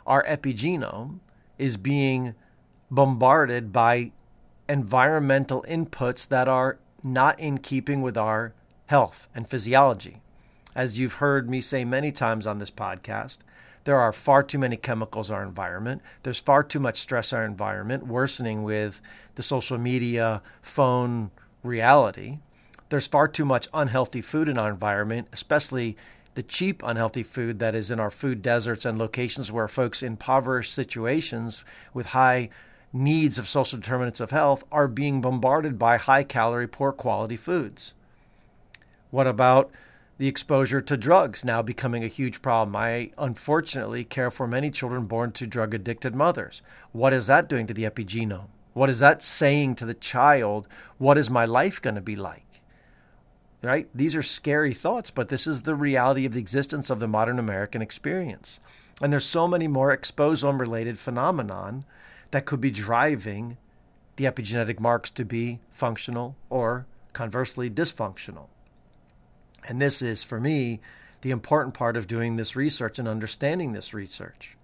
Our 0.06 0.26
epigenome 0.26 1.20
is 1.62 1.78
being 1.78 2.34
bombarded 2.90 3.72
by 3.72 4.12
environmental 4.68 5.64
inputs 5.70 6.28
that 6.28 6.48
are 6.48 6.80
not 7.04 7.40
in 7.40 7.58
keeping 7.60 8.02
with 8.02 8.18
our 8.18 8.54
health 8.88 9.28
and 9.36 9.48
physiology. 9.48 10.22
As 10.76 11.00
you've 11.00 11.16
heard 11.16 11.50
me 11.50 11.62
say 11.62 11.86
many 11.86 12.12
times 12.12 12.48
on 12.48 12.60
this 12.60 12.72
podcast, 12.72 13.38
there 13.84 14.00
are 14.00 14.12
far 14.12 14.44
too 14.44 14.60
many 14.60 14.76
chemicals 14.76 15.30
in 15.30 15.36
our 15.36 15.44
environment. 15.44 16.02
There's 16.24 16.40
far 16.40 16.64
too 16.64 16.80
much 16.80 17.00
stress 17.00 17.32
in 17.32 17.38
our 17.38 17.46
environment, 17.46 18.08
worsening 18.08 18.64
with 18.64 19.02
the 19.36 19.44
social 19.44 19.78
media, 19.78 20.42
phone 20.62 21.32
reality 21.64 22.40
there's 22.92 23.08
far 23.08 23.30
too 23.30 23.46
much 23.46 23.70
unhealthy 23.74 24.22
food 24.22 24.50
in 24.50 24.58
our 24.58 24.70
environment, 24.70 25.30
especially 25.32 25.96
the 26.36 26.44
cheap 26.44 26.82
unhealthy 26.86 27.24
food 27.24 27.60
that 27.60 27.76
is 27.76 27.92
in 27.92 28.00
our 28.00 28.10
food 28.10 28.42
deserts 28.42 28.86
and 28.86 28.98
locations 28.98 29.52
where 29.52 29.68
folks 29.68 30.02
in 30.02 30.14
impoverished 30.14 30.74
situations 30.74 31.66
with 31.94 32.08
high 32.08 32.50
needs 32.94 33.38
of 33.38 33.48
social 33.48 33.80
determinants 33.80 34.20
of 34.20 34.32
health 34.32 34.64
are 34.72 34.88
being 34.88 35.22
bombarded 35.22 35.78
by 35.78 35.98
high 35.98 36.24
calorie, 36.24 36.68
poor 36.68 36.92
quality 36.92 37.38
foods. 37.38 37.94
What 39.10 39.28
about 39.28 39.72
the 40.18 40.28
exposure 40.28 40.82
to 40.82 40.98
drugs 40.98 41.44
now 41.44 41.62
becoming 41.62 42.04
a 42.04 42.08
huge 42.08 42.42
problem? 42.42 42.76
I 42.76 43.12
unfortunately 43.18 44.04
care 44.04 44.32
for 44.32 44.48
many 44.48 44.72
children 44.72 45.06
born 45.06 45.32
to 45.34 45.48
drug 45.48 45.74
addicted 45.74 46.16
mothers. 46.16 46.62
What 46.92 47.14
is 47.14 47.28
that 47.28 47.50
doing 47.50 47.68
to 47.68 47.74
the 47.74 47.84
epigenome? 47.84 48.48
What 48.74 48.90
is 48.90 49.00
that 49.00 49.22
saying 49.22 49.76
to 49.76 49.86
the 49.86 49.94
child? 49.94 50.68
What 50.98 51.18
is 51.18 51.30
my 51.30 51.44
life 51.44 51.82
going 51.82 51.96
to 51.96 52.02
be 52.02 52.16
like? 52.16 52.51
Right? 53.62 53.88
These 53.94 54.16
are 54.16 54.24
scary 54.24 54.74
thoughts, 54.74 55.12
but 55.12 55.30
this 55.30 55.46
is 55.46 55.62
the 55.62 55.76
reality 55.76 56.26
of 56.26 56.34
the 56.34 56.40
existence 56.40 56.90
of 56.90 57.00
the 57.00 57.08
modern 57.08 57.38
American 57.38 57.82
experience. 57.82 58.60
And 59.02 59.14
there's 59.14 59.26
so 59.26 59.48
many 59.48 59.68
more 59.68 59.96
exposome 59.96 60.60
related 60.60 60.98
phenomenon 60.98 61.86
that 62.32 62.46
could 62.46 62.60
be 62.60 62.72
driving 62.72 63.58
the 64.16 64.26
epigenetic 64.26 64.80
marks 64.80 65.10
to 65.12 65.26
be 65.26 65.60
functional 65.72 66.36
or 66.50 66.86
conversely 67.14 67.70
dysfunctional. 67.70 68.48
And 69.68 69.82
this 69.82 70.02
is, 70.02 70.24
for 70.24 70.40
me, 70.40 70.80
the 71.22 71.32
important 71.32 71.74
part 71.74 71.96
of 71.96 72.08
doing 72.08 72.36
this 72.36 72.56
research 72.56 72.98
and 73.00 73.08
understanding 73.08 73.74
this 73.74 73.94
research. 73.94 74.58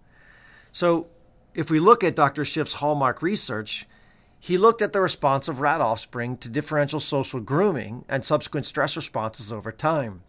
So, 0.72 1.08
if 1.54 1.72
we 1.72 1.80
look 1.80 2.04
at 2.04 2.16
Dr. 2.16 2.44
Szyf's 2.44 2.74
hallmark 2.74 3.22
research, 3.22 3.88
he 4.48 4.58
looked 4.58 4.82
at 4.82 4.94
the 4.94 5.02
response 5.02 5.50
of 5.50 5.60
rat 5.60 5.82
offspring 5.82 6.38
to 6.38 6.48
differential 6.48 7.02
social 7.02 7.42
grooming 7.42 8.06
and 8.08 8.24
subsequent 8.24 8.66
stress 8.66 8.96
responses 8.96 9.52
over 9.52 9.74
time. 9.74 10.24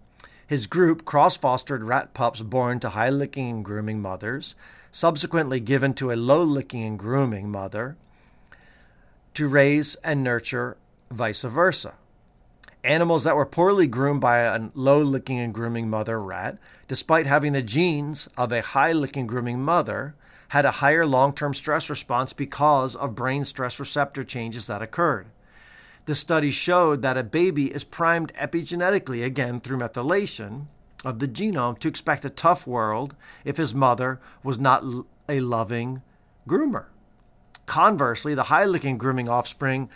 His 0.44 0.66
group 0.66 1.04
cross 1.04 1.36
fostered 1.36 1.84
rat 1.84 2.14
pups 2.14 2.42
born 2.42 2.80
to 2.80 2.88
high 2.88 3.10
licking 3.10 3.48
and 3.48 3.64
grooming 3.64 4.02
mothers, 4.02 4.56
subsequently 4.90 5.60
given 5.60 5.94
to 5.94 6.10
a 6.10 6.16
low 6.16 6.42
licking 6.42 6.82
and 6.82 6.98
grooming 6.98 7.48
mother, 7.48 7.96
to 9.34 9.46
raise 9.46 9.94
and 10.02 10.24
nurture 10.24 10.76
vice 11.12 11.42
versa. 11.42 11.94
Animals 12.82 13.22
that 13.22 13.36
were 13.36 13.46
poorly 13.46 13.86
groomed 13.86 14.20
by 14.20 14.38
a 14.38 14.70
low 14.74 15.00
licking 15.00 15.38
and 15.38 15.54
grooming 15.54 15.88
mother 15.88 16.20
rat, 16.20 16.58
despite 16.88 17.28
having 17.28 17.52
the 17.52 17.62
genes 17.62 18.28
of 18.36 18.50
a 18.50 18.62
high 18.62 18.90
licking 18.90 19.28
grooming 19.28 19.62
mother, 19.62 20.16
had 20.49 20.64
a 20.64 20.72
higher 20.72 21.07
long 21.07 21.32
term 21.32 21.55
stress 21.55 21.90
response 21.90 22.32
because 22.32 22.96
of 22.96 23.14
brain 23.14 23.44
stress 23.44 23.78
receptor 23.78 24.24
changes 24.24 24.66
that 24.66 24.82
occurred. 24.82 25.26
The 26.07 26.14
study 26.14 26.51
showed 26.51 27.03
that 27.03 27.18
a 27.18 27.22
baby 27.22 27.66
is 27.72 27.84
primed 27.84 28.32
epigenetically, 28.34 29.24
again 29.24 29.61
through 29.61 29.78
methylation 29.78 30.66
of 31.05 31.18
the 31.18 31.28
genome, 31.28 31.78
to 31.80 31.88
expect 31.88 32.24
a 32.24 32.30
tough 32.30 32.66
world 32.66 33.14
if 33.44 33.59
his 33.59 33.74
mother 33.74 34.20
was 34.42 34.59
not 34.59 34.82
a 35.28 35.40
loving 35.40 36.03
groomer. 36.49 36.86
Conversely, 37.66 38.34
the 38.34 38.44
high 38.44 38.64
licking 38.64 38.96
grooming 38.96 39.28
offspring 39.28 39.90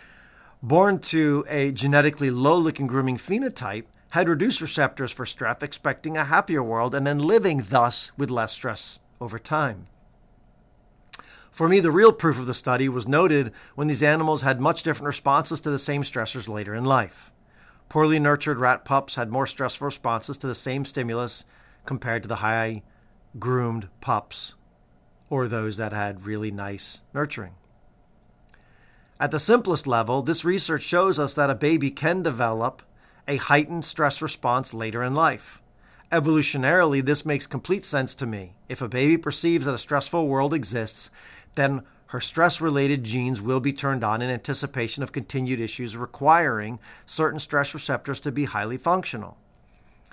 born 0.63 0.99
to 0.99 1.45
a 1.49 1.73
genetically 1.73 2.31
low 2.31 2.59
licking 2.59 2.87
grooming 2.87 3.17
phenotype 3.17 3.85
had 4.11 4.29
reduced 4.29 4.61
receptors 4.61 5.11
for 5.11 5.25
stress, 5.25 5.63
expecting 5.63 6.19
a 6.19 6.25
happier 6.25 6.63
world 6.63 6.95
and 6.95 7.07
then 7.07 7.19
living 7.19 7.65
thus 7.71 8.13
with 8.19 8.31
less 8.31 8.53
stress 8.53 9.01
over 9.19 9.39
time. 9.39 9.87
For 11.53 11.69
me, 11.69 11.81
the 11.81 11.91
real 11.91 12.13
proof 12.13 12.39
of 12.39 12.47
the 12.47 12.55
study 12.55 12.89
was 12.89 13.07
noted 13.07 13.53
when 13.75 13.87
these 13.87 14.03
animals 14.03 14.41
had 14.41 14.59
much 14.59 14.83
different 14.83 15.07
responses 15.07 15.61
to 15.61 15.71
the 15.71 15.79
same 15.79 16.03
stressors 16.03 16.49
later 16.49 16.75
in 16.75 16.85
life. 16.85 17.31
Poorly 17.91 18.19
nurtured 18.19 18.59
rat 18.59 18.87
pups 18.87 19.17
had 19.17 19.31
more 19.31 19.47
stressful 19.47 19.85
responses 19.85 20.39
to 20.39 20.47
the 20.47 20.55
same 20.55 20.87
stimulus 20.87 21.45
compared 21.85 22.23
to 22.23 22.29
the 22.29 22.37
high 22.37 22.83
groomed 23.39 23.91
pups 24.01 24.55
or 25.29 25.47
those 25.47 25.77
that 25.77 25.93
had 25.93 26.27
really 26.27 26.51
nice 26.51 27.03
nurturing. 27.13 27.55
At 29.21 29.31
the 29.31 29.39
simplest 29.39 29.87
level, 29.87 30.23
this 30.23 30.47
research 30.47 30.83
shows 30.83 31.19
us 31.19 31.35
that 31.35 31.51
a 31.51 31.55
baby 31.55 31.91
can 31.91 32.23
develop 32.23 32.83
a 33.29 33.37
heightened 33.37 33.85
stress 33.85 34.23
response 34.23 34.73
later 34.73 35.03
in 35.03 35.15
life. 35.15 35.61
Evolutionarily, 36.11 37.03
this 37.03 37.25
makes 37.25 37.47
complete 37.47 37.85
sense 37.87 38.15
to 38.15 38.27
me. 38.27 38.57
If 38.69 38.83
a 38.83 38.89
baby 38.89 39.17
perceives 39.17 39.65
that 39.65 39.75
a 39.75 39.79
stressful 39.79 40.29
world 40.29 40.53
exists, 40.53 41.11
then 41.55 41.83
her 42.07 42.21
stress 42.21 42.61
related 42.61 43.05
genes 43.05 43.41
will 43.41 43.61
be 43.61 43.73
turned 43.73 44.05
on 44.05 44.21
in 44.21 44.31
anticipation 44.31 45.03
of 45.03 45.13
continued 45.13 45.61
issues 45.61 45.97
requiring 45.97 46.79
certain 47.07 47.41
stress 47.41 47.73
receptors 47.73 48.21
to 48.21 48.31
be 48.31 48.45
highly 48.45 48.77
functional. 48.77 49.39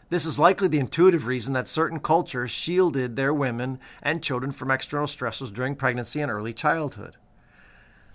This 0.10 0.26
is 0.26 0.40
likely 0.40 0.68
the 0.68 0.80
intuitive 0.80 1.28
reason 1.28 1.54
that 1.54 1.68
certain 1.68 2.00
cultures 2.00 2.52
shielded 2.52 3.16
their 3.16 3.34
women 3.34 3.80
and 4.02 4.24
children 4.24 4.52
from 4.52 4.72
external 4.72 5.08
stresses 5.08 5.52
during 5.52 5.76
pregnancy 5.76 6.22
and 6.22 6.32
early 6.32 6.54
childhood. 6.54 7.18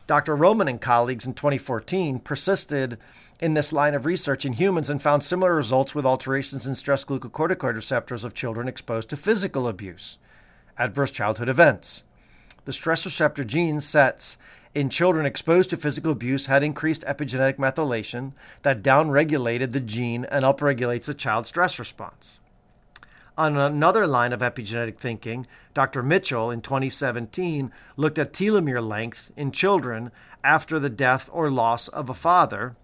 Dr. 0.06 0.34
Roman 0.34 0.68
and 0.68 0.80
colleagues 0.80 1.26
in 1.26 1.34
2014 1.34 2.18
persisted 2.18 2.98
in 3.40 3.54
this 3.54 3.72
line 3.72 3.94
of 3.94 4.06
research 4.06 4.44
in 4.44 4.54
humans 4.54 4.90
and 4.90 5.00
found 5.00 5.22
similar 5.22 5.54
results 5.54 5.94
with 5.94 6.04
alterations 6.04 6.66
in 6.66 6.74
stress 6.74 7.04
glucocorticoid 7.04 7.74
receptors 7.74 8.24
of 8.24 8.34
children 8.34 8.66
exposed 8.66 9.08
to 9.10 9.16
physical 9.16 9.68
abuse, 9.68 10.18
adverse 10.76 11.10
childhood 11.10 11.48
events. 11.48 12.02
The 12.64 12.72
stress 12.72 13.04
receptor 13.04 13.44
gene 13.44 13.80
sets 13.80 14.38
in 14.74 14.90
children 14.90 15.26
exposed 15.26 15.70
to 15.70 15.76
physical 15.76 16.12
abuse 16.12 16.46
had 16.46 16.64
increased 16.64 17.04
epigenetic 17.04 17.56
methylation 17.56 18.32
that 18.62 18.82
downregulated 18.82 19.72
the 19.72 19.80
gene 19.80 20.24
and 20.24 20.44
upregulates 20.44 21.04
the 21.04 21.14
child's 21.14 21.48
stress 21.48 21.78
response. 21.78 22.40
On 23.36 23.56
another 23.56 24.06
line 24.06 24.32
of 24.32 24.40
epigenetic 24.40 24.98
thinking, 24.98 25.46
Dr. 25.74 26.02
Mitchell 26.02 26.50
in 26.50 26.60
2017 26.60 27.72
looked 27.96 28.18
at 28.18 28.32
telomere 28.32 28.86
length 28.86 29.32
in 29.36 29.50
children 29.50 30.12
after 30.44 30.78
the 30.78 30.90
death 30.90 31.28
or 31.32 31.50
loss 31.50 31.88
of 31.88 32.08
a 32.08 32.14
father, 32.14 32.76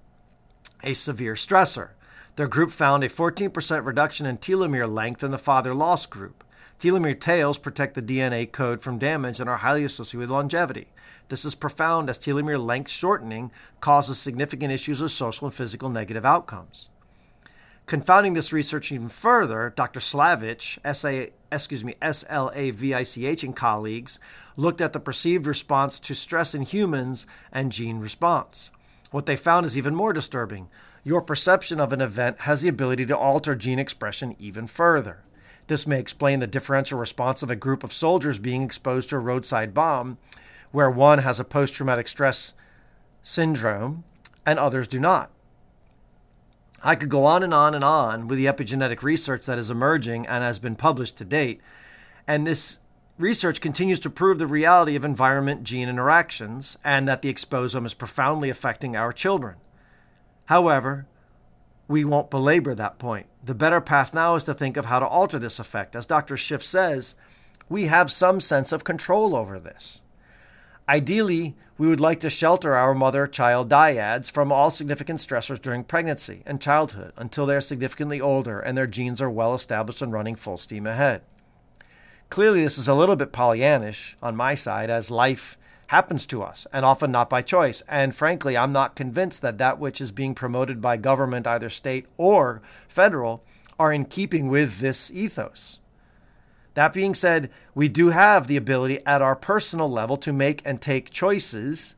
a 0.83 0.95
severe 0.95 1.35
stressor. 1.35 1.91
Their 2.35 2.49
group 2.49 2.73
found 2.73 3.05
a 3.05 3.09
14% 3.09 3.85
reduction 3.85 4.27
in 4.27 4.39
telomere 4.39 4.93
length 4.93 5.23
in 5.23 5.31
the 5.31 5.39
father 5.39 5.73
loss 5.73 6.07
group. 6.07 6.43
Telomere 6.81 7.21
tails 7.21 7.59
protect 7.59 7.95
the 7.95 8.01
DNA 8.01 8.51
code 8.51 8.81
from 8.81 8.99
damage 8.99 9.39
and 9.39 9.51
are 9.51 9.59
highly 9.59 9.85
associated 9.85 10.21
with 10.21 10.31
longevity. 10.31 10.87
This 11.29 11.45
is 11.45 11.55
profound 11.55 12.09
as 12.09 12.19
telomere 12.19 12.59
length 12.59 12.91
shortening 12.91 13.51
causes 13.83 14.19
significant 14.19 14.73
issues 14.73 15.03
of 15.03 15.11
social 15.11 15.47
and 15.47 15.55
physical 15.55 15.91
negative 15.91 16.25
outcomes. 16.25 16.89
Confounding 17.85 18.33
this 18.33 18.51
research 18.51 18.91
even 18.91 19.11
further, 19.11 19.75
Dr. 19.77 20.01
Slavich, 20.01 20.79
SA, 20.95 21.31
excuse 21.53 21.85
me, 21.85 21.97
S-L-A-V-I-C-H, 22.01 23.45
and 23.45 23.55
colleagues 23.55 24.19
looked 24.57 24.81
at 24.81 24.95
the 24.95 25.01
perceived 25.01 25.47
response 25.47 25.99
to 25.99 26.15
stress 26.15 26.55
in 26.55 26.63
humans 26.63 27.27
and 27.53 27.73
gene 27.73 28.01
response. 28.01 28.71
What 29.11 29.27
they 29.27 29.37
found 29.37 29.67
is 29.67 29.77
even 29.77 29.95
more 29.95 30.15
disturbing. 30.15 30.71
Your 31.05 31.21
perception 31.21 31.79
of 31.79 31.93
an 31.93 32.01
event 32.01 32.41
has 32.43 32.63
the 32.63 32.69
ability 32.69 33.05
to 33.05 33.19
alter 33.19 33.55
gene 33.55 33.79
expression 33.79 34.35
even 34.39 34.67
further. 34.67 35.19
This 35.71 35.87
may 35.87 36.01
explain 36.01 36.41
the 36.41 36.49
differential 36.49 36.99
response 36.99 37.45
of 37.45 37.51
a 37.51 37.55
group 37.55 37.85
of 37.85 37.93
soldiers 37.93 38.41
being 38.41 38.65
exposed 38.65 39.09
to 39.11 39.15
a 39.15 39.21
roadside 39.21 39.73
bomb 39.73 40.19
where 40.73 40.91
one 40.91 41.21
has 41.21 41.39
a 41.39 41.45
post 41.45 41.75
traumatic 41.75 42.09
stress 42.09 42.55
syndrome 43.23 44.03
and 44.45 44.59
others 44.59 44.89
do 44.89 44.99
not. 44.99 45.31
I 46.83 46.97
could 46.97 47.09
go 47.09 47.25
on 47.25 47.45
and 47.45 47.55
on 47.55 47.77
and 47.77 47.85
on 47.85 48.27
with 48.27 48.37
the 48.37 48.47
epigenetic 48.47 49.05
research 49.05 49.47
that 49.47 49.59
is 49.59 49.71
emerging 49.71 50.27
and 50.27 50.43
has 50.43 50.59
been 50.59 50.75
published 50.75 51.17
to 51.19 51.25
date. 51.25 51.61
And 52.27 52.49
this 52.49 52.81
research 53.17 53.61
continues 53.61 54.01
to 54.01 54.11
prove 54.11 54.41
the 54.41 54.49
reality 54.49 54.97
of 54.97 55.05
environment 55.05 55.63
gene 55.63 55.89
interactions 55.89 56.79
and 56.83 57.07
that 57.07 57.23
the 57.23 57.33
exposome 57.33 57.87
is 57.87 57.95
profoundly 57.95 58.51
affecting 58.51 58.97
our 58.97 59.13
children. 59.13 59.55
However, 60.47 61.07
we 61.87 62.05
won't 62.05 62.29
belabor 62.29 62.75
that 62.75 62.99
point. 62.99 63.30
The 63.43 63.55
better 63.55 63.81
path 63.81 64.13
now 64.13 64.35
is 64.35 64.45
to 64.45 64.55
think 64.55 64.77
of 64.77 64.87
how 64.87 64.99
to 64.99 65.07
alter 65.07 65.39
this 65.39 65.59
effect. 65.59 65.97
As 65.97 66.07
Dr. 66.07 66.37
Szyf 66.37 66.63
says, 66.63 67.15
we 67.69 67.87
have 67.87 68.11
some 68.11 68.41
sense 68.41 68.73
of 68.73 68.85
control 68.85 69.35
over 69.35 69.59
this. 69.59 70.03
Ideally, 70.89 71.55
we 71.79 71.89
would 71.89 72.01
like 72.01 72.21
to 72.21 72.29
shelter 72.29 72.75
our 72.75 72.95
mother 72.95 73.27
child 73.27 73.71
dyads 73.71 74.31
from 74.31 74.53
all 74.53 74.71
significant 74.71 75.21
stressors 75.21 75.63
during 75.63 75.85
pregnancy 75.85 76.43
and 76.45 76.61
childhood 76.61 77.13
until 77.17 77.47
they 77.47 77.55
are 77.55 77.61
significantly 77.61 78.21
older 78.21 78.61
and 78.61 78.77
their 78.77 78.87
genes 78.87 79.23
are 79.23 79.31
well 79.31 79.55
established 79.55 80.03
and 80.03 80.13
running 80.13 80.35
full 80.35 80.59
steam 80.59 80.87
ahead. 80.87 81.23
Clearly, 82.29 82.63
this 82.63 82.77
is 82.77 82.89
a 82.89 82.95
little 82.95 83.17
bit 83.17 83.33
Pollyannish 83.33 84.15
on 84.23 84.37
my 84.37 84.55
side, 84.55 84.91
as 84.91 85.11
life 85.11 85.57
happens 85.91 86.25
to 86.25 86.41
us, 86.41 86.69
and 86.73 86.85
often 86.85 87.11
not 87.11 87.29
by 87.29 87.43
choice. 87.43 87.83
And 87.89 88.15
frankly, 88.15 88.57
I'm 88.57 88.71
not 88.71 88.95
convinced 88.95 89.43
that 89.43 89.59
that 89.59 89.81
which 89.81 90.01
is 90.01 90.13
being 90.13 90.37
promoted 90.37 90.81
by 90.81 90.97
government, 90.97 91.49
either 91.49 91.69
state 91.69 92.07
or 92.17 92.63
federal, 92.87 93.43
are 93.77 93.93
in 93.93 94.05
keeping 94.05 94.47
with 94.47 94.79
this 94.79 95.11
ethos. 95.11 95.81
That 96.75 96.93
being 96.93 97.13
said, 97.13 97.51
we 97.75 97.89
do 97.89 98.11
have 98.11 98.47
the 98.47 98.57
ability 98.57 99.05
at 99.05 99.21
our 99.21 99.35
personal 99.35 99.91
level 99.91 100.17
to 100.19 100.33
make 100.33 100.63
and 100.65 100.81
take 100.81 101.11
choices 101.11 101.97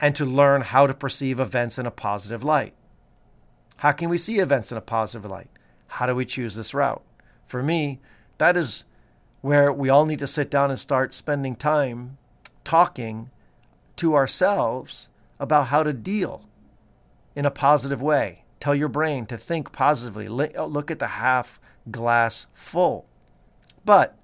and 0.00 0.16
to 0.16 0.24
learn 0.24 0.62
how 0.62 0.86
to 0.86 0.94
perceive 0.94 1.38
events 1.38 1.78
in 1.78 1.84
a 1.84 1.90
positive 1.90 2.42
light. 2.42 2.72
How 3.76 3.92
can 3.92 4.08
we 4.08 4.16
see 4.16 4.38
events 4.38 4.72
in 4.72 4.78
a 4.78 4.80
positive 4.80 5.30
light? 5.30 5.50
How 5.88 6.06
do 6.06 6.14
we 6.14 6.24
choose 6.24 6.54
this 6.54 6.72
route? 6.72 7.02
For 7.46 7.62
me, 7.62 8.00
that 8.38 8.56
is 8.56 8.84
where 9.42 9.70
we 9.70 9.90
all 9.90 10.06
need 10.06 10.20
to 10.20 10.26
sit 10.26 10.50
down 10.50 10.70
and 10.70 10.80
start 10.80 11.12
spending 11.12 11.56
time 11.56 12.16
talking 12.68 13.30
to 13.96 14.14
ourselves 14.14 15.08
about 15.40 15.68
how 15.68 15.82
to 15.82 15.94
deal 15.94 16.46
in 17.34 17.46
a 17.46 17.50
positive 17.50 18.02
way. 18.02 18.44
Tell 18.60 18.74
your 18.74 18.88
brain 18.88 19.24
to 19.26 19.38
think 19.38 19.72
positively. 19.72 20.26
Uh, 20.54 20.64
look 20.66 20.90
at 20.90 20.98
the 20.98 21.06
half 21.06 21.58
glass 21.90 22.46
full. 22.52 23.06
But 23.86 24.18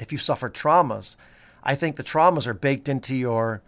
if 0.00 0.12
you 0.12 0.16
suffer 0.16 0.48
traumas, 0.48 1.16
I 1.62 1.74
think 1.74 1.96
the 1.96 2.02
traumas 2.02 2.46
are 2.46 2.54
baked 2.54 2.88
into 2.88 3.14
your 3.14 3.60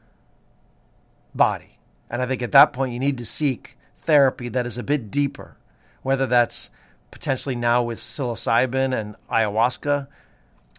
body. 1.35 1.78
And 2.09 2.22
I 2.22 2.26
think 2.26 2.41
at 2.41 2.53
that 2.53 2.72
point, 2.72 2.95
you 2.95 2.99
need 2.99 3.18
to 3.18 3.26
seek 3.26 3.76
therapy 3.99 4.49
that 4.49 4.66
is 4.66 4.78
a 4.78 4.82
bit 4.82 5.11
deeper, 5.11 5.59
whether 6.03 6.26
that's 6.26 6.70
potentially 7.11 7.55
now 7.55 7.82
with 7.82 7.99
psilocybin 7.99 8.99
and 8.99 9.16
ayahuasca 9.30 10.09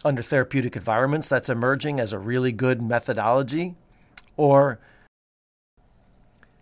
under 0.04 0.22
therapeutic 0.22 0.76
environments 0.76 1.28
that's 1.28 1.48
emerging 1.48 1.98
as 2.00 2.12
a 2.12 2.18
really 2.18 2.52
good 2.52 2.80
methodology, 2.82 3.74
or 4.36 4.78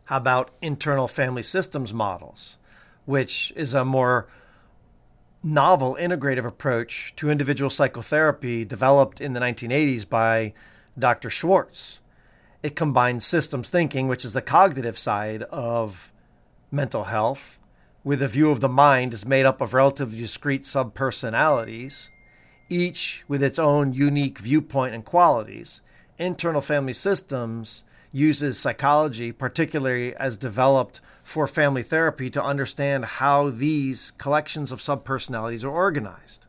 how 0.05 0.19
about 0.19 0.51
internal 0.61 1.09
family 1.09 1.43
systems 1.43 1.93
models, 1.93 2.59
which 3.07 3.53
is 3.57 3.75
a 3.75 3.85
more 3.85 4.29
novel 5.43 5.97
integrative 6.01 6.47
approach 6.47 7.13
to 7.17 7.31
individual 7.31 7.69
psychotherapy 7.69 8.65
developed 8.65 9.21
in 9.21 9.35
the 9.35 9.41
1980s 9.41 10.09
by 10.09 10.55
Dr. 10.99 11.29
Schwartz. 11.29 12.01
It 12.63 12.77
combines 12.77 13.27
systems 13.27 13.69
thinking, 13.69 14.09
which 14.09 14.25
is 14.25 14.33
the 14.33 14.41
cognitive 14.41 14.99
side 14.99 15.43
of 15.45 16.11
mental 16.71 17.05
health, 17.05 17.59
with 18.03 18.23
a 18.23 18.29
view 18.29 18.51
of 18.51 18.61
the 18.61 18.69
mind 18.69 19.13
as 19.13 19.27
made 19.27 19.45
up 19.45 19.61
of 19.61 19.75
relatively 19.75 20.19
discrete 20.19 20.63
subpersonalities, 20.65 22.11
each 22.69 23.25
with 23.29 23.43
its 23.43 23.59
own 23.59 23.93
unique 23.93 24.39
viewpoint 24.39 24.95
and 24.95 25.05
qualities. 25.05 25.81
Internal 26.19 26.61
family 26.61 26.93
systems 26.93 27.85
uses 28.13 28.59
psychology, 28.59 29.33
particularly 29.33 30.15
as 30.17 30.37
developed 30.37 31.01
for 31.23 31.47
family 31.47 31.83
therapy, 31.83 32.31
to 32.31 32.43
understand 32.43 33.05
how 33.05 33.51
these 33.51 34.13
collections 34.13 34.71
of 34.71 34.79
subpersonalities 34.79 35.65
are 35.65 35.71
organized. 35.71 36.47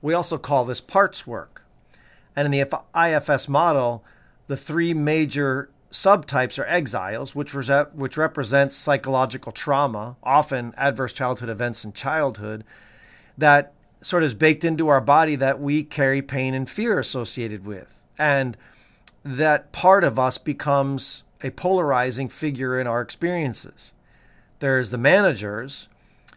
We 0.00 0.14
also 0.14 0.38
call 0.38 0.64
this 0.64 0.80
parts 0.80 1.26
work. 1.26 1.64
And 2.34 2.46
in 2.46 2.52
the 2.52 2.82
IFS 2.96 3.48
model, 3.48 4.04
the 4.46 4.56
three 4.56 4.94
major 4.94 5.70
subtypes 5.90 6.58
are 6.58 6.66
exiles, 6.66 7.34
which, 7.34 7.52
which 7.52 8.16
represents 8.16 8.76
psychological 8.76 9.52
trauma, 9.52 10.16
often 10.22 10.72
adverse 10.76 11.12
childhood 11.12 11.48
events 11.48 11.84
in 11.84 11.92
childhood, 11.92 12.64
that 13.38 13.72
sort 14.02 14.22
of 14.22 14.28
is 14.28 14.34
baked 14.34 14.64
into 14.64 14.88
our 14.88 15.00
body 15.00 15.36
that 15.36 15.60
we 15.60 15.82
carry 15.82 16.20
pain 16.20 16.54
and 16.54 16.68
fear 16.68 16.98
associated 16.98 17.64
with. 17.64 18.02
And 18.18 18.56
that 19.24 19.72
part 19.72 20.04
of 20.04 20.18
us 20.18 20.38
becomes 20.38 21.24
a 21.42 21.50
polarizing 21.50 22.28
figure 22.28 22.78
in 22.78 22.86
our 22.86 23.00
experiences. 23.00 23.94
There's 24.58 24.90
the 24.90 24.98
managers, 24.98 25.88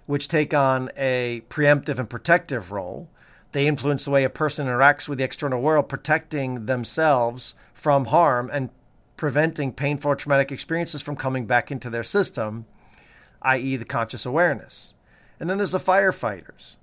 which 0.05 0.27
take 0.27 0.53
on 0.53 0.89
a 0.95 1.43
preemptive 1.49 1.97
and 1.97 2.09
protective 2.09 2.71
role. 2.71 3.09
They 3.51 3.67
influence 3.67 4.05
the 4.05 4.11
way 4.11 4.23
a 4.23 4.29
person 4.29 4.67
interacts 4.67 5.09
with 5.09 5.17
the 5.17 5.23
external 5.23 5.61
world, 5.61 5.89
protecting 5.89 6.67
themselves 6.67 7.55
from 7.73 8.05
harm 8.05 8.49
and 8.53 8.69
preventing 9.17 9.73
painful 9.73 10.11
or 10.11 10.15
traumatic 10.15 10.51
experiences 10.51 11.01
from 11.01 11.15
coming 11.15 11.45
back 11.45 11.71
into 11.71 11.89
their 11.89 12.03
system, 12.03 12.65
i.e., 13.41 13.75
the 13.75 13.85
conscious 13.85 14.25
awareness. 14.25 14.93
And 15.39 15.49
then 15.49 15.57
there's 15.57 15.71
the 15.71 15.79
firefighters. 15.79 16.75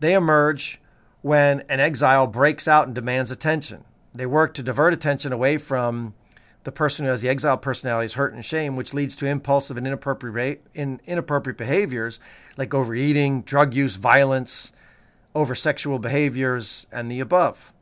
They 0.00 0.14
emerge 0.14 0.80
when 1.22 1.60
an 1.68 1.80
exile 1.80 2.26
breaks 2.26 2.66
out 2.66 2.86
and 2.86 2.94
demands 2.94 3.30
attention. 3.30 3.84
They 4.14 4.26
work 4.26 4.54
to 4.54 4.62
divert 4.62 4.92
attention 4.92 5.32
away 5.32 5.58
from 5.58 6.14
the 6.64 6.72
person 6.72 7.04
who 7.04 7.10
has 7.10 7.20
the 7.20 7.28
exiled 7.28 7.62
personality's 7.62 8.14
hurt 8.14 8.34
and 8.34 8.44
shame, 8.44 8.76
which 8.76 8.92
leads 8.92 9.16
to 9.16 9.26
impulsive 9.26 9.76
and 9.76 9.86
inappropriate, 9.86 10.66
in, 10.74 11.00
inappropriate 11.06 11.56
behaviors 11.56 12.20
like 12.56 12.74
overeating, 12.74 13.42
drug 13.42 13.74
use, 13.74 13.96
violence, 13.96 14.72
over 15.34 15.54
sexual 15.54 15.98
behaviors, 15.98 16.86
and 16.90 17.10
the 17.10 17.20
above. 17.20 17.72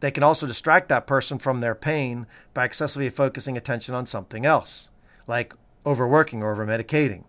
They 0.00 0.10
can 0.10 0.22
also 0.22 0.46
distract 0.46 0.88
that 0.88 1.06
person 1.06 1.38
from 1.38 1.60
their 1.60 1.74
pain 1.74 2.26
by 2.54 2.64
excessively 2.64 3.08
focusing 3.08 3.56
attention 3.56 3.94
on 3.94 4.06
something 4.06 4.44
else, 4.44 4.90
like 5.26 5.54
overworking 5.86 6.42
or 6.42 6.52
over 6.52 6.66
medicating. 6.66 7.24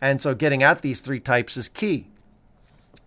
And 0.00 0.20
so 0.20 0.34
getting 0.34 0.62
at 0.62 0.82
these 0.82 1.00
three 1.00 1.20
types 1.20 1.56
is 1.56 1.68
key. 1.68 2.08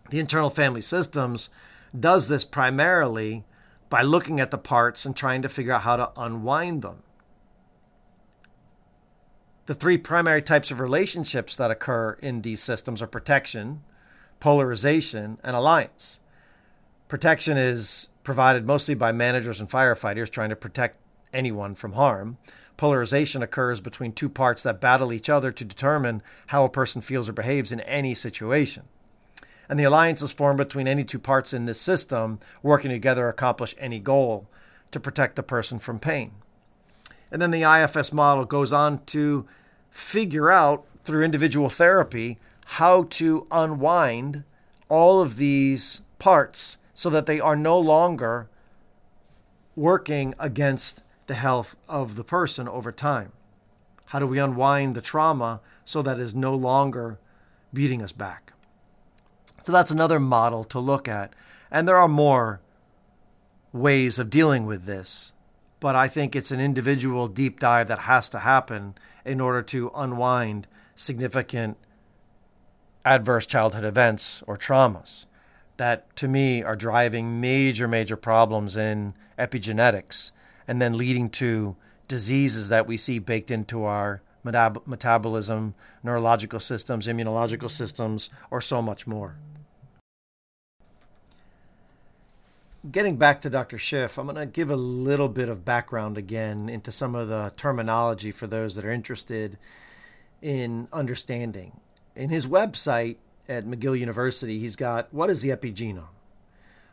The 0.10 0.20
internal 0.20 0.50
family 0.50 0.82
systems 0.82 1.50
does 1.98 2.28
this 2.28 2.44
primarily 2.44 3.46
by 3.90 4.02
looking 4.02 4.40
at 4.40 4.52
the 4.52 4.58
parts 4.58 5.06
and 5.06 5.16
trying 5.16 5.42
to 5.42 5.50
figure 5.50 5.74
out 5.74 5.82
how 5.82 5.96
to 5.98 6.12
unwind 6.18 6.82
them. 6.82 7.04
The 9.66 9.76
three 9.76 9.98
primary 9.98 10.42
types 10.42 10.72
of 10.72 10.80
relationships 10.80 11.56
that 11.56 11.72
occur 11.72 12.18
in 12.22 12.42
these 12.42 12.62
systems 12.62 13.02
are 13.02 13.08
protection, 13.08 13.84
polarization, 14.40 15.38
and 15.44 15.56
alliance. 15.56 16.20
Protection 17.08 17.58
is 17.58 18.10
provided 18.24 18.66
mostly 18.66 18.96
by 18.96 19.12
managers 19.12 19.60
and 19.60 19.70
firefighters 19.70 20.30
trying 20.30 20.50
to 20.50 20.56
protect 20.56 20.98
anyone 21.34 21.76
from 21.76 21.94
harm. 21.94 22.38
Polarization 22.78 23.44
occurs 23.44 23.82
between 23.82 24.14
two 24.14 24.30
parts 24.30 24.64
that 24.64 24.82
battle 24.82 25.14
each 25.14 25.30
other 25.30 25.52
to 25.52 25.66
determine 25.66 26.24
how 26.48 26.64
a 26.64 26.70
person 26.70 27.02
feels 27.02 27.30
or 27.30 27.34
behaves 27.34 27.72
in 27.72 27.80
any 27.82 28.16
situation. 28.16 28.84
And 29.70 29.80
the 29.80 29.84
alliance 29.84 30.22
is 30.24 30.34
formed 30.34 30.58
between 30.58 30.88
any 30.88 31.04
two 31.04 31.20
parts 31.20 31.54
in 31.54 31.66
this 31.66 31.80
system 31.80 32.40
working 32.64 32.90
together 32.90 33.22
to 33.24 33.30
accomplish 33.30 33.76
any 33.78 34.00
goal 34.00 34.50
to 34.92 35.00
protect 35.00 35.36
the 35.36 35.44
person 35.44 35.78
from 35.78 36.00
pain. 36.00 36.32
And 37.32 37.40
then 37.42 37.52
the 37.52 37.62
IFS 37.62 38.12
model 38.12 38.46
goes 38.46 38.74
on 38.74 39.06
to 39.06 39.46
figure 39.92 40.50
out 40.50 40.86
through 41.06 41.24
individual 41.24 41.70
therapy 41.70 42.40
how 42.66 43.04
to 43.04 43.46
unwind 43.52 44.44
all 44.90 45.22
of 45.22 45.36
these 45.38 46.02
parts 46.18 46.78
so 46.94 47.10
that 47.10 47.28
they 47.28 47.40
are 47.40 47.56
no 47.56 47.80
longer 47.80 48.50
working 49.76 50.34
against 50.40 51.02
the 51.28 51.36
health 51.36 51.76
of 51.88 52.16
the 52.16 52.24
person 52.24 52.68
over 52.68 52.92
time? 52.92 53.32
How 54.08 54.20
do 54.20 54.26
we 54.28 54.40
unwind 54.40 54.96
the 54.96 55.02
trauma 55.02 55.62
so 55.86 56.02
that 56.02 56.20
it 56.20 56.24
is 56.24 56.34
no 56.34 56.56
longer 56.56 57.20
beating 57.74 58.02
us 58.02 58.12
back? 58.12 58.54
So 59.70 59.74
that's 59.74 59.92
another 59.92 60.20
model 60.20 60.64
to 60.64 60.80
look 60.80 61.08
at. 61.08 61.32
And 61.70 61.88
there 61.88 62.00
are 62.00 62.08
more 62.08 62.60
ways 63.72 64.18
of 64.18 64.32
dealing 64.32 64.66
with 64.66 64.86
this, 64.86 65.36
but 65.80 65.96
I 65.96 66.08
think 66.08 66.36
it's 66.36 66.50
an 66.50 66.60
individual 66.60 67.28
deep 67.28 67.60
dive 67.60 67.88
that 67.88 68.00
has 68.00 68.30
to 68.30 68.40
happen 68.40 68.96
in 69.24 69.40
order 69.40 69.62
to 69.62 69.92
unwind 69.94 70.66
significant 70.96 71.78
adverse 73.06 73.46
childhood 73.46 73.84
events 73.84 74.42
or 74.48 74.58
traumas 74.58 75.28
that 75.78 76.16
to 76.16 76.28
me 76.28 76.64
are 76.64 76.76
driving 76.76 77.40
major, 77.40 77.88
major 77.88 78.18
problems 78.18 78.76
in 78.76 79.14
epigenetics 79.38 80.32
and 80.68 80.82
then 80.82 80.98
leading 80.98 81.30
to 81.30 81.76
diseases 82.08 82.70
that 82.70 82.88
we 82.88 82.98
see 82.98 83.20
baked 83.20 83.52
into 83.52 83.84
our 83.84 84.24
metab- 84.44 84.88
metabolism, 84.88 85.76
neurological 86.02 86.60
systems, 86.60 87.06
immunological 87.06 87.70
systems, 87.70 88.32
or 88.50 88.62
so 88.62 88.82
much 88.82 89.06
more. 89.06 89.36
Getting 92.90 93.18
back 93.18 93.42
to 93.42 93.50
Dr. 93.50 93.78
Szyf, 93.78 94.18
I'm 94.18 94.26
going 94.26 94.38
to 94.38 94.46
give 94.46 94.70
a 94.72 94.76
little 94.76 95.28
bit 95.28 95.50
of 95.50 95.66
background 95.66 96.18
again 96.18 96.70
into 96.70 96.92
some 96.92 97.14
of 97.14 97.28
the 97.28 97.52
terminology 97.58 98.32
for 98.32 98.48
those 98.48 98.76
that 98.76 98.86
are 98.86 98.92
interested 98.92 99.58
in 100.42 100.88
understanding. 100.94 101.82
In 102.16 102.30
his 102.30 102.48
website, 102.48 103.18
at 103.50 103.66
McGill 103.66 104.00
University, 104.00 104.60
he's 104.60 104.76
got 104.76 105.14
what 105.14 105.30
is 105.30 105.42
the 105.42 105.50
epigenome? 105.50 106.08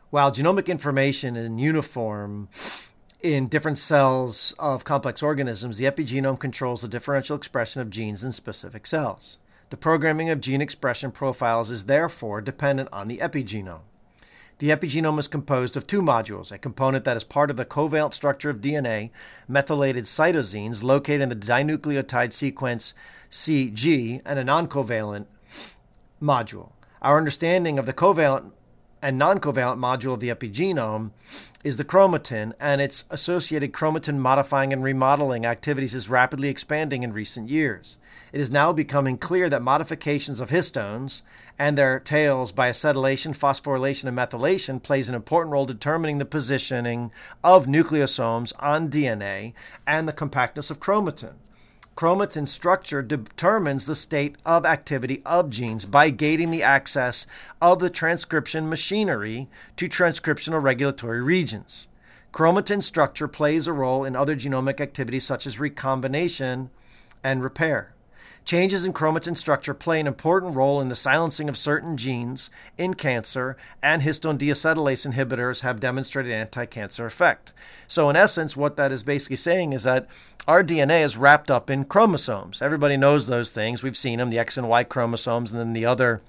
While 0.09 0.31
genomic 0.31 0.67
information 0.67 1.35
in 1.35 1.57
uniform 1.57 2.49
in 3.21 3.47
different 3.47 3.77
cells 3.77 4.53
of 4.59 4.83
complex 4.83 5.23
organisms, 5.23 5.77
the 5.77 5.85
epigenome 5.85 6.37
controls 6.39 6.81
the 6.81 6.87
differential 6.87 7.37
expression 7.37 7.81
of 7.81 7.89
genes 7.89 8.23
in 8.23 8.33
specific 8.33 8.85
cells. 8.85 9.37
The 9.69 9.77
programming 9.77 10.29
of 10.29 10.41
gene 10.41 10.61
expression 10.61 11.11
profiles 11.11 11.71
is 11.71 11.85
therefore 11.85 12.41
dependent 12.41 12.89
on 12.91 13.07
the 13.07 13.19
epigenome. 13.19 13.81
The 14.59 14.69
epigenome 14.69 15.19
is 15.19 15.27
composed 15.27 15.77
of 15.77 15.85
two 15.85 16.01
modules 16.01 16.51
a 16.51 16.57
component 16.57 17.05
that 17.05 17.15
is 17.15 17.23
part 17.23 17.51
of 17.51 17.57
the 17.57 17.65
covalent 17.65 18.15
structure 18.15 18.49
of 18.49 18.57
DNA, 18.57 19.11
methylated 19.47 20.05
cytosines 20.05 20.81
located 20.81 21.21
in 21.21 21.29
the 21.29 21.35
dinucleotide 21.35 22.33
sequence 22.33 22.95
CG, 23.29 24.19
and 24.25 24.39
a 24.39 24.43
non 24.43 24.67
covalent 24.67 25.27
module. 26.19 26.71
Our 27.03 27.19
understanding 27.19 27.77
of 27.77 27.85
the 27.85 27.93
covalent 27.93 28.51
and 28.99 29.19
non 29.19 29.39
covalent 29.39 29.77
module 29.77 30.13
of 30.13 30.21
the 30.21 30.29
epigenome 30.29 31.11
is 31.63 31.77
the 31.77 31.85
chromatin, 31.85 32.53
and 32.59 32.81
its 32.81 33.03
associated 33.11 33.73
chromatin 33.73 34.17
modifying 34.17 34.73
and 34.73 34.83
remodeling 34.83 35.45
activities 35.45 35.93
is 35.93 36.09
rapidly 36.09 36.49
expanding 36.49 37.03
in 37.03 37.13
recent 37.13 37.47
years. 37.47 37.97
It 38.33 38.41
is 38.41 38.51
now 38.51 38.73
becoming 38.73 39.17
clear 39.19 39.49
that 39.49 39.61
modifications 39.61 40.39
of 40.39 40.49
histones 40.49 41.21
and 41.59 41.77
their 41.77 41.99
tails 41.99 42.51
by 42.51 42.69
acetylation, 42.69 43.35
phosphorylation, 43.35 44.05
and 44.05 44.17
methylation 44.17 44.81
plays 44.81 45.09
an 45.09 45.15
important 45.15 45.51
role 45.51 45.65
determining 45.65 46.17
the 46.17 46.25
positioning 46.25 47.11
of 47.43 47.65
nucleosomes 47.65 48.53
on 48.59 48.89
DNA 48.89 49.53
and 49.85 50.07
the 50.07 50.13
compactness 50.13 50.69
of 50.69 50.79
chromatin 50.79 51.33
chromatin 51.97 52.47
structure 52.47 53.01
determines 53.01 53.85
the 53.85 53.95
state 53.95 54.35
of 54.45 54.67
activity 54.67 55.19
of 55.25 55.49
genes 55.49 55.83
by 55.83 56.11
gating 56.11 56.51
the 56.51 56.61
access 56.61 57.25
of 57.59 57.79
the 57.79 57.89
transcription 57.89 58.69
machinery 58.69 59.49
to 59.75 59.89
transcriptional 59.89 60.61
regulatory 60.61 61.21
regions. 61.21 61.87
Chromatin 62.31 62.83
structure 62.83 63.27
plays 63.27 63.65
a 63.65 63.73
role 63.73 64.05
in 64.05 64.15
other 64.15 64.35
genomic 64.35 64.79
activities 64.79 65.25
such 65.25 65.47
as 65.47 65.59
recombination 65.59 66.69
and 67.23 67.43
repair. 67.43 67.95
Changes 68.47 68.85
in 68.85 68.93
chromatin 68.93 69.35
structure 69.35 69.73
play 69.73 69.99
an 69.99 70.07
important 70.07 70.55
role 70.55 70.79
in 70.79 70.87
the 70.87 70.95
silencing 70.95 71.49
of 71.49 71.57
certain 71.57 71.97
genes 71.97 72.49
in 72.77 72.93
cancer, 72.93 73.57
and 73.83 74.01
histone 74.01 74.37
deacetylase 74.37 75.05
inhibitors 75.05 75.63
have 75.63 75.81
demonstrated 75.81 76.31
anti 76.31 76.65
cancer 76.65 77.05
effect. 77.05 77.51
So, 77.89 78.09
in 78.09 78.15
essence, 78.15 78.55
what 78.55 78.77
that 78.77 78.93
is 78.93 79.03
basically 79.03 79.35
saying 79.35 79.73
is 79.73 79.83
that 79.83 80.07
our 80.47 80.63
DNA 80.63 81.03
is 81.03 81.17
wrapped 81.17 81.51
up 81.51 81.69
in 81.69 81.83
chromosomes. 81.83 82.61
Everybody 82.61 82.95
knows 82.95 83.27
those 83.27 83.49
things. 83.49 83.83
We've 83.83 83.97
seen 83.97 84.19
them 84.19 84.29
the 84.29 84.39
X 84.39 84.57
and 84.57 84.69
Y 84.69 84.85
chromosomes, 84.85 85.51
and 85.51 85.59
then 85.59 85.73
the 85.73 85.85
other 85.85 86.21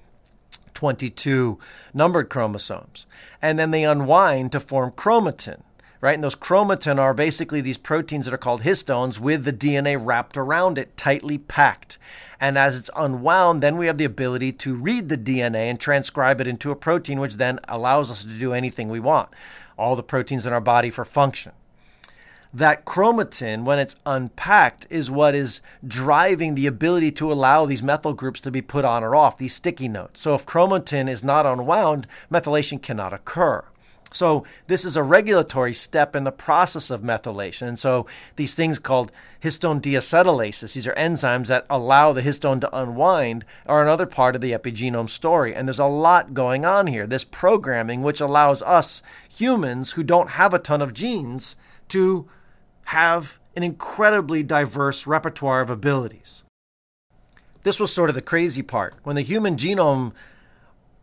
22 0.73 1.57
numbered 1.93 2.29
chromosomes. 2.29 3.05
And 3.41 3.57
then 3.57 3.71
they 3.71 3.85
unwind 3.85 4.51
to 4.51 4.59
form 4.59 4.91
chromatin 4.91 5.61
right? 6.01 6.15
And 6.15 6.23
those 6.23 6.35
chromatin 6.35 6.97
are 6.97 7.13
basically 7.13 7.61
these 7.61 7.77
proteins 7.77 8.25
that 8.25 8.33
are 8.33 8.37
called 8.37 8.61
histones 8.61 9.19
with 9.19 9.43
the 9.43 9.53
DNA 9.53 9.97
wrapped 9.99 10.37
around 10.37 10.77
it, 10.77 10.95
tightly 10.95 11.37
packed. 11.37 11.97
And 12.39 12.57
as 12.57 12.77
it's 12.77 12.89
unwound, 12.95 13.61
then 13.61 13.77
we 13.77 13.87
have 13.87 13.97
the 13.97 14.05
ability 14.05 14.53
to 14.53 14.75
read 14.75 15.09
the 15.09 15.17
DNA 15.17 15.69
and 15.69 15.79
transcribe 15.79 16.39
it 16.39 16.47
into 16.47 16.71
a 16.71 16.75
protein, 16.75 17.19
which 17.19 17.35
then 17.35 17.59
allows 17.67 18.11
us 18.11 18.23
to 18.23 18.39
do 18.39 18.53
anything 18.53 18.89
we 18.89 18.99
want. 18.99 19.29
All 19.77 19.95
the 19.95 20.03
proteins 20.03 20.45
in 20.45 20.53
our 20.53 20.61
body 20.61 20.89
for 20.89 21.03
function. 21.03 21.51
That 22.51 22.83
chromatin, 22.83 23.63
when 23.63 23.77
it's 23.77 23.95
unpacked, 24.07 24.87
is 24.89 25.11
what 25.11 25.35
is 25.35 25.61
driving 25.85 26.55
the 26.55 26.65
ability 26.65 27.11
to 27.11 27.31
allow 27.31 27.65
these 27.65 27.83
methyl 27.83 28.13
groups 28.13 28.39
to 28.39 28.49
be 28.49 28.61
put 28.61 28.83
on 28.83 29.03
or 29.03 29.15
off, 29.15 29.37
these 29.37 29.53
sticky 29.53 29.87
notes. 29.87 30.21
So 30.21 30.33
if 30.33 30.47
chromatin 30.47 31.07
is 31.07 31.23
not 31.23 31.45
unwound, 31.45 32.07
methylation 32.31 32.81
cannot 32.81 33.13
occur. 33.13 33.63
So 34.11 34.43
this 34.67 34.85
is 34.85 34.95
a 34.95 35.03
regulatory 35.03 35.73
step 35.73 36.15
in 36.15 36.23
the 36.23 36.31
process 36.31 36.89
of 36.89 37.01
methylation. 37.01 37.67
And 37.67 37.79
so 37.79 38.05
these 38.35 38.55
things 38.55 38.79
called 38.79 39.11
histone 39.43 39.81
deacetylases, 39.81 40.73
these 40.73 40.87
are 40.87 40.95
enzymes 40.95 41.47
that 41.47 41.65
allow 41.69 42.11
the 42.11 42.21
histone 42.21 42.59
to 42.61 42.75
unwind, 42.75 43.45
are 43.65 43.83
another 43.83 44.05
part 44.05 44.35
of 44.35 44.41
the 44.41 44.51
epigenome 44.51 45.09
story. 45.09 45.53
And 45.53 45.67
there's 45.67 45.79
a 45.79 45.85
lot 45.85 46.33
going 46.33 46.65
on 46.65 46.87
here. 46.87 47.05
This 47.05 47.23
programming, 47.23 48.01
which 48.01 48.21
allows 48.21 48.61
us 48.63 49.01
humans 49.29 49.91
who 49.91 50.03
don't 50.03 50.31
have 50.31 50.53
a 50.53 50.59
ton 50.59 50.81
of 50.81 50.93
genes 50.93 51.55
to 51.89 52.27
have 52.85 53.39
an 53.55 53.63
incredibly 53.63 54.41
diverse 54.41 55.05
repertoire 55.05 55.61
of 55.61 55.69
abilities. 55.69 56.43
This 57.63 57.79
was 57.79 57.93
sort 57.93 58.09
of 58.09 58.15
the 58.15 58.21
crazy 58.21 58.61
part. 58.61 58.95
When 59.03 59.15
the 59.15 59.21
human 59.21 59.55
genome 59.55 60.13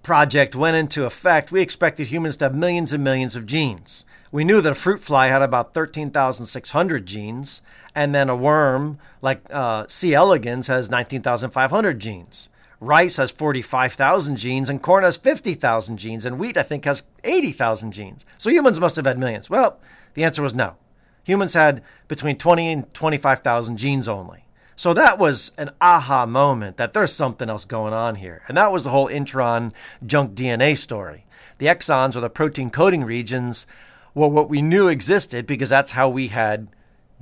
project 0.07 0.55
went 0.55 0.77
into 0.77 1.05
effect, 1.05 1.51
we 1.51 1.61
expected 1.61 2.07
humans 2.07 2.37
to 2.37 2.45
have 2.45 2.55
millions 2.55 2.93
and 2.93 3.03
millions 3.03 3.35
of 3.35 3.45
genes. 3.45 4.05
We 4.31 4.45
knew 4.45 4.61
that 4.61 4.71
a 4.71 4.77
fruit 4.77 5.01
fly 5.01 5.27
had 5.27 5.43
about 5.43 5.75
13,600 5.75 7.05
genes, 7.05 7.61
and 7.93 8.15
then 8.15 8.29
a 8.29 8.37
worm 8.37 8.99
like 9.21 9.41
uh, 9.51 9.85
C. 9.89 10.15
elegans 10.15 10.69
has 10.69 10.89
19,500 10.89 11.99
genes. 11.99 12.49
Rice 12.79 13.17
has 13.17 13.33
45,000 13.33 14.37
genes, 14.37 14.69
and 14.69 14.81
corn 14.81 15.03
has 15.03 15.17
50,000 15.17 15.97
genes, 15.97 16.25
and 16.25 16.39
wheat, 16.39 16.57
I 16.57 16.63
think, 16.63 16.85
has 16.85 17.03
80,000 17.25 17.91
genes. 17.91 18.25
So 18.39 18.49
humans 18.49 18.79
must 18.79 18.95
have 18.95 19.07
had 19.07 19.19
millions. 19.19 19.51
Well, 19.51 19.81
the 20.15 20.23
answer 20.23 20.41
was 20.41 20.55
no. 20.55 20.77
Humans 21.25 21.55
had 21.55 21.83
between 22.07 22.39
20 22.39 22.69
and 22.69 22.95
25,000 22.95 23.77
genes 23.77 24.07
only. 24.07 24.46
So 24.77 24.93
that 24.93 25.19
was 25.19 25.53
an 25.57 25.71
aha 25.81 26.27
moment 26.27 26.77
that 26.77 26.93
there's 26.93 27.13
something 27.13 27.49
else 27.49 27.65
going 27.65 27.95
on 27.95 28.17
here. 28.17 28.43
And 28.47 28.59
that 28.59 28.71
was 28.71 28.85
the 28.85 28.91
whole 28.91 29.09
intron 29.09 29.73
junk 30.05 30.35
DNA 30.35 30.77
story. 30.77 31.25
The 31.57 31.67
exons, 31.67 32.15
or 32.15 32.21
the 32.21 32.29
protein 32.29 32.69
coding 32.69 33.03
regions, 33.03 33.67
were 34.15 34.29
what 34.29 34.51
we 34.51 34.61
knew 34.61 34.89
existed 34.89 35.47
because 35.47 35.71
that's 35.71 35.93
how 35.93 36.11
we 36.11 36.29
had 36.29 36.69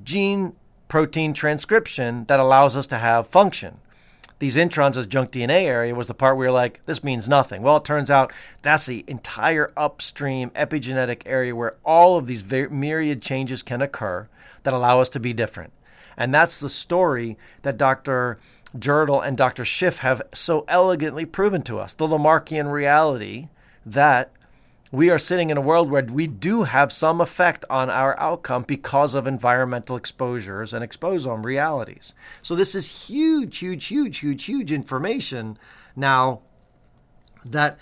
gene 0.03 0.55
protein 0.89 1.33
transcription 1.33 2.25
that 2.25 2.41
allows 2.41 2.77
us 2.77 2.89
to 2.89 2.99
have 2.99 3.29
function. 3.29 3.79
These 4.41 4.57
introns 4.57 4.97
as 4.97 5.07
junk 5.07 5.31
DNA 5.31 5.63
area 5.63 5.95
was 5.95 6.09
the 6.09 6.15
part 6.15 6.37
where 6.37 6.47
you're 6.47 6.53
like, 6.53 6.81
this 6.87 7.05
means 7.05 7.29
nothing. 7.29 7.63
Well, 7.63 7.77
it 7.77 7.85
turns 7.85 8.11
out 8.11 8.33
that's 8.63 8.87
the 8.87 9.05
entire 9.07 9.73
upstream 9.77 10.51
epigenetic 10.51 11.23
area 11.25 11.55
where 11.55 11.77
all 11.85 12.17
of 12.17 12.27
these 12.27 12.51
myriad 12.51 13.23
changes 13.23 13.63
can 13.63 13.81
occur 13.81 14.29
that 14.65 14.75
allow 14.75 15.01
us 15.01 15.09
to 15.11 15.21
be 15.21 15.33
different. 15.33 15.73
And 16.17 16.35
that's 16.35 16.59
the 16.59 16.69
story 16.69 17.37
that 17.63 17.77
Dr. 17.77 18.39
Jirtle 18.77 19.27
and 19.27 19.37
Dr. 19.37 19.65
Szyf 19.65 19.99
have 19.99 20.23
so 20.33 20.65
elegantly 20.69 21.25
proven 21.25 21.63
to 21.63 21.79
us 21.79 21.95
the 21.95 22.09
Lamarckian 22.09 22.71
reality 22.71 23.49
that 23.87 24.33
we 24.91 25.11
are 25.11 25.19
sitting 25.19 25.51
in 25.51 25.57
a 25.57 25.61
world 25.61 25.91
where 25.91 26.05
we 26.05 26.27
do 26.29 26.63
have 26.63 26.93
some 26.93 27.21
effect 27.21 27.65
on 27.69 27.91
our 27.91 28.19
outcome 28.21 28.63
because 28.63 29.15
of 29.15 29.27
environmental 29.27 29.97
exposures 29.97 30.73
and 30.73 30.89
exposome 30.89 31.45
realities. 31.45 32.15
So, 32.43 32.55
this 32.55 32.77
is 32.77 33.09
huge, 33.09 33.59
huge, 33.59 33.87
huge, 33.87 34.19
huge, 34.19 34.45
huge 34.45 34.71
information 34.71 35.59
now 35.97 36.43
that 37.45 37.77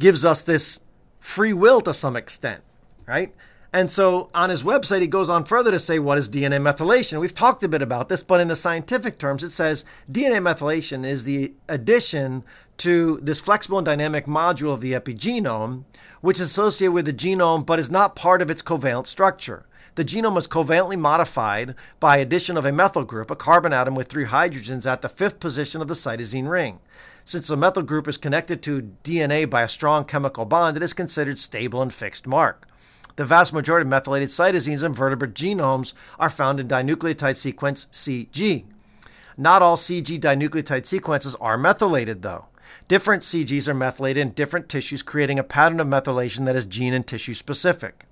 gives 0.00 0.24
us 0.24 0.42
this 0.42 0.80
free 1.20 1.52
will 1.52 1.80
to 1.82 1.94
some 1.94 2.16
extent, 2.16 2.62
right? 3.06 3.32
And 3.72 3.88
so 3.88 4.30
on 4.34 4.50
his 4.50 4.64
website, 4.64 5.00
he 5.00 5.06
goes 5.06 5.30
on 5.30 5.44
further 5.44 5.70
to 5.70 5.78
say, 5.78 6.00
what 6.00 6.18
is 6.18 6.28
DNA 6.28 6.60
methylation? 6.60 7.20
We've 7.20 7.34
talked 7.34 7.62
a 7.62 7.68
bit 7.68 7.82
about 7.82 8.08
this, 8.08 8.22
but 8.22 8.40
in 8.40 8.48
the 8.48 8.56
scientific 8.56 9.16
terms, 9.16 9.44
it 9.44 9.50
says 9.50 9.84
DNA 10.10 10.40
methylation 10.42 11.06
is 11.06 11.22
the 11.22 11.52
addition 11.68 12.42
to 12.78 13.20
this 13.22 13.40
flexible 13.40 13.78
and 13.78 13.84
dynamic 13.84 14.26
module 14.26 14.74
of 14.74 14.80
the 14.80 14.92
epigenome, 14.92 15.84
which 16.20 16.40
is 16.40 16.50
associated 16.50 16.92
with 16.92 17.06
the 17.06 17.12
genome 17.12 17.64
but 17.64 17.78
is 17.78 17.90
not 17.90 18.16
part 18.16 18.42
of 18.42 18.50
its 18.50 18.62
covalent 18.62 19.06
structure. 19.06 19.66
The 19.94 20.04
genome 20.04 20.38
is 20.38 20.48
covalently 20.48 20.98
modified 20.98 21.74
by 22.00 22.16
addition 22.16 22.56
of 22.56 22.64
a 22.64 22.72
methyl 22.72 23.04
group, 23.04 23.30
a 23.30 23.36
carbon 23.36 23.72
atom 23.72 23.94
with 23.94 24.08
three 24.08 24.24
hydrogens 24.24 24.90
at 24.90 25.02
the 25.02 25.08
fifth 25.08 25.40
position 25.40 25.80
of 25.82 25.88
the 25.88 25.94
cytosine 25.94 26.48
ring. 26.48 26.80
Since 27.24 27.48
the 27.48 27.56
methyl 27.56 27.82
group 27.82 28.08
is 28.08 28.16
connected 28.16 28.62
to 28.62 28.94
DNA 29.04 29.48
by 29.48 29.62
a 29.62 29.68
strong 29.68 30.04
chemical 30.04 30.44
bond, 30.44 30.76
it 30.76 30.82
is 30.82 30.92
considered 30.92 31.38
stable 31.38 31.82
and 31.82 31.92
fixed 31.92 32.26
mark. 32.26 32.66
The 33.20 33.26
vast 33.26 33.52
majority 33.52 33.82
of 33.82 33.88
methylated 33.88 34.30
cytosines 34.30 34.82
in 34.82 34.94
vertebrate 34.94 35.34
genomes 35.34 35.92
are 36.18 36.30
found 36.30 36.58
in 36.58 36.66
dinucleotide 36.68 37.36
sequence 37.36 37.86
CG. 37.92 38.64
Not 39.36 39.60
all 39.60 39.76
CG 39.76 40.18
dinucleotide 40.18 40.86
sequences 40.86 41.34
are 41.34 41.58
methylated, 41.58 42.22
though. 42.22 42.46
Different 42.88 43.22
CGs 43.22 43.68
are 43.68 43.74
methylated 43.74 44.22
in 44.22 44.30
different 44.30 44.70
tissues, 44.70 45.02
creating 45.02 45.38
a 45.38 45.44
pattern 45.44 45.80
of 45.80 45.86
methylation 45.86 46.46
that 46.46 46.56
is 46.56 46.64
gene 46.64 46.94
and 46.94 47.06
tissue 47.06 47.34
specific. 47.34 48.06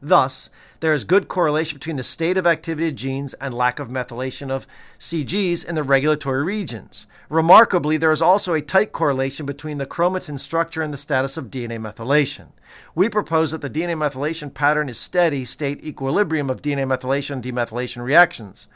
Thus, 0.00 0.48
there 0.80 0.94
is 0.94 1.02
good 1.02 1.26
correlation 1.26 1.76
between 1.76 1.96
the 1.96 2.04
state 2.04 2.38
of 2.38 2.46
activity 2.46 2.88
of 2.88 2.94
genes 2.94 3.34
and 3.34 3.52
lack 3.52 3.80
of 3.80 3.88
methylation 3.88 4.48
of 4.48 4.66
CGs 4.98 5.64
in 5.64 5.74
the 5.74 5.82
regulatory 5.82 6.44
regions. 6.44 7.08
Remarkably, 7.28 7.96
there 7.96 8.12
is 8.12 8.22
also 8.22 8.54
a 8.54 8.62
tight 8.62 8.92
correlation 8.92 9.44
between 9.44 9.78
the 9.78 9.86
chromatin 9.86 10.38
structure 10.38 10.82
and 10.82 10.94
the 10.94 10.98
status 10.98 11.36
of 11.36 11.50
DNA 11.50 11.80
methylation. 11.80 12.48
We 12.94 13.08
propose 13.08 13.50
that 13.50 13.60
the 13.60 13.70
DNA 13.70 13.96
methylation 13.96 14.54
pattern 14.54 14.88
is 14.88 14.98
steady 14.98 15.44
state 15.44 15.84
equilibrium 15.84 16.48
of 16.48 16.62
DNA 16.62 16.86
methylation 16.86 17.32
and 17.32 17.44
demethylation 17.44 18.04
reactions. 18.04 18.68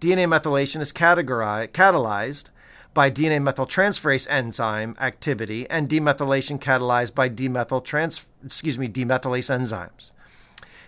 DNA 0.00 0.26
methylation 0.26 0.80
is 0.80 0.92
catalyzed 0.92 2.46
by 2.92 3.08
DNA 3.08 3.40
methyltransferase 3.40 4.26
enzyme 4.28 4.96
activity 4.98 5.68
and 5.70 5.88
demethylation 5.88 6.58
catalyzed 6.58 7.14
by 7.14 7.28
demethyl 7.28 7.84
trans 7.84 8.26
excuse 8.44 8.78
me 8.78 8.88
demethylase 8.88 9.48
enzymes. 9.48 10.10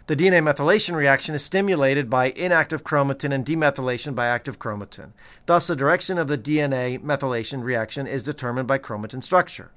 The 0.08 0.16
DNA 0.16 0.42
methylation 0.42 0.96
reaction 0.96 1.34
is 1.34 1.44
stimulated 1.44 2.10
by 2.10 2.30
inactive 2.30 2.82
chromatin 2.82 3.32
and 3.32 3.46
demethylation 3.46 4.14
by 4.16 4.26
active 4.26 4.58
chromatin. 4.58 5.12
Thus, 5.46 5.68
the 5.68 5.76
direction 5.76 6.18
of 6.18 6.26
the 6.26 6.38
DNA 6.38 6.98
methylation 7.00 7.62
reaction 7.62 8.08
is 8.08 8.24
determined 8.24 8.66
by 8.66 8.78
chromatin 8.78 9.22
structure. 9.22 9.70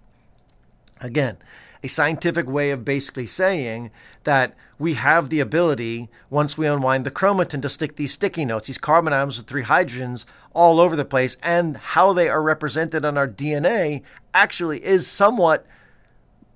Again, 0.99 1.37
a 1.83 1.87
scientific 1.87 2.49
way 2.49 2.71
of 2.71 2.83
basically 2.83 3.27
saying 3.27 3.91
that 4.23 4.55
we 4.79 4.95
have 4.95 5.29
the 5.29 5.39
ability, 5.39 6.09
once 6.31 6.57
we 6.57 6.65
unwind 6.65 7.05
the 7.05 7.11
chromatin, 7.11 7.61
to 7.61 7.69
stick 7.69 7.95
these 7.95 8.13
sticky 8.13 8.45
notes, 8.45 8.65
these 8.65 8.79
carbon 8.79 9.13
atoms 9.13 9.37
with 9.37 9.45
three 9.45 9.61
hydrogens, 9.61 10.25
all 10.53 10.79
over 10.79 10.95
the 10.95 11.05
place, 11.05 11.37
and 11.43 11.77
how 11.77 12.13
they 12.13 12.27
are 12.27 12.41
represented 12.41 13.05
on 13.05 13.15
our 13.15 13.27
DNA 13.27 14.01
actually 14.33 14.83
is 14.83 15.05
somewhat 15.05 15.67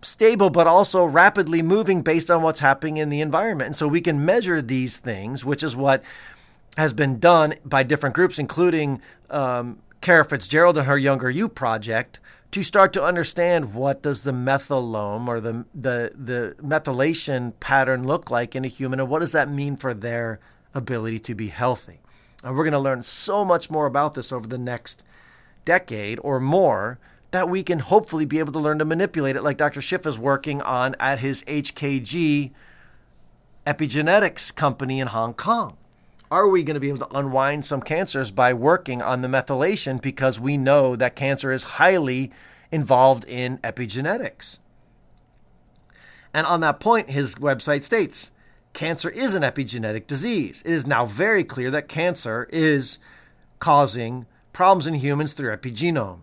stable 0.02 0.50
but 0.50 0.68
also 0.68 1.04
rapidly 1.04 1.62
moving 1.62 2.02
based 2.02 2.32
on 2.32 2.42
what's 2.42 2.60
happening 2.60 2.98
in 2.98 3.10
the 3.10 3.22
environment. 3.22 3.68
And 3.68 3.76
so 3.76 3.88
we 3.88 4.02
can 4.02 4.24
measure 4.24 4.62
these 4.62 4.98
things, 4.98 5.44
which 5.44 5.64
is 5.64 5.76
what 5.76 6.04
has 6.78 6.94
been 6.94 7.20
done 7.20 7.56
by 7.66 7.84
different 7.84 8.16
groups, 8.16 8.40
including 8.40 9.02
um, 9.30 9.80
Kara 10.02 10.24
Fitzgerald 10.24 10.78
and 10.78 10.88
her 10.88 10.98
Younger 10.98 11.30
You 11.30 11.50
project, 11.50 12.20
to 12.52 12.64
start 12.64 12.94
to 12.94 13.04
understand 13.04 13.74
what 13.74 14.02
does 14.02 14.24
the 14.24 14.32
methylome 14.32 15.28
or 15.28 15.40
the, 15.40 15.66
the, 15.76 16.12
the 16.16 16.56
methylation 16.64 17.54
pattern 17.60 18.08
look 18.08 18.32
like 18.32 18.56
in 18.56 18.66
a 18.66 18.70
human 18.70 19.00
and 19.00 19.10
what 19.10 19.20
does 19.20 19.34
that 19.34 19.50
mean 19.50 19.76
for 19.76 19.94
their 19.94 20.40
ability 20.74 21.20
to 21.20 21.36
be 21.36 21.48
healthy. 21.48 22.00
And 22.44 22.56
we're 22.56 22.64
going 22.64 22.72
to 22.72 22.80
learn 22.80 23.04
so 23.04 23.44
much 23.44 23.70
more 23.70 23.86
about 23.86 24.14
this 24.14 24.32
over 24.32 24.48
the 24.48 24.58
next 24.58 25.04
decade 25.66 26.20
or 26.24 26.40
more 26.40 26.98
that 27.32 27.50
we 27.50 27.64
can 27.64 27.80
hopefully 27.80 28.26
be 28.26 28.40
able 28.40 28.54
to 28.54 28.60
learn 28.60 28.80
to 28.80 28.86
manipulate 28.86 29.36
it 29.36 29.44
like 29.44 29.58
Dr. 29.58 29.82
Szyf 29.82 30.06
is 30.06 30.18
working 30.18 30.62
on 30.62 30.96
at 31.00 31.20
his 31.20 31.44
HKG 31.44 32.52
epigenetics 33.68 34.54
company 34.54 35.00
in 35.00 35.08
Hong 35.08 35.34
Kong. 35.34 35.78
Are 36.32 36.48
we 36.48 36.64
going 36.64 36.76
to 36.76 36.80
be 36.80 36.90
able 36.90 37.08
to 37.08 37.18
unwind 37.18 37.66
some 37.66 37.82
cancers 37.82 38.32
by 38.32 38.54
working 38.54 39.02
on 39.02 39.22
the 39.22 39.28
methylation 39.28 40.02
because 40.02 40.40
we 40.40 40.58
know 40.58 40.96
that 40.96 41.16
cancer 41.16 41.52
is 41.52 41.64
highly 41.64 42.32
involved 42.72 43.26
in 43.26 43.58
epigenetics? 43.60 44.60
And 46.34 46.46
on 46.46 46.62
that 46.62 46.80
point, 46.80 47.12
his 47.12 47.36
website 47.36 47.84
states 47.84 48.32
cancer 48.74 49.10
is 49.10 49.34
an 49.34 49.42
epigenetic 49.42 50.06
disease. 50.06 50.62
It 50.64 50.72
is 50.72 50.86
now 50.86 51.06
very 51.06 51.44
clear 51.44 51.72
that 51.72 51.88
cancer 51.88 52.48
is 52.52 53.00
causing 53.58 54.28
problems 54.54 54.86
in 54.86 54.94
humans 54.96 55.34
through 55.34 55.56
epigenome 55.56 56.20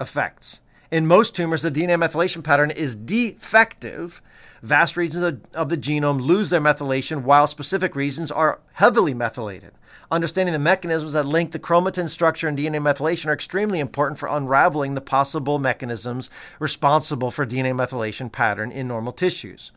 effects. 0.00 0.60
In 0.90 1.06
most 1.06 1.34
tumors, 1.34 1.62
the 1.62 1.72
DNA 1.72 1.98
methylation 1.98 2.44
pattern 2.44 2.70
is 2.70 2.94
defective. 2.94 4.22
Vast 4.62 4.96
regions 4.96 5.40
of, 5.54 5.68
the 5.68 5.76
genome 5.76 6.20
lose 6.20 6.50
their 6.50 6.60
methylation, 6.60 7.22
while 7.22 7.46
specific 7.46 7.96
regions 7.96 8.30
are 8.30 8.60
heavily 8.74 9.12
methylated. 9.12 9.72
Understanding 10.10 10.52
the 10.52 10.58
mechanisms 10.58 11.12
that 11.12 11.26
link 11.26 11.50
the 11.50 11.58
chromatin 11.58 12.08
structure 12.08 12.46
and 12.46 12.56
DNA 12.56 12.80
methylation 12.80 13.26
are 13.26 13.32
extremely 13.32 13.80
important 13.80 14.18
for 14.18 14.28
unraveling 14.28 14.94
the 14.94 15.00
possible 15.00 15.58
mechanisms 15.58 16.30
responsible 16.60 17.30
for 17.30 17.46
DNA 17.46 17.72
methylation 17.72 18.30
pattern 18.30 18.70
in 18.70 18.86
normal 18.86 19.12
tissues. 19.12 19.72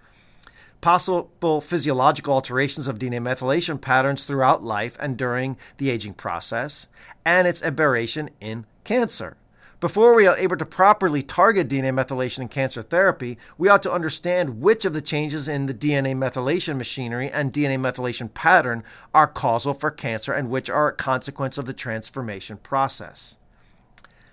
Possible 0.82 1.62
physiological 1.62 2.34
alterations 2.34 2.88
of 2.88 3.00
DNA 3.00 3.20
methylation 3.20 3.82
patterns 3.82 4.26
throughout 4.26 4.64
life 4.64 4.96
and 5.00 5.18
during 5.18 5.58
the 5.78 5.90
aging 5.90 6.14
process, 6.14 6.88
and 7.26 7.48
its 7.48 7.64
aberration 7.64 8.30
in 8.40 8.66
cancer. 8.84 9.38
Before 9.80 10.16
we 10.16 10.26
are 10.26 10.36
able 10.38 10.58
to 10.58 10.66
properly 10.66 11.22
target 11.22 11.68
DNA 11.68 11.94
methylation 11.94 12.40
in 12.40 12.48
cancer 12.48 12.82
therapy, 12.82 13.38
we 13.60 13.70
ought 13.70 13.84
to 13.84 13.92
understand 13.92 14.60
which 14.60 14.86
of 14.86 14.94
the 14.94 15.02
changes 15.02 15.48
in 15.48 15.68
the 15.68 15.74
DNA 15.74 16.16
methylation 16.16 16.78
machinery 16.78 17.30
and 17.30 17.54
DNA 17.54 17.78
methylation 17.78 18.34
pattern 18.34 18.84
are 19.14 19.28
causal 19.28 19.76
for 19.76 19.92
cancer 19.92 20.34
and 20.34 20.50
which 20.50 20.68
are 20.68 20.88
a 20.88 20.96
consequence 20.96 21.60
of 21.60 21.66
the 21.66 21.74
transformation 21.74 22.58
process. 22.58 23.38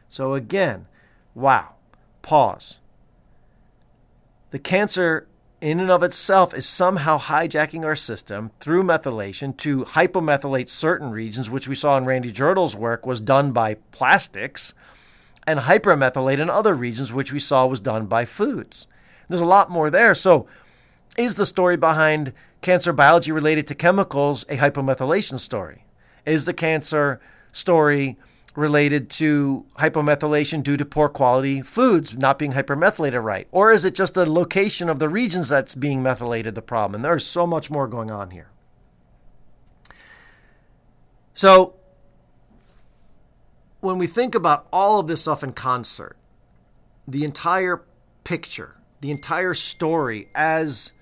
So, 0.08 0.32
again, 0.32 0.86
wow, 1.34 1.74
pause. 2.22 2.80
The 4.50 4.58
cancer 4.58 5.26
in 5.60 5.78
and 5.78 5.90
of 5.90 6.02
itself 6.02 6.54
is 6.54 6.66
somehow 6.66 7.18
hijacking 7.18 7.84
our 7.84 7.96
system 7.96 8.50
through 8.60 8.84
methylation 8.84 9.54
to 9.58 9.84
hypomethylate 9.84 10.70
certain 10.70 11.10
regions, 11.10 11.50
which 11.50 11.68
we 11.68 11.74
saw 11.74 11.98
in 11.98 12.06
Randy 12.06 12.32
Jirtle's 12.32 12.74
work 12.74 13.04
was 13.04 13.20
done 13.20 13.52
by 13.52 13.74
plastics 13.92 14.72
and 15.46 15.60
hypermethylate 15.60 16.38
in 16.38 16.50
other 16.50 16.74
regions, 16.74 17.12
which 17.12 17.32
we 17.32 17.38
saw 17.38 17.66
was 17.66 17.80
done 17.80 18.06
by 18.06 18.24
foods. 18.24 18.86
There's 19.28 19.40
a 19.40 19.46
lot 19.46 19.70
more 19.70 19.90
there. 19.90 20.14
So, 20.14 20.46
is 21.16 21.36
the 21.36 21.46
story 21.46 21.76
behind 21.76 22.32
cancer 22.60 22.92
biology 22.92 23.30
related 23.30 23.66
to 23.68 23.74
chemicals 23.74 24.44
a 24.48 24.56
hypomethylation 24.56 25.38
story? 25.38 25.84
Is 26.26 26.44
the 26.44 26.54
cancer 26.54 27.20
story 27.52 28.16
related 28.56 29.10
to 29.10 29.66
hypomethylation 29.78 30.62
due 30.62 30.76
to 30.76 30.84
poor 30.84 31.08
quality 31.08 31.60
foods 31.60 32.14
not 32.14 32.38
being 32.38 32.52
hypermethylated 32.52 33.22
right? 33.22 33.48
Or 33.50 33.72
is 33.72 33.84
it 33.84 33.94
just 33.94 34.14
the 34.14 34.30
location 34.30 34.88
of 34.88 34.98
the 34.98 35.08
regions 35.08 35.48
that's 35.48 35.74
being 35.74 36.02
methylated 36.02 36.54
the 36.54 36.62
problem? 36.62 36.96
And 36.96 37.04
there's 37.04 37.26
so 37.26 37.46
much 37.46 37.70
more 37.70 37.88
going 37.88 38.10
on 38.10 38.30
here. 38.30 38.48
So, 41.34 41.74
when 43.84 43.98
we 43.98 44.06
think 44.06 44.34
about 44.34 44.66
all 44.72 44.98
of 44.98 45.06
this 45.06 45.20
stuff 45.20 45.44
in 45.44 45.52
concert, 45.52 46.16
the 47.06 47.22
entire 47.22 47.82
picture, 48.24 48.76
the 49.02 49.10
entire 49.10 49.52
story 49.52 50.28
as 50.34 50.94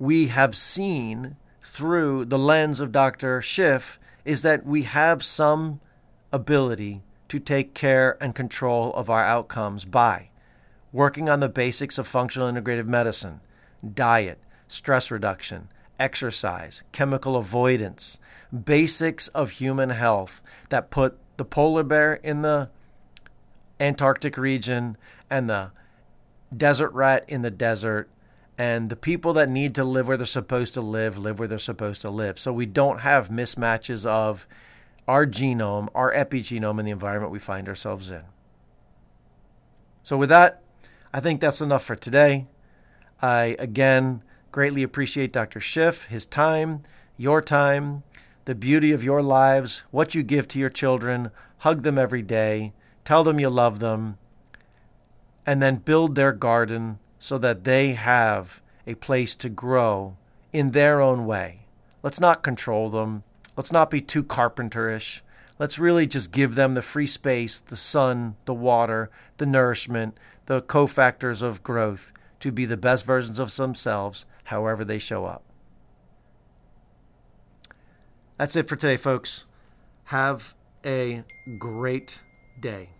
we 0.00 0.26
have 0.26 0.56
seen 0.56 1.36
through 1.62 2.24
the 2.24 2.38
lens 2.38 2.80
of 2.80 2.90
Dr. 2.90 3.40
Szyf 3.40 3.98
is 4.24 4.42
that 4.42 4.66
we 4.66 4.82
have 4.82 5.22
some 5.22 5.80
ability 6.32 7.02
to 7.28 7.38
take 7.38 7.72
care 7.72 8.16
and 8.20 8.34
control 8.34 8.92
of 8.94 9.08
our 9.08 9.24
outcomes 9.24 9.84
by 9.84 10.30
working 10.92 11.28
on 11.28 11.38
the 11.38 11.48
basics 11.48 11.98
of 11.98 12.08
functional 12.08 12.50
integrative 12.50 12.86
medicine, 12.86 13.40
diet, 13.94 14.40
stress 14.66 15.10
reduction, 15.12 15.68
exercise, 16.00 16.82
chemical 16.90 17.36
avoidance, 17.36 18.18
basics 18.52 19.28
of 19.28 19.50
human 19.50 19.90
health 19.90 20.42
that 20.70 20.90
put 20.90 21.16
the 21.36 21.44
polar 21.44 21.82
bear 21.82 22.14
in 22.14 22.42
the 22.42 22.70
Antarctic 23.80 24.36
region 24.36 24.96
and 25.28 25.50
the 25.50 25.70
desert 26.56 26.90
rat 26.90 27.24
in 27.28 27.42
the 27.42 27.50
desert 27.50 28.08
and 28.56 28.88
the 28.88 28.96
people 28.96 29.32
that 29.32 29.48
need 29.48 29.74
to 29.74 29.82
live 29.82 30.06
where 30.06 30.16
they're 30.16 30.26
supposed 30.26 30.74
to 30.74 30.80
live 30.80 31.18
live 31.18 31.38
where 31.38 31.48
they're 31.48 31.58
supposed 31.58 32.00
to 32.02 32.10
live. 32.10 32.38
So 32.38 32.52
we 32.52 32.66
don't 32.66 33.00
have 33.00 33.28
mismatches 33.28 34.06
of 34.06 34.46
our 35.08 35.26
genome, 35.26 35.88
our 35.94 36.12
epigenome 36.12 36.78
in 36.78 36.84
the 36.84 36.92
environment 36.92 37.32
we 37.32 37.38
find 37.38 37.68
ourselves 37.68 38.10
in. 38.10 38.22
So 40.02 40.16
with 40.16 40.28
that, 40.28 40.62
I 41.12 41.20
think 41.20 41.40
that's 41.40 41.60
enough 41.60 41.84
for 41.84 41.96
today. 41.96 42.46
I 43.20 43.56
again 43.58 44.22
greatly 44.52 44.82
appreciate 44.82 45.32
Dr. 45.32 45.60
Szyf, 45.60 46.06
his 46.06 46.24
time, 46.24 46.80
your 47.16 47.42
time, 47.42 48.04
the 48.44 48.54
beauty 48.54 48.92
of 48.92 49.04
your 49.04 49.22
lives, 49.22 49.84
what 49.90 50.14
you 50.14 50.22
give 50.22 50.48
to 50.48 50.58
your 50.58 50.70
children. 50.70 51.30
Hug 51.58 51.82
them 51.82 51.98
every 51.98 52.22
day, 52.22 52.72
tell 53.04 53.24
them 53.24 53.40
you 53.40 53.48
love 53.48 53.78
them, 53.78 54.18
and 55.46 55.62
then 55.62 55.76
build 55.76 56.14
their 56.14 56.32
garden 56.32 56.98
so 57.18 57.38
that 57.38 57.64
they 57.64 57.92
have 57.92 58.60
a 58.86 58.94
place 58.94 59.34
to 59.36 59.48
grow 59.48 60.16
in 60.52 60.72
their 60.72 61.00
own 61.00 61.26
way. 61.26 61.60
Let's 62.02 62.20
not 62.20 62.42
control 62.42 62.90
them. 62.90 63.22
Let's 63.56 63.72
not 63.72 63.90
be 63.90 64.00
too 64.00 64.22
carpenterish. 64.22 65.20
Let's 65.58 65.78
really 65.78 66.06
just 66.06 66.32
give 66.32 66.54
them 66.54 66.74
the 66.74 66.82
free 66.82 67.06
space, 67.06 67.58
the 67.58 67.76
sun, 67.76 68.36
the 68.44 68.52
water, 68.52 69.10
the 69.38 69.46
nourishment, 69.46 70.18
the 70.46 70.60
cofactors 70.60 71.40
of 71.40 71.62
growth 71.62 72.12
to 72.40 72.52
be 72.52 72.66
the 72.66 72.76
best 72.76 73.06
versions 73.06 73.38
of 73.38 73.56
themselves 73.56 74.26
however 74.44 74.84
they 74.84 74.98
show 74.98 75.24
up. 75.24 75.42
That's 78.36 78.56
it 78.56 78.68
for 78.68 78.76
today, 78.76 78.96
folks. 78.96 79.44
Have 80.04 80.54
a 80.84 81.24
great 81.58 82.20
day. 82.58 82.90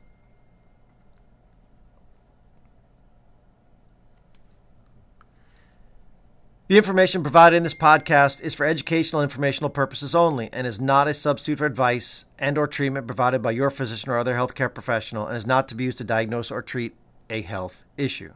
The 6.66 6.78
information 6.78 7.22
provided 7.22 7.56
in 7.58 7.62
this 7.62 7.74
podcast 7.74 8.40
is 8.40 8.54
for 8.54 8.64
educational 8.64 9.20
informational 9.20 9.68
purposes 9.68 10.14
only 10.14 10.48
and 10.50 10.66
is 10.66 10.80
not 10.80 11.06
a 11.06 11.12
substitute 11.12 11.58
for 11.58 11.66
advice 11.66 12.24
and 12.38 12.56
or 12.56 12.66
treatment 12.66 13.06
provided 13.06 13.42
by 13.42 13.50
your 13.50 13.68
physician 13.68 14.10
or 14.10 14.16
other 14.16 14.34
healthcare 14.34 14.72
professional 14.72 15.26
and 15.26 15.36
is 15.36 15.46
not 15.46 15.68
to 15.68 15.74
be 15.74 15.84
used 15.84 15.98
to 15.98 16.04
diagnose 16.04 16.50
or 16.50 16.62
treat 16.62 16.94
a 17.28 17.42
health 17.42 17.84
issue. 17.98 18.32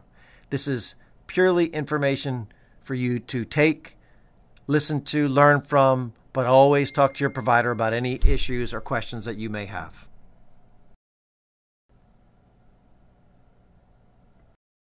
This 0.50 0.68
is 0.68 0.94
purely 1.26 1.66
information 1.66 2.48
for 2.82 2.94
you 2.94 3.18
to 3.18 3.46
take, 3.46 3.96
listen 4.66 5.00
to, 5.04 5.26
learn 5.26 5.62
from, 5.62 6.12
but 6.32 6.46
always 6.46 6.90
talk 6.90 7.14
to 7.14 7.20
your 7.20 7.30
provider 7.30 7.70
about 7.70 7.92
any 7.92 8.20
issues 8.26 8.74
or 8.74 8.80
questions 8.80 9.24
that 9.24 9.36
you 9.36 9.48
may 9.50 9.66
have. 9.66 10.08